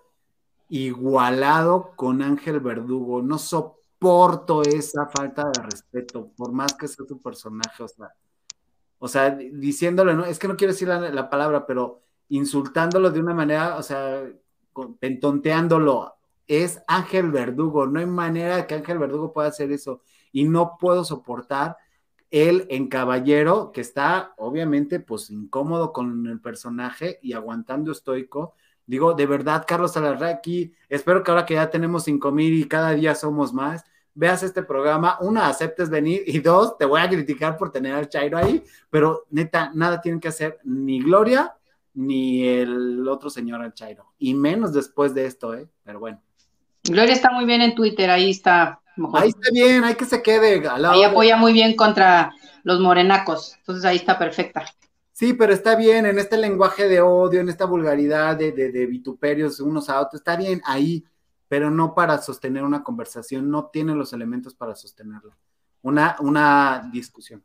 igualado 0.67 1.93
con 1.95 2.21
Ángel 2.21 2.59
Verdugo. 2.59 3.21
No 3.21 3.37
soporto 3.37 4.63
esa 4.63 5.07
falta 5.07 5.49
de 5.49 5.63
respeto, 5.63 6.29
por 6.35 6.51
más 6.51 6.73
que 6.73 6.89
sea 6.89 7.05
su 7.07 7.21
personaje. 7.21 7.83
O 7.83 7.87
sea, 7.87 8.13
o 8.99 9.07
sea, 9.07 9.29
diciéndole, 9.31 10.13
no, 10.13 10.25
es 10.25 10.37
que 10.37 10.49
no 10.49 10.57
quiero 10.57 10.73
decir 10.73 10.89
la, 10.89 10.99
la, 10.99 11.29
palabra, 11.29 11.65
pero 11.65 12.01
insultándolo 12.27 13.11
de 13.11 13.21
una 13.21 13.33
manera, 13.33 13.77
o 13.77 13.83
sea, 13.83 14.25
pentonteándolo. 14.99 16.15
Es 16.47 16.81
Ángel 16.85 17.31
Verdugo, 17.31 17.87
no 17.87 18.01
hay 18.01 18.07
manera 18.07 18.67
que 18.67 18.75
Ángel 18.75 18.99
Verdugo 18.99 19.31
pueda 19.31 19.47
hacer 19.47 19.71
eso. 19.71 20.01
Y 20.33 20.43
no 20.43 20.77
puedo 20.77 21.05
soportar 21.05 21.77
él 22.31 22.65
en 22.69 22.87
caballero, 22.87 23.71
que 23.71 23.81
está 23.81 24.33
obviamente 24.37 24.99
pues 24.99 25.29
incómodo 25.29 25.93
con 25.93 26.25
el 26.27 26.39
personaje 26.39 27.19
y 27.21 27.33
aguantando 27.33 27.91
estoico. 27.91 28.55
Digo, 28.87 29.13
de 29.13 29.25
verdad, 29.25 29.65
Carlos 29.67 29.95
Alarraqui, 29.95 30.73
espero 30.89 31.23
que 31.23 31.31
ahora 31.31 31.45
que 31.45 31.53
ya 31.53 31.69
tenemos 31.69 32.05
cinco 32.05 32.31
mil 32.31 32.53
y 32.53 32.67
cada 32.67 32.91
día 32.91 33.15
somos 33.15 33.53
más, 33.53 33.85
veas 34.13 34.43
este 34.43 34.63
programa, 34.63 35.17
una, 35.21 35.47
aceptes 35.47 35.89
venir 35.89 36.23
y 36.25 36.39
dos, 36.39 36.77
te 36.77 36.85
voy 36.85 37.01
a 37.01 37.09
criticar 37.09 37.57
por 37.57 37.71
tener 37.71 37.93
al 37.93 38.09
Chairo 38.09 38.37
ahí, 38.37 38.63
pero 38.89 39.25
neta, 39.29 39.71
nada 39.73 40.01
tienen 40.01 40.19
que 40.19 40.27
hacer 40.29 40.59
ni 40.63 41.01
Gloria 41.01 41.55
ni 41.93 42.47
el 42.47 43.07
otro 43.07 43.29
señor 43.29 43.61
al 43.61 43.73
Chairo, 43.73 44.13
y 44.17 44.33
menos 44.33 44.73
después 44.73 45.13
de 45.13 45.25
esto, 45.25 45.53
¿eh? 45.53 45.67
Pero 45.83 45.99
bueno. 45.99 46.21
Gloria 46.83 47.13
está 47.13 47.31
muy 47.31 47.45
bien 47.45 47.61
en 47.61 47.75
Twitter, 47.75 48.09
ahí 48.09 48.29
está. 48.29 48.80
Mejor. 48.95 49.21
Ahí 49.21 49.29
está 49.29 49.49
bien, 49.51 49.83
hay 49.83 49.95
que 49.95 50.05
se 50.05 50.21
quede. 50.21 50.67
Ahí 50.67 51.03
apoya 51.03 51.37
muy 51.37 51.53
bien 51.53 51.75
contra 51.75 52.31
los 52.63 52.79
morenacos, 52.79 53.55
entonces 53.57 53.85
ahí 53.85 53.97
está 53.97 54.19
perfecta. 54.19 54.65
Sí, 55.13 55.33
pero 55.33 55.53
está 55.53 55.75
bien 55.75 56.05
en 56.05 56.17
este 56.17 56.37
lenguaje 56.37 56.87
de 56.87 57.01
odio, 57.01 57.41
en 57.41 57.49
esta 57.49 57.65
vulgaridad 57.65 58.35
de, 58.35 58.51
de, 58.51 58.71
de 58.71 58.85
vituperios 58.85 59.59
unos 59.59 59.89
a 59.89 60.01
otros, 60.01 60.21
está 60.21 60.35
bien 60.35 60.61
ahí, 60.65 61.03
pero 61.47 61.69
no 61.69 61.93
para 61.93 62.17
sostener 62.17 62.63
una 62.63 62.83
conversación, 62.83 63.49
no 63.49 63.65
tiene 63.67 63.93
los 63.93 64.13
elementos 64.13 64.55
para 64.55 64.75
sostenerla. 64.75 65.37
Una, 65.81 66.15
una 66.19 66.89
discusión. 66.91 67.43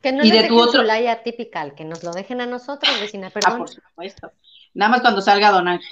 Que 0.00 0.12
no 0.12 0.24
y 0.24 0.30
de 0.30 0.48
tu 0.48 0.58
otro 0.58 0.82
laya 0.82 1.22
típical, 1.22 1.74
que 1.74 1.84
nos 1.84 2.02
lo 2.02 2.12
dejen 2.12 2.40
a 2.40 2.46
nosotros, 2.46 3.00
vecina, 3.00 3.30
perdón. 3.30 3.52
Ah, 3.52 3.58
por 3.58 3.68
supuesto. 3.68 4.32
Nada 4.74 4.90
más 4.90 5.00
cuando 5.00 5.20
salga 5.20 5.50
Don 5.50 5.68
Ángel. 5.68 5.88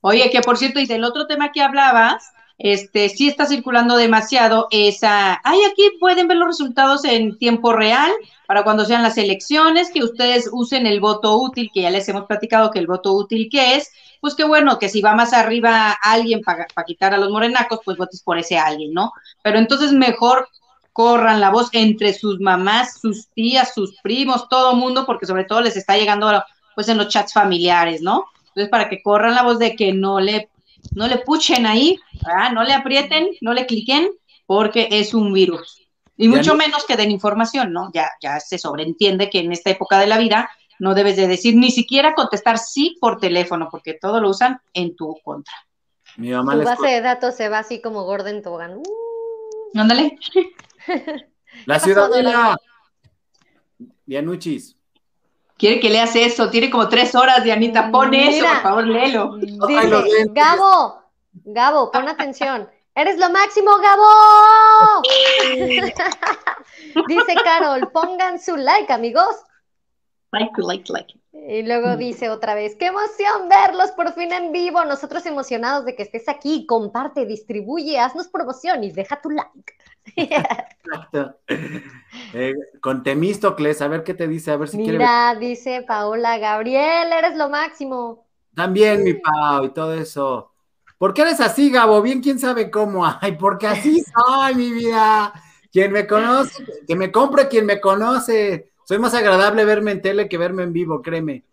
Oye, 0.00 0.30
que 0.30 0.40
por 0.40 0.56
cierto, 0.56 0.78
dice, 0.78 0.96
el 0.96 1.04
otro 1.04 1.26
tema 1.26 1.52
que 1.52 1.62
hablabas, 1.62 2.32
este, 2.58 3.08
sí 3.08 3.28
está 3.28 3.46
circulando 3.46 3.96
demasiado 3.96 4.68
esa, 4.70 5.40
ay, 5.44 5.58
aquí 5.70 5.90
pueden 6.00 6.26
ver 6.26 6.38
los 6.38 6.48
resultados 6.48 7.04
en 7.04 7.38
tiempo 7.38 7.72
real 7.72 8.10
para 8.46 8.64
cuando 8.64 8.84
sean 8.84 9.02
las 9.02 9.18
elecciones, 9.18 9.90
que 9.90 10.02
ustedes 10.02 10.48
usen 10.52 10.86
el 10.86 11.00
voto 11.00 11.36
útil, 11.36 11.70
que 11.72 11.82
ya 11.82 11.90
les 11.90 12.08
hemos 12.08 12.24
platicado 12.26 12.70
que 12.70 12.78
el 12.78 12.86
voto 12.86 13.12
útil 13.12 13.48
que 13.50 13.76
es, 13.76 13.90
pues 14.20 14.34
qué 14.34 14.44
bueno, 14.44 14.78
que 14.78 14.88
si 14.88 15.02
va 15.02 15.14
más 15.14 15.32
arriba 15.32 15.96
alguien 16.02 16.40
para 16.40 16.66
pa 16.74 16.84
quitar 16.84 17.12
a 17.12 17.18
los 17.18 17.30
morenacos, 17.30 17.80
pues 17.84 17.98
votes 17.98 18.22
por 18.22 18.38
ese 18.38 18.58
alguien, 18.58 18.92
¿no? 18.92 19.12
Pero 19.42 19.58
entonces 19.58 19.92
mejor 19.92 20.48
corran 20.92 21.40
la 21.42 21.50
voz 21.50 21.68
entre 21.72 22.14
sus 22.14 22.40
mamás, 22.40 23.00
sus 23.00 23.28
tías, 23.34 23.74
sus 23.74 23.98
primos, 24.00 24.48
todo 24.48 24.74
mundo, 24.74 25.04
porque 25.04 25.26
sobre 25.26 25.44
todo 25.44 25.60
les 25.60 25.76
está 25.76 25.96
llegando 25.96 26.42
pues 26.74 26.88
en 26.88 26.96
los 26.96 27.08
chats 27.08 27.34
familiares, 27.34 28.00
¿no? 28.00 28.24
Entonces, 28.48 28.70
para 28.70 28.88
que 28.88 29.02
corran 29.02 29.34
la 29.34 29.42
voz 29.42 29.58
de 29.58 29.76
que 29.76 29.92
no 29.92 30.20
le, 30.20 30.48
no 30.96 31.06
le 31.06 31.18
puchen 31.18 31.66
ahí, 31.66 32.00
¿verdad? 32.24 32.52
no 32.52 32.64
le 32.64 32.72
aprieten, 32.72 33.28
no 33.42 33.52
le 33.52 33.66
cliquen, 33.66 34.10
porque 34.46 34.88
es 34.90 35.12
un 35.12 35.30
virus. 35.32 35.86
Y 36.16 36.28
mucho 36.28 36.52
no. 36.52 36.56
menos 36.56 36.86
que 36.86 36.96
den 36.96 37.10
información, 37.10 37.70
¿no? 37.70 37.90
Ya, 37.92 38.10
ya 38.22 38.40
se 38.40 38.56
sobreentiende 38.56 39.28
que 39.28 39.40
en 39.40 39.52
esta 39.52 39.68
época 39.68 39.98
de 39.98 40.06
la 40.06 40.16
vida 40.16 40.48
no 40.78 40.94
debes 40.94 41.16
de 41.16 41.28
decir 41.28 41.54
ni 41.54 41.70
siquiera 41.70 42.14
contestar 42.14 42.58
sí 42.58 42.96
por 42.98 43.18
teléfono, 43.18 43.68
porque 43.70 43.92
todo 43.92 44.20
lo 44.22 44.30
usan 44.30 44.58
en 44.72 44.96
tu 44.96 45.14
contra. 45.22 45.52
Mi 46.16 46.30
mamá 46.30 46.54
tu 46.54 46.62
base 46.62 46.86
de 46.86 47.02
datos 47.02 47.36
se 47.36 47.50
va 47.50 47.58
así 47.58 47.82
como 47.82 48.04
Gordon 48.04 48.40
Togan. 48.40 48.78
Uh. 48.78 49.78
Ándale. 49.78 50.16
La 51.66 51.78
ciudadela. 51.78 52.56
Dianuchis. 54.06 54.75
Quiere 55.58 55.80
que 55.80 55.88
leas 55.88 56.14
eso, 56.14 56.50
tiene 56.50 56.70
como 56.70 56.88
tres 56.88 57.14
horas, 57.14 57.42
Dianita. 57.42 57.90
Pon 57.90 58.10
Mira, 58.10 58.30
eso, 58.30 58.46
por 58.46 58.62
favor, 58.62 58.86
léelo. 58.86 59.36
Dice, 59.36 60.26
Gabo, 60.30 61.02
Gabo, 61.44 61.90
pon 61.90 62.08
atención. 62.08 62.68
¡Eres 62.94 63.18
lo 63.18 63.30
máximo, 63.30 63.76
Gabo! 63.78 65.02
dice 67.08 67.34
Carol, 67.44 67.90
pongan 67.92 68.40
su 68.40 68.56
like, 68.56 68.92
amigos. 68.92 69.36
Like, 70.32 70.60
like, 70.60 70.92
like. 70.92 71.14
Y 71.48 71.62
luego 71.62 71.96
dice 71.96 72.30
otra 72.30 72.54
vez, 72.54 72.74
qué 72.76 72.86
emoción 72.86 73.48
verlos 73.48 73.92
por 73.92 74.12
fin 74.14 74.32
en 74.32 74.50
vivo. 74.50 74.84
Nosotros 74.84 75.24
emocionados 75.26 75.84
de 75.84 75.94
que 75.94 76.02
estés 76.02 76.28
aquí. 76.28 76.66
Comparte, 76.66 77.24
distribuye, 77.24 77.98
haznos 77.98 78.28
promoción 78.28 78.82
y 78.82 78.90
deja 78.90 79.20
tu 79.20 79.30
like. 79.30 79.74
Exacto. 80.16 81.36
Eh, 82.32 82.54
con 82.80 83.02
Temístocles, 83.02 83.80
a 83.82 83.88
ver 83.88 84.04
qué 84.04 84.14
te 84.14 84.28
dice, 84.28 84.50
a 84.50 84.56
ver 84.56 84.68
si 84.68 84.76
Mira, 84.76 84.84
quiere. 84.84 84.98
Mira, 84.98 85.34
dice 85.38 85.84
Paola 85.86 86.38
Gabriel, 86.38 87.12
eres 87.12 87.36
lo 87.36 87.48
máximo. 87.48 88.26
También, 88.54 89.04
mi 89.04 89.14
Pau, 89.14 89.64
y 89.64 89.70
todo 89.70 89.94
eso. 89.94 90.52
¿Por 90.98 91.12
qué 91.12 91.22
eres 91.22 91.40
así, 91.40 91.70
Gabo? 91.70 92.00
Bien, 92.00 92.22
quién 92.22 92.38
sabe 92.38 92.70
cómo. 92.70 93.06
Ay, 93.20 93.32
porque 93.32 93.66
así 93.66 94.02
soy, 94.02 94.54
mi 94.54 94.72
vida. 94.72 95.32
Quien 95.70 95.92
me 95.92 96.06
conoce, 96.06 96.64
que 96.86 96.96
me 96.96 97.12
compre 97.12 97.48
quien 97.48 97.66
me 97.66 97.80
conoce. 97.80 98.72
Soy 98.84 98.98
más 98.98 99.14
agradable 99.14 99.64
verme 99.64 99.90
en 99.90 100.00
tele 100.00 100.28
que 100.28 100.38
verme 100.38 100.62
en 100.62 100.72
vivo, 100.72 101.02
créeme. 101.02 101.44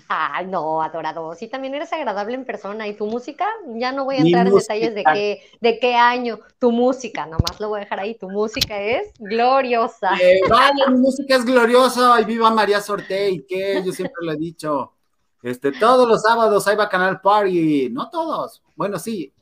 Ay, 0.09 0.47
no, 0.47 0.81
adorado. 0.81 1.35
Sí, 1.35 1.49
también 1.49 1.75
eres 1.75 1.93
agradable 1.93 2.35
en 2.35 2.45
persona. 2.45 2.87
¿Y 2.87 2.95
tu 2.95 3.07
música? 3.07 3.47
Ya 3.75 3.93
no 3.93 4.05
voy 4.05 4.17
a 4.17 4.19
entrar 4.21 4.45
Mi 4.45 4.49
en 4.49 4.55
música. 4.55 4.75
detalles 4.75 4.95
de 4.95 5.05
qué, 5.05 5.43
de 5.61 5.79
qué 5.79 5.95
año. 5.97 6.39
Tu 6.59 6.71
música, 6.71 7.27
nomás 7.27 7.59
lo 7.59 7.69
voy 7.69 7.79
a 7.79 7.85
dejar 7.85 8.01
ahí. 8.01 8.15
Tu 8.15 8.29
música 8.31 8.81
es 8.81 9.13
gloriosa. 9.19 10.15
Eh, 10.21 10.41
vale, 10.49 10.89
mi 10.91 10.99
música 10.99 11.37
es 11.37 11.45
gloriosa. 11.45 12.21
Y 12.21 12.25
viva 12.25 12.51
María 12.51 12.81
Sorte. 12.81 13.31
¿Y 13.31 13.45
qué? 13.45 13.83
Yo 13.85 13.93
siempre 13.93 14.25
lo 14.25 14.33
he 14.33 14.37
dicho. 14.37 14.93
Este, 15.43 15.73
todos 15.73 16.09
los 16.09 16.23
sábados 16.23 16.67
hay 16.69 16.77
Bacanal 16.77 17.21
Party. 17.21 17.89
No 17.91 18.11
todos. 18.11 18.63
Bueno, 18.77 18.99
sí. 18.99 19.33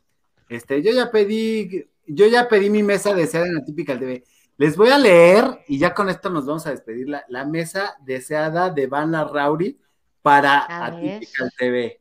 Este, 0.49 0.83
yo 0.83 0.93
ya 0.93 1.11
pedí, 1.11 1.87
yo 2.07 2.27
ya 2.27 2.49
pedí 2.49 2.71
mi 2.71 2.83
mesa 2.83 3.13
de 3.15 3.27
seda 3.27 3.47
en 3.47 3.55
la 3.57 3.65
típica 3.65 3.99
TV. 3.99 4.25
Les 4.59 4.77
voy 4.77 4.89
a 4.89 4.99
leer 4.99 5.65
y 5.69 5.79
ya 5.79 5.93
con 5.95 6.09
esto 6.09 6.31
nos 6.31 6.47
vamos 6.47 6.67
a 6.67 6.71
despedir. 6.71 7.09
La, 7.09 7.25
la 7.29 7.45
mesa 7.45 7.97
deseada 8.05 8.71
de 8.71 8.87
Van 8.87 9.13
Rauri 9.13 9.79
para 10.23 10.61
A 10.61 10.91
ver. 10.91 11.17
Atypical 11.17 11.53
TV. 11.59 12.01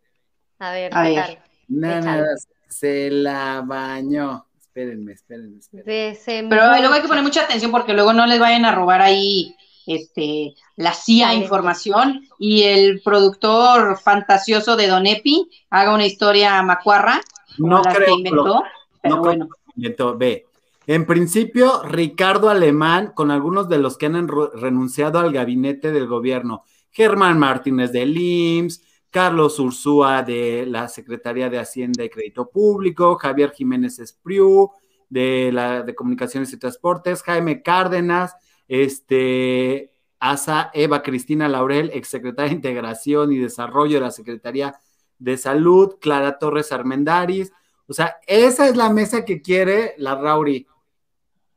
A 0.60 0.72
ver, 0.72 0.91
A 0.95 1.03
¿qué 1.03 1.10
ver. 1.16 1.39
Nada, 1.68 1.99
Échale. 1.99 2.26
se 2.70 3.10
la 3.12 3.62
bañó. 3.66 4.47
Espérenme, 4.60 5.14
espérenme, 5.14 5.60
espérenme. 5.60 6.49
Pero 6.49 6.68
luego 6.80 6.93
hay 6.93 7.01
que 7.01 7.08
poner 7.08 7.24
mucha 7.24 7.43
atención 7.43 7.72
porque 7.72 7.93
luego 7.93 8.14
no 8.14 8.26
les 8.26 8.39
vayan 8.39 8.66
a 8.66 8.74
robar 8.74 9.01
ahí 9.01 9.56
este, 9.86 10.56
la 10.78 10.93
CIA 10.93 11.34
información 11.36 12.28
y 12.39 12.64
el 12.64 13.01
productor 13.01 13.97
fantasioso 13.99 14.76
de 14.76 14.88
Don 14.88 15.06
Epi 15.08 15.49
haga 15.70 15.93
una 15.93 16.06
historia 16.06 16.62
macuarra 16.64 17.22
No 17.58 17.82
creo 17.84 18.06
que 18.06 18.12
inventó. 18.14 18.45
lo- 18.45 18.64
Pero 19.01 19.16
no 19.16 19.22
creo 19.22 19.34
bueno, 19.36 19.49
Inventó, 19.76 20.18
Ve. 20.18 20.45
En 20.88 21.06
principio, 21.06 21.84
Ricardo 21.84 22.50
Alemán, 22.50 23.12
con 23.16 23.32
algunos 23.32 23.70
de 23.70 23.80
los 23.80 23.98
que 23.98 24.06
han 24.06 24.28
renunciado 24.28 25.20
al 25.20 25.34
gabinete 25.34 25.92
del 25.92 26.08
gobierno. 26.08 26.64
Germán 26.92 27.40
Martínez 27.40 27.92
del 27.92 28.16
IMSS, 28.18 28.82
Carlos 29.10 29.60
Ursúa 29.60 30.24
de 30.24 30.66
la 30.68 30.88
Secretaría 30.88 31.50
de 31.50 31.60
Hacienda 31.60 32.04
y 32.04 32.10
Crédito 32.10 32.50
Público, 32.50 33.16
Javier 33.16 33.52
Jiménez 33.52 33.98
Espriu 34.00 34.72
de 35.10 35.52
la 35.54 35.84
de 35.84 35.96
Comunicaciones 35.96 36.52
y 36.54 36.58
Transportes, 36.58 37.24
Jaime 37.24 37.62
Cárdenas, 37.62 38.36
este, 38.68 39.92
Asa 40.20 40.70
Eva 40.74 41.02
Cristina 41.02 41.48
Laurel, 41.48 41.92
exsecretaria 41.94 42.50
de 42.50 42.56
Integración 42.56 43.32
y 43.32 43.38
Desarrollo 43.38 43.96
de 43.96 44.06
la 44.06 44.12
Secretaría 44.12 44.76
de 45.20 45.38
Salud, 45.38 45.96
Clara 46.00 46.38
Torres 46.38 46.72
Armendaris. 46.72 47.52
O 47.88 47.94
sea, 47.94 48.18
esa 48.28 48.68
es 48.68 48.76
la 48.76 48.90
mesa 48.90 49.26
que 49.26 49.42
quiere 49.42 49.94
la 49.98 50.16
Rauri. 50.16 50.68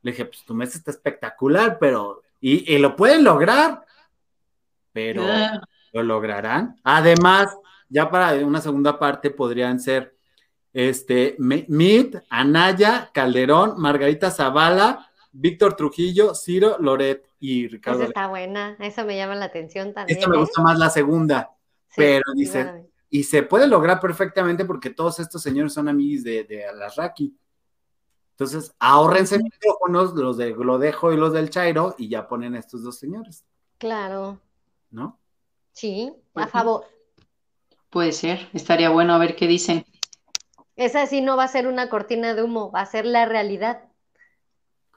Le 0.01 0.11
dije, 0.11 0.25
pues 0.25 0.43
tu 0.45 0.53
mesa 0.53 0.77
está 0.77 0.91
espectacular, 0.91 1.77
pero. 1.79 2.23
Y, 2.41 2.73
y 2.73 2.77
lo 2.77 2.95
pueden 2.95 3.23
lograr, 3.23 3.85
pero 4.93 5.23
lo 5.93 6.03
lograrán. 6.03 6.79
Además, 6.83 7.55
ya 7.89 8.09
para 8.09 8.33
una 8.45 8.61
segunda 8.61 8.97
parte 8.97 9.29
podrían 9.29 9.79
ser 9.79 10.15
este 10.73 11.35
Mit, 11.39 12.15
Anaya, 12.29 13.09
Calderón, 13.13 13.79
Margarita 13.79 14.31
Zavala, 14.31 15.09
Víctor 15.31 15.75
Trujillo, 15.75 16.35
Ciro, 16.35 16.77
Loret 16.79 17.27
y 17.39 17.67
Ricardo. 17.67 18.01
Esa 18.01 18.07
está 18.07 18.27
buena, 18.27 18.75
eso 18.79 19.05
me 19.05 19.17
llama 19.17 19.35
la 19.35 19.45
atención 19.45 19.93
también. 19.93 20.17
Esta 20.17 20.29
me 20.29 20.37
¿eh? 20.37 20.39
gusta 20.39 20.61
más 20.61 20.77
la 20.77 20.89
segunda. 20.89 21.51
Sí, 21.87 21.95
pero 21.95 22.23
dice-. 22.35 22.85
Y 23.11 23.23
se 23.23 23.41
puede 23.41 23.67
lograr 23.67 23.99
perfectamente 23.99 24.65
porque 24.65 24.91
todos 24.91 25.19
estos 25.19 25.41
señores 25.41 25.73
son 25.73 25.89
amigos 25.89 26.23
de, 26.23 26.43
de 26.43 26.67
Alasraki. 26.67 27.35
Entonces, 28.39 28.73
ahórrense 28.79 29.37
micrófonos, 29.37 30.13
los 30.13 30.37
de 30.37 30.53
Glodejo 30.53 31.11
y 31.11 31.17
los 31.17 31.33
del 31.33 31.49
Chairo, 31.49 31.95
y 31.97 32.07
ya 32.07 32.25
ponen 32.25 32.55
a 32.55 32.59
estos 32.59 32.81
dos 32.83 32.97
señores, 32.97 33.43
Claro, 33.77 34.39
¿no? 34.91 35.19
sí, 35.73 36.13
Pues 36.31 36.45
a 36.45 36.47
sí. 36.47 36.51
favor. 36.53 36.85
puede 37.89 38.13
ser, 38.13 38.49
estaría 38.53 38.89
bueno 38.91 39.13
a 39.13 39.17
ver 39.17 39.35
qué 39.35 39.45
dicen. 39.45 39.85
Esa 40.77 41.05
sí 41.05 41.19
no 41.19 41.35
va 41.35 41.43
a 41.43 41.47
ser 41.49 41.67
una 41.67 41.89
cortina 41.89 42.33
de 42.33 42.41
humo, 42.43 42.71
va 42.71 42.79
a 42.79 42.85
ser 42.85 43.05
la 43.05 43.25
realidad. 43.25 43.83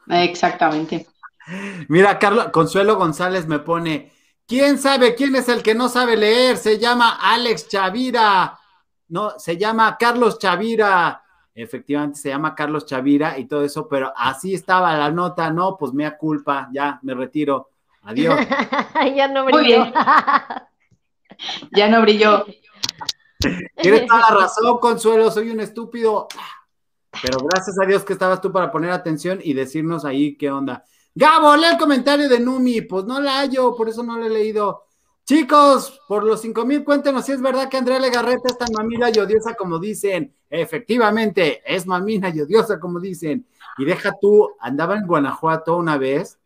Exactamente. 0.08 1.08
Mira, 1.88 2.20
Carlos, 2.20 2.50
Consuelo 2.52 2.94
González 2.96 3.48
me 3.48 3.58
pone, 3.58 4.12
¿quién 4.46 4.78
sabe 4.78 5.16
quién 5.16 5.34
es 5.34 5.48
el 5.48 5.64
que 5.64 5.74
no 5.74 5.88
sabe 5.88 6.16
leer? 6.16 6.56
Se 6.58 6.78
llama 6.78 7.18
Alex 7.20 7.66
Chavira. 7.68 8.56
No, 9.08 9.36
se 9.38 9.56
llama 9.56 9.96
Carlos 9.98 10.38
Chavira. 10.38 11.20
Efectivamente, 11.54 12.18
se 12.18 12.30
llama 12.30 12.54
Carlos 12.54 12.86
Chavira 12.86 13.38
y 13.38 13.46
todo 13.46 13.62
eso, 13.62 13.86
pero 13.86 14.12
así 14.16 14.54
estaba 14.54 14.96
la 14.96 15.10
nota, 15.10 15.50
no, 15.50 15.76
pues 15.76 15.92
mea 15.92 16.16
culpa, 16.16 16.68
ya 16.72 16.98
me 17.02 17.14
retiro. 17.14 17.70
Adiós. 18.02 18.38
Ya 19.16 19.28
no 19.28 19.44
Muy 19.44 19.52
brilló. 19.52 19.82
bien. 19.82 19.94
Ya 21.72 21.88
no 21.88 22.02
brilló. 22.02 22.44
Tienes 23.76 24.06
toda 24.06 24.20
la 24.30 24.36
razón, 24.36 24.78
Consuelo, 24.78 25.30
soy 25.30 25.50
un 25.50 25.60
estúpido. 25.60 26.28
Pero 27.20 27.38
gracias 27.40 27.76
a 27.80 27.86
Dios 27.86 28.04
que 28.04 28.12
estabas 28.12 28.40
tú 28.40 28.52
para 28.52 28.70
poner 28.70 28.90
atención 28.90 29.40
y 29.42 29.52
decirnos 29.52 30.04
ahí 30.04 30.36
qué 30.36 30.50
onda. 30.50 30.84
Gabo, 31.14 31.56
lee 31.56 31.66
el 31.72 31.78
comentario 31.78 32.28
de 32.28 32.38
Numi. 32.40 32.82
Pues 32.82 33.04
no 33.04 33.20
la 33.20 33.40
hallo, 33.40 33.74
por 33.74 33.88
eso 33.88 34.02
no 34.02 34.16
lo 34.16 34.26
he 34.26 34.30
leído. 34.30 34.84
Chicos, 35.24 36.00
por 36.08 36.24
los 36.24 36.40
cinco 36.40 36.64
mil, 36.64 36.84
cuéntenos 36.84 37.24
si 37.24 37.32
es 37.32 37.40
verdad 37.42 37.68
que 37.68 37.76
Andrea 37.76 37.98
Legarreta 37.98 38.48
es 38.48 38.58
tan 38.58 38.72
mamila 38.72 39.10
y 39.10 39.18
odiosa 39.18 39.54
como 39.54 39.78
dicen. 39.78 40.34
Efectivamente, 40.54 41.62
es 41.64 41.86
mamina 41.86 42.28
y 42.28 42.38
odiosa 42.42 42.78
como 42.78 43.00
dicen. 43.00 43.46
Y 43.78 43.86
deja 43.86 44.12
tú, 44.20 44.50
andaba 44.60 44.98
en 44.98 45.06
Guanajuato 45.06 45.78
una 45.78 45.96
vez. 45.96 46.38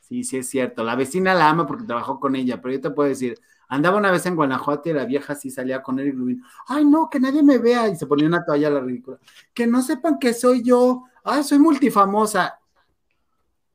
Sí, 0.00 0.24
sí 0.24 0.38
es 0.38 0.48
cierto. 0.48 0.82
La 0.82 0.96
vecina 0.96 1.34
la 1.34 1.50
ama 1.50 1.66
porque 1.66 1.84
trabajó 1.84 2.18
con 2.18 2.34
ella, 2.36 2.62
pero 2.62 2.72
yo 2.72 2.80
te 2.80 2.88
puedo 2.88 3.06
decir, 3.06 3.38
andaba 3.68 3.98
una 3.98 4.10
vez 4.10 4.24
en 4.24 4.34
Guanajuato 4.34 4.88
y 4.88 4.94
la 4.94 5.04
vieja 5.04 5.34
sí 5.34 5.50
salía 5.50 5.82
con 5.82 5.98
Eric 5.98 6.16
Rubin. 6.16 6.42
Ay, 6.68 6.86
no, 6.86 7.10
que 7.10 7.20
nadie 7.20 7.42
me 7.42 7.58
vea. 7.58 7.86
Y 7.88 7.96
se 7.96 8.06
ponía 8.06 8.26
una 8.26 8.46
toalla 8.46 8.68
a 8.68 8.70
la 8.70 8.80
ridícula. 8.80 9.18
Que 9.52 9.66
no 9.66 9.82
sepan 9.82 10.18
que 10.18 10.32
soy 10.32 10.62
yo. 10.62 11.04
Ay, 11.22 11.44
soy 11.44 11.58
multifamosa. 11.58 12.58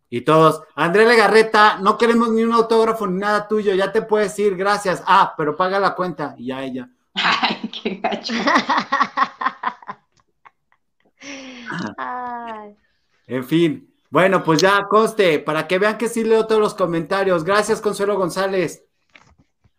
Y 0.10 0.22
todos, 0.22 0.64
Andrea 0.74 1.08
Legarreta, 1.08 1.78
no 1.78 1.96
queremos 2.00 2.32
ni 2.32 2.44
un 2.44 2.54
autógrafo 2.54 3.06
ni 3.06 3.20
nada 3.20 3.48
tuyo, 3.48 3.76
ya 3.76 3.92
te 3.92 4.02
puedes 4.02 4.38
ir, 4.40 4.56
gracias. 4.56 5.04
Ah, 5.06 5.36
pero 5.38 5.56
paga 5.56 5.80
la 5.80 5.94
cuenta. 5.94 6.34
Y 6.40 6.48
ya 6.48 6.64
ella. 6.64 6.90
Ay, 7.14 7.63
qué 7.90 7.96
gacho. 8.02 8.34
Ay, 11.98 12.76
En 13.28 13.44
fin. 13.46 13.90
Bueno, 14.10 14.44
pues 14.44 14.62
ya 14.62 14.82
conste, 14.88 15.40
para 15.40 15.68
que 15.68 15.80
vean 15.80 15.98
que 15.98 16.08
sí 16.08 16.24
leo 16.24 16.46
todos 16.46 16.62
los 16.62 16.76
comentarios. 16.76 17.44
Gracias, 17.44 17.82
Consuelo 17.82 18.16
González. 18.16 18.84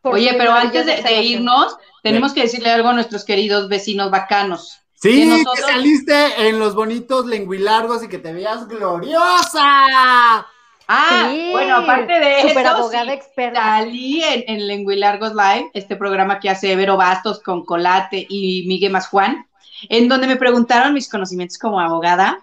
por 0.01 0.15
Oye, 0.15 0.35
pero 0.37 0.53
antes 0.53 0.87
de, 0.87 1.23
irnos, 1.23 1.77
tenemos 2.03 2.33
que 2.33 2.43
decirle 2.43 2.71
algo 2.71 2.89
a 2.89 2.95
nuestros 2.95 3.25
queridos 3.25 3.69
vecinos 3.69 4.11
bacanos. 4.11 4.81
Sí, 4.95 5.29
Que 5.29 5.45
que, 5.55 5.61
saliste 5.63 6.49
en 6.49 6.59
los 6.59 6.75
bonitos 6.75 7.27
lenguilargos 7.27 8.03
y 8.03 8.09
que 8.09 8.19
te 8.19 8.33
veas 8.33 8.67
gloriosa. 8.67 10.47
Ah, 10.87 11.30
Sí, 11.32 11.51
bueno, 11.51 11.76
aparte 11.76 12.12
de 12.20 12.43
Super 12.43 12.66
eso, 12.66 12.74
abogada 12.76 13.05
sí, 13.07 13.11
experta. 13.12 13.61
salí 13.62 14.22
en, 14.22 14.45
en 14.47 14.66
Lenguilargos 14.66 15.32
Live, 15.35 15.70
este 15.74 15.97
programa 15.97 16.41
que 16.41 16.51
hace 16.51 16.76
Vero 16.76 16.97
Bastos 16.97 17.41
con 17.41 17.64
Colate 17.64 18.26
y 18.28 18.64
Miguel 18.66 18.93
Más 18.93 19.09
Juan, 19.09 19.47
en 19.89 20.09
donde 20.09 20.26
me 20.26 20.37
preguntaron 20.37 20.93
mis 20.93 21.09
conocimientos 21.09 21.59
como 21.59 21.80
abogada. 21.80 22.39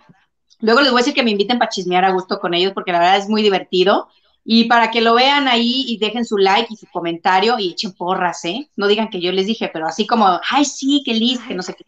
Luego 0.60 0.82
les 0.82 0.92
voy 0.92 1.00
a 1.00 1.04
decir 1.04 1.14
que 1.14 1.24
me 1.24 1.32
inviten 1.32 1.60
para 1.60 1.70
chismear 1.70 2.06
a 2.06 2.12
gusto 2.12 2.40
con 2.40 2.54
ellos, 2.54 2.74
porque 2.74 2.92
la 2.92 3.00
verdad 3.00 3.18
es 3.18 3.30
muy 3.30 3.42
divertido. 3.42 4.10
Y 4.44 4.66
para 4.66 4.90
que 4.90 5.02
lo 5.02 5.14
vean 5.14 5.48
ahí 5.48 5.86
y 5.88 5.98
dejen 6.00 6.26
su 6.26 6.38
like 6.38 6.68
y 6.74 6.76
su 6.76 6.88
comentario 6.88 7.60
y 7.60 7.72
echen 7.72 7.94
porras, 7.94 8.44
¿eh? 8.46 8.70
No 8.76 8.88
digan 8.88 9.10
que 9.10 9.22
yo 9.22 9.32
les 9.32 9.46
dije, 9.46 9.70
pero 9.72 9.86
así 9.88 10.08
como, 10.08 10.40
ay, 10.50 10.66
sí, 10.66 11.04
qué 11.06 11.14
listo, 11.14 11.48
que 11.48 11.54
no 11.54 11.62
sé 11.62 11.76
qué. 11.76 11.86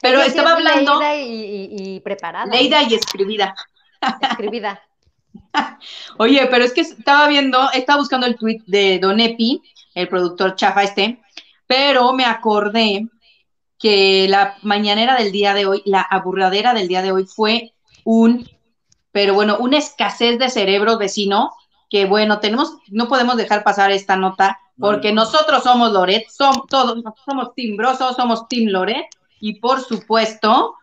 Pero 0.00 0.20
estaba 0.20 0.50
es 0.50 0.56
hablando, 0.56 0.98
leída 0.98 1.16
y, 1.16 1.22
y- 1.70 1.94
y 1.96 2.00
preparada. 2.00 2.46
leída 2.46 2.82
y 2.82 2.94
escribida. 2.94 3.54
Escribida. 4.20 4.82
Oye, 6.18 6.46
pero 6.50 6.64
es 6.64 6.72
que 6.72 6.82
estaba 6.82 7.28
viendo, 7.28 7.70
estaba 7.72 8.00
buscando 8.00 8.26
el 8.26 8.36
tweet 8.36 8.62
de 8.66 8.98
Don 8.98 9.20
Epi, 9.20 9.62
el 9.94 10.08
productor 10.08 10.56
chafa 10.56 10.82
este, 10.82 11.22
pero 11.66 12.12
me 12.12 12.24
acordé 12.24 13.08
que 13.78 14.26
la 14.28 14.56
mañanera 14.62 15.16
del 15.16 15.32
día 15.32 15.54
de 15.54 15.66
hoy, 15.66 15.82
la 15.84 16.00
aburradera 16.00 16.74
del 16.74 16.88
día 16.88 17.02
de 17.02 17.12
hoy 17.12 17.26
fue 17.26 17.72
un, 18.04 18.48
pero 19.12 19.34
bueno, 19.34 19.58
una 19.58 19.78
escasez 19.78 20.38
de 20.38 20.50
cerebro 20.50 20.98
vecino, 20.98 21.50
que 21.90 22.06
bueno, 22.06 22.40
tenemos, 22.40 22.76
no 22.88 23.08
podemos 23.08 23.36
dejar 23.36 23.62
pasar 23.62 23.90
esta 23.90 24.16
nota, 24.16 24.58
porque 24.78 25.12
nosotros 25.12 25.62
somos 25.62 25.92
Loret, 25.92 26.28
somos 26.28 26.66
todos, 26.68 27.02
somos 27.24 27.54
timbrosos, 27.54 28.16
somos 28.16 28.48
Team 28.48 28.70
Loret, 28.70 29.06
y 29.40 29.60
por 29.60 29.80
supuesto, 29.80 30.74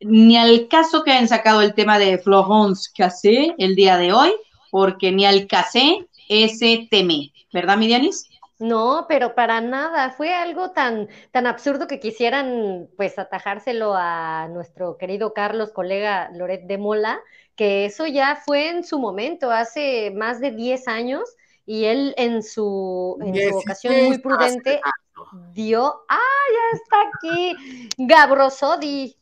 ni 0.00 0.36
al 0.36 0.68
caso 0.68 1.02
que 1.02 1.12
hayan 1.12 1.28
sacado 1.28 1.62
el 1.62 1.74
tema 1.74 1.98
de 1.98 2.18
Florence 2.18 2.90
Cassé 2.96 3.54
el 3.58 3.74
día 3.74 3.96
de 3.96 4.12
hoy, 4.12 4.32
porque 4.70 5.12
ni 5.12 5.24
al 5.26 5.46
Cassé 5.46 6.06
ese 6.28 6.88
teme, 6.90 7.32
¿verdad, 7.52 7.76
Midianis? 7.76 8.28
No, 8.58 9.04
pero 9.08 9.34
para 9.34 9.60
nada. 9.60 10.10
Fue 10.10 10.34
algo 10.34 10.70
tan, 10.70 11.08
tan 11.30 11.46
absurdo 11.46 11.86
que 11.86 12.00
quisieran 12.00 12.88
pues 12.96 13.18
atajárselo 13.18 13.94
a 13.94 14.48
nuestro 14.48 14.96
querido 14.96 15.34
Carlos, 15.34 15.72
colega 15.72 16.30
Loret 16.32 16.62
de 16.62 16.78
Mola, 16.78 17.20
que 17.54 17.84
eso 17.84 18.06
ya 18.06 18.36
fue 18.36 18.68
en 18.70 18.84
su 18.84 18.98
momento, 18.98 19.50
hace 19.50 20.10
más 20.10 20.40
de 20.40 20.52
10 20.52 20.88
años, 20.88 21.36
y 21.66 21.84
él 21.84 22.14
en 22.16 22.42
su, 22.42 23.18
en 23.20 23.50
su 23.50 23.58
ocasión 23.58 23.92
muy 23.92 24.16
16 24.16 24.22
prudente 24.22 24.80
hace 24.82 25.05
dio, 25.52 26.04
ah, 26.08 26.18
ya 26.52 26.78
está 26.78 26.96
aquí, 27.14 27.88
Gabrosodi. 27.98 29.16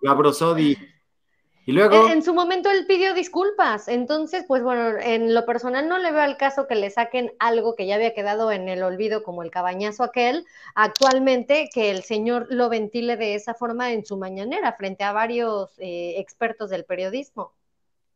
Gabrosodi. 0.00 0.76
Y 1.66 1.72
luego, 1.72 2.06
En, 2.06 2.12
en 2.14 2.22
su 2.22 2.32
momento 2.34 2.70
él 2.70 2.86
pidió 2.86 3.12
disculpas, 3.14 3.86
entonces, 3.86 4.44
pues 4.48 4.62
bueno, 4.62 4.98
en 4.98 5.34
lo 5.34 5.44
personal 5.44 5.88
no 5.88 5.98
le 5.98 6.10
veo 6.10 6.22
al 6.22 6.36
caso 6.36 6.66
que 6.66 6.74
le 6.74 6.90
saquen 6.90 7.32
algo 7.38 7.76
que 7.76 7.86
ya 7.86 7.96
había 7.96 8.14
quedado 8.14 8.50
en 8.50 8.68
el 8.68 8.82
olvido, 8.82 9.22
como 9.22 9.42
el 9.42 9.50
cabañazo 9.50 10.02
aquel, 10.02 10.46
actualmente 10.74 11.68
que 11.72 11.90
el 11.90 12.02
señor 12.02 12.46
lo 12.50 12.70
ventile 12.70 13.16
de 13.16 13.34
esa 13.34 13.54
forma 13.54 13.92
en 13.92 14.04
su 14.04 14.16
mañanera 14.16 14.72
frente 14.72 15.04
a 15.04 15.12
varios 15.12 15.70
eh, 15.78 16.14
expertos 16.18 16.70
del 16.70 16.84
periodismo. 16.84 17.52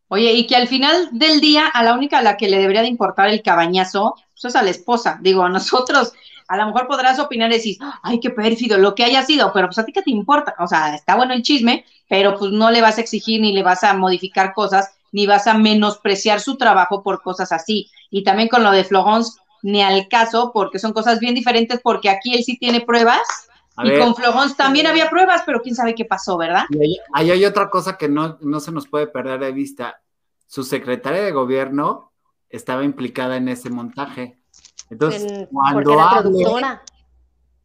Oye, 0.08 0.32
y 0.32 0.46
que 0.46 0.56
al 0.56 0.68
final 0.68 1.08
del 1.12 1.40
día, 1.40 1.66
a 1.66 1.82
la 1.82 1.94
única 1.94 2.18
a 2.18 2.22
la 2.22 2.36
que 2.36 2.48
le 2.48 2.58
debería 2.58 2.82
de 2.82 2.88
importar 2.88 3.28
el 3.28 3.42
cabañazo, 3.42 4.14
pues 4.32 4.44
es 4.44 4.56
a 4.56 4.62
la 4.62 4.70
esposa. 4.70 5.18
Digo, 5.22 5.42
a 5.42 5.48
nosotros, 5.48 6.12
a 6.48 6.56
lo 6.56 6.66
mejor 6.66 6.86
podrás 6.86 7.18
opinar 7.18 7.50
y 7.50 7.54
decir, 7.54 7.78
ay, 8.02 8.20
qué 8.20 8.30
pérfido, 8.30 8.78
lo 8.78 8.94
que 8.94 9.04
haya 9.04 9.22
sido, 9.22 9.52
pero 9.52 9.68
pues 9.68 9.78
a 9.78 9.84
ti 9.84 9.92
qué 9.92 10.02
te 10.02 10.10
importa. 10.10 10.54
O 10.58 10.66
sea, 10.66 10.94
está 10.94 11.16
bueno 11.16 11.32
el 11.32 11.42
chisme, 11.42 11.84
pero 12.08 12.36
pues 12.38 12.52
no 12.52 12.70
le 12.70 12.82
vas 12.82 12.98
a 12.98 13.00
exigir 13.00 13.40
ni 13.40 13.52
le 13.52 13.62
vas 13.62 13.82
a 13.82 13.94
modificar 13.94 14.52
cosas, 14.52 14.94
ni 15.12 15.26
vas 15.26 15.46
a 15.46 15.54
menospreciar 15.54 16.40
su 16.40 16.56
trabajo 16.56 17.02
por 17.02 17.22
cosas 17.22 17.52
así. 17.52 17.90
Y 18.10 18.24
también 18.24 18.48
con 18.48 18.62
lo 18.62 18.70
de 18.70 18.84
Florence, 18.84 19.38
ni 19.62 19.82
al 19.82 20.08
caso, 20.08 20.50
porque 20.52 20.78
son 20.78 20.92
cosas 20.92 21.18
bien 21.20 21.34
diferentes, 21.34 21.80
porque 21.82 22.10
aquí 22.10 22.34
él 22.34 22.44
sí 22.44 22.58
tiene 22.58 22.82
pruebas. 22.82 23.22
A 23.76 23.86
y 23.86 23.90
ver. 23.90 24.00
con 24.00 24.14
Florence 24.14 24.54
también 24.56 24.86
había 24.86 25.10
pruebas, 25.10 25.42
pero 25.44 25.60
quién 25.60 25.74
sabe 25.74 25.94
qué 25.94 26.04
pasó, 26.04 26.36
¿verdad? 26.36 26.64
Y 26.70 26.80
ahí, 26.80 26.96
ahí 27.12 27.30
hay 27.32 27.44
otra 27.44 27.70
cosa 27.70 27.96
que 27.96 28.08
no, 28.08 28.38
no 28.40 28.60
se 28.60 28.72
nos 28.72 28.86
puede 28.86 29.06
perder 29.06 29.40
de 29.40 29.52
vista. 29.52 30.00
Su 30.46 30.62
secretaria 30.62 31.22
de 31.22 31.32
gobierno 31.32 32.12
estaba 32.48 32.84
implicada 32.84 33.36
en 33.36 33.48
ese 33.48 33.70
montaje. 33.70 34.38
Entonces, 34.90 35.48
cuando 35.50 36.00
hable, 36.00 36.30
productora. 36.30 36.82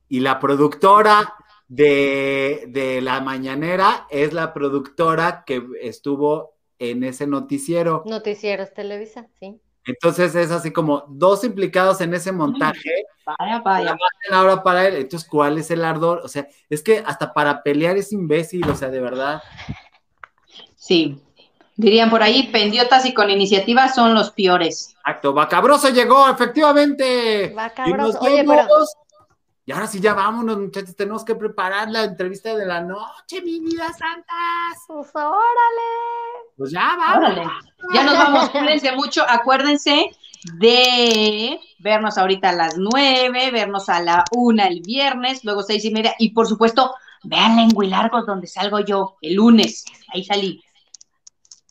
y 0.08 0.20
la 0.22 0.40
productora 0.40 1.36
de, 1.68 2.66
de 2.70 3.02
la 3.02 3.22
mañanera 3.22 4.08
es 4.10 4.34
la 4.34 4.54
productora 4.54 5.44
que 5.46 5.64
estuvo 5.82 6.56
en 6.80 7.04
ese 7.04 7.28
noticiero. 7.28 8.04
Noticieros 8.06 8.74
Televisa, 8.74 9.28
sí. 9.40 9.62
Entonces 9.90 10.36
es 10.36 10.52
así 10.52 10.72
como 10.72 11.04
dos 11.08 11.44
implicados 11.44 12.00
en 12.02 12.14
ese 12.14 12.32
montaje. 12.32 13.06
Vaya, 13.26 13.60
vaya. 13.60 13.98
Ahora 14.32 14.62
para 14.62 14.88
él, 14.88 14.96
entonces, 14.98 15.28
¿cuál 15.28 15.58
es 15.58 15.72
el 15.72 15.84
ardor? 15.84 16.22
O 16.24 16.28
sea, 16.28 16.48
es 16.70 16.84
que 16.84 17.04
hasta 17.06 17.34
para 17.34 17.64
pelear 17.64 17.98
es 17.98 18.12
imbécil, 18.14 18.70
o 18.70 18.76
sea, 18.76 18.90
de 18.90 19.00
verdad. 19.02 19.42
Sí. 20.76 21.20
Dirían 21.76 22.10
por 22.12 22.22
ahí, 22.22 22.52
pendiotas 22.52 23.06
y 23.06 23.14
con 23.16 23.32
iniciativa 23.32 23.90
son 23.90 24.14
los 24.14 24.30
peores. 24.30 24.96
Exacto, 25.00 25.34
Bacabroso 25.34 25.90
llegó, 25.90 26.30
efectivamente. 26.30 27.52
Bacabroso. 27.56 28.20
Y 28.22 28.28
Oye, 28.28 28.44
pero- 28.46 28.68
Y 29.66 29.72
ahora 29.72 29.88
sí, 29.88 30.00
ya 30.00 30.14
vámonos, 30.14 30.58
muchachos. 30.60 30.96
Tenemos 30.96 31.24
que 31.26 31.34
preparar 31.36 31.90
la 31.90 32.04
entrevista 32.04 32.56
de 32.56 32.66
la 32.66 32.82
noche, 32.82 33.42
mi 33.44 33.60
vida 33.60 33.88
santas. 33.94 34.84
Pues 34.88 35.10
órale. 35.16 36.29
Pues 36.60 36.72
ya, 36.72 36.96
vamos. 36.98 37.30
Órale. 37.30 37.50
Ya 37.94 38.04
nos 38.04 38.18
vamos, 38.18 38.50
cuídense 38.52 38.92
mucho. 38.92 39.24
Acuérdense 39.26 40.12
de 40.60 41.58
vernos 41.80 42.18
ahorita 42.18 42.50
a 42.50 42.54
las 42.54 42.78
nueve, 42.78 43.50
vernos 43.50 43.88
a 43.88 44.02
la 44.02 44.26
una 44.36 44.68
el 44.68 44.82
viernes, 44.82 45.46
luego 45.46 45.64
seis 45.64 45.86
y 45.86 45.92
media, 45.92 46.16
y 46.20 46.32
por 46.32 46.48
supuesto, 46.48 46.94
vean 47.24 47.60
en 47.60 47.70
Largos 47.90 48.26
donde 48.26 48.46
salgo 48.46 48.82
yo 48.82 49.16
el 49.22 49.36
lunes. 49.36 49.86
Ahí 50.14 50.26
salí. 50.26 50.62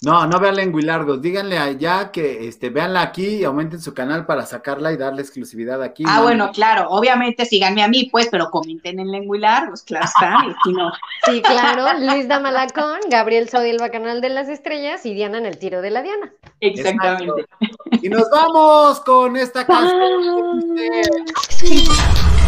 No, 0.00 0.28
no 0.28 0.38
vean 0.38 0.54
Lenguilargos. 0.54 1.20
Díganle 1.20 1.58
allá 1.58 2.12
que 2.12 2.46
este, 2.46 2.70
véanla 2.70 3.02
aquí 3.02 3.26
y 3.26 3.44
aumenten 3.44 3.80
su 3.80 3.94
canal 3.94 4.26
para 4.26 4.46
sacarla 4.46 4.92
y 4.92 4.96
darle 4.96 5.22
exclusividad 5.22 5.82
aquí. 5.82 6.04
Ah, 6.06 6.18
¿no? 6.18 6.22
bueno, 6.22 6.52
claro, 6.52 6.88
obviamente 6.90 7.44
síganme 7.44 7.82
a 7.82 7.88
mí, 7.88 8.08
pues, 8.10 8.28
pero 8.30 8.48
comenten 8.50 9.00
en 9.00 9.28
Largos, 9.40 9.82
claro 9.82 10.06
está, 10.06 10.38
y 10.48 10.54
si 10.62 10.72
no. 10.72 10.92
Sí, 11.24 11.42
claro. 11.42 11.98
Luis 11.98 12.28
Damalacón, 12.28 13.00
Gabriel 13.10 13.48
Sodi, 13.48 13.70
el 13.70 13.78
bacanal 13.78 14.20
de 14.20 14.28
las 14.28 14.48
estrellas 14.48 15.04
y 15.04 15.14
Diana 15.14 15.38
en 15.38 15.46
el 15.46 15.58
tiro 15.58 15.82
de 15.82 15.90
la 15.90 16.02
Diana. 16.02 16.32
Exactamente. 16.60 17.46
Y 18.00 18.08
nos 18.08 18.30
vamos 18.30 19.00
con 19.00 19.36
esta 19.36 19.66
canción. 19.66 20.76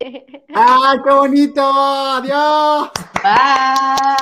¡Ah, 0.54 0.96
qué 1.04 1.10
bonito! 1.10 1.62
¡Adiós! 1.62 2.90
Bye. 3.22 4.10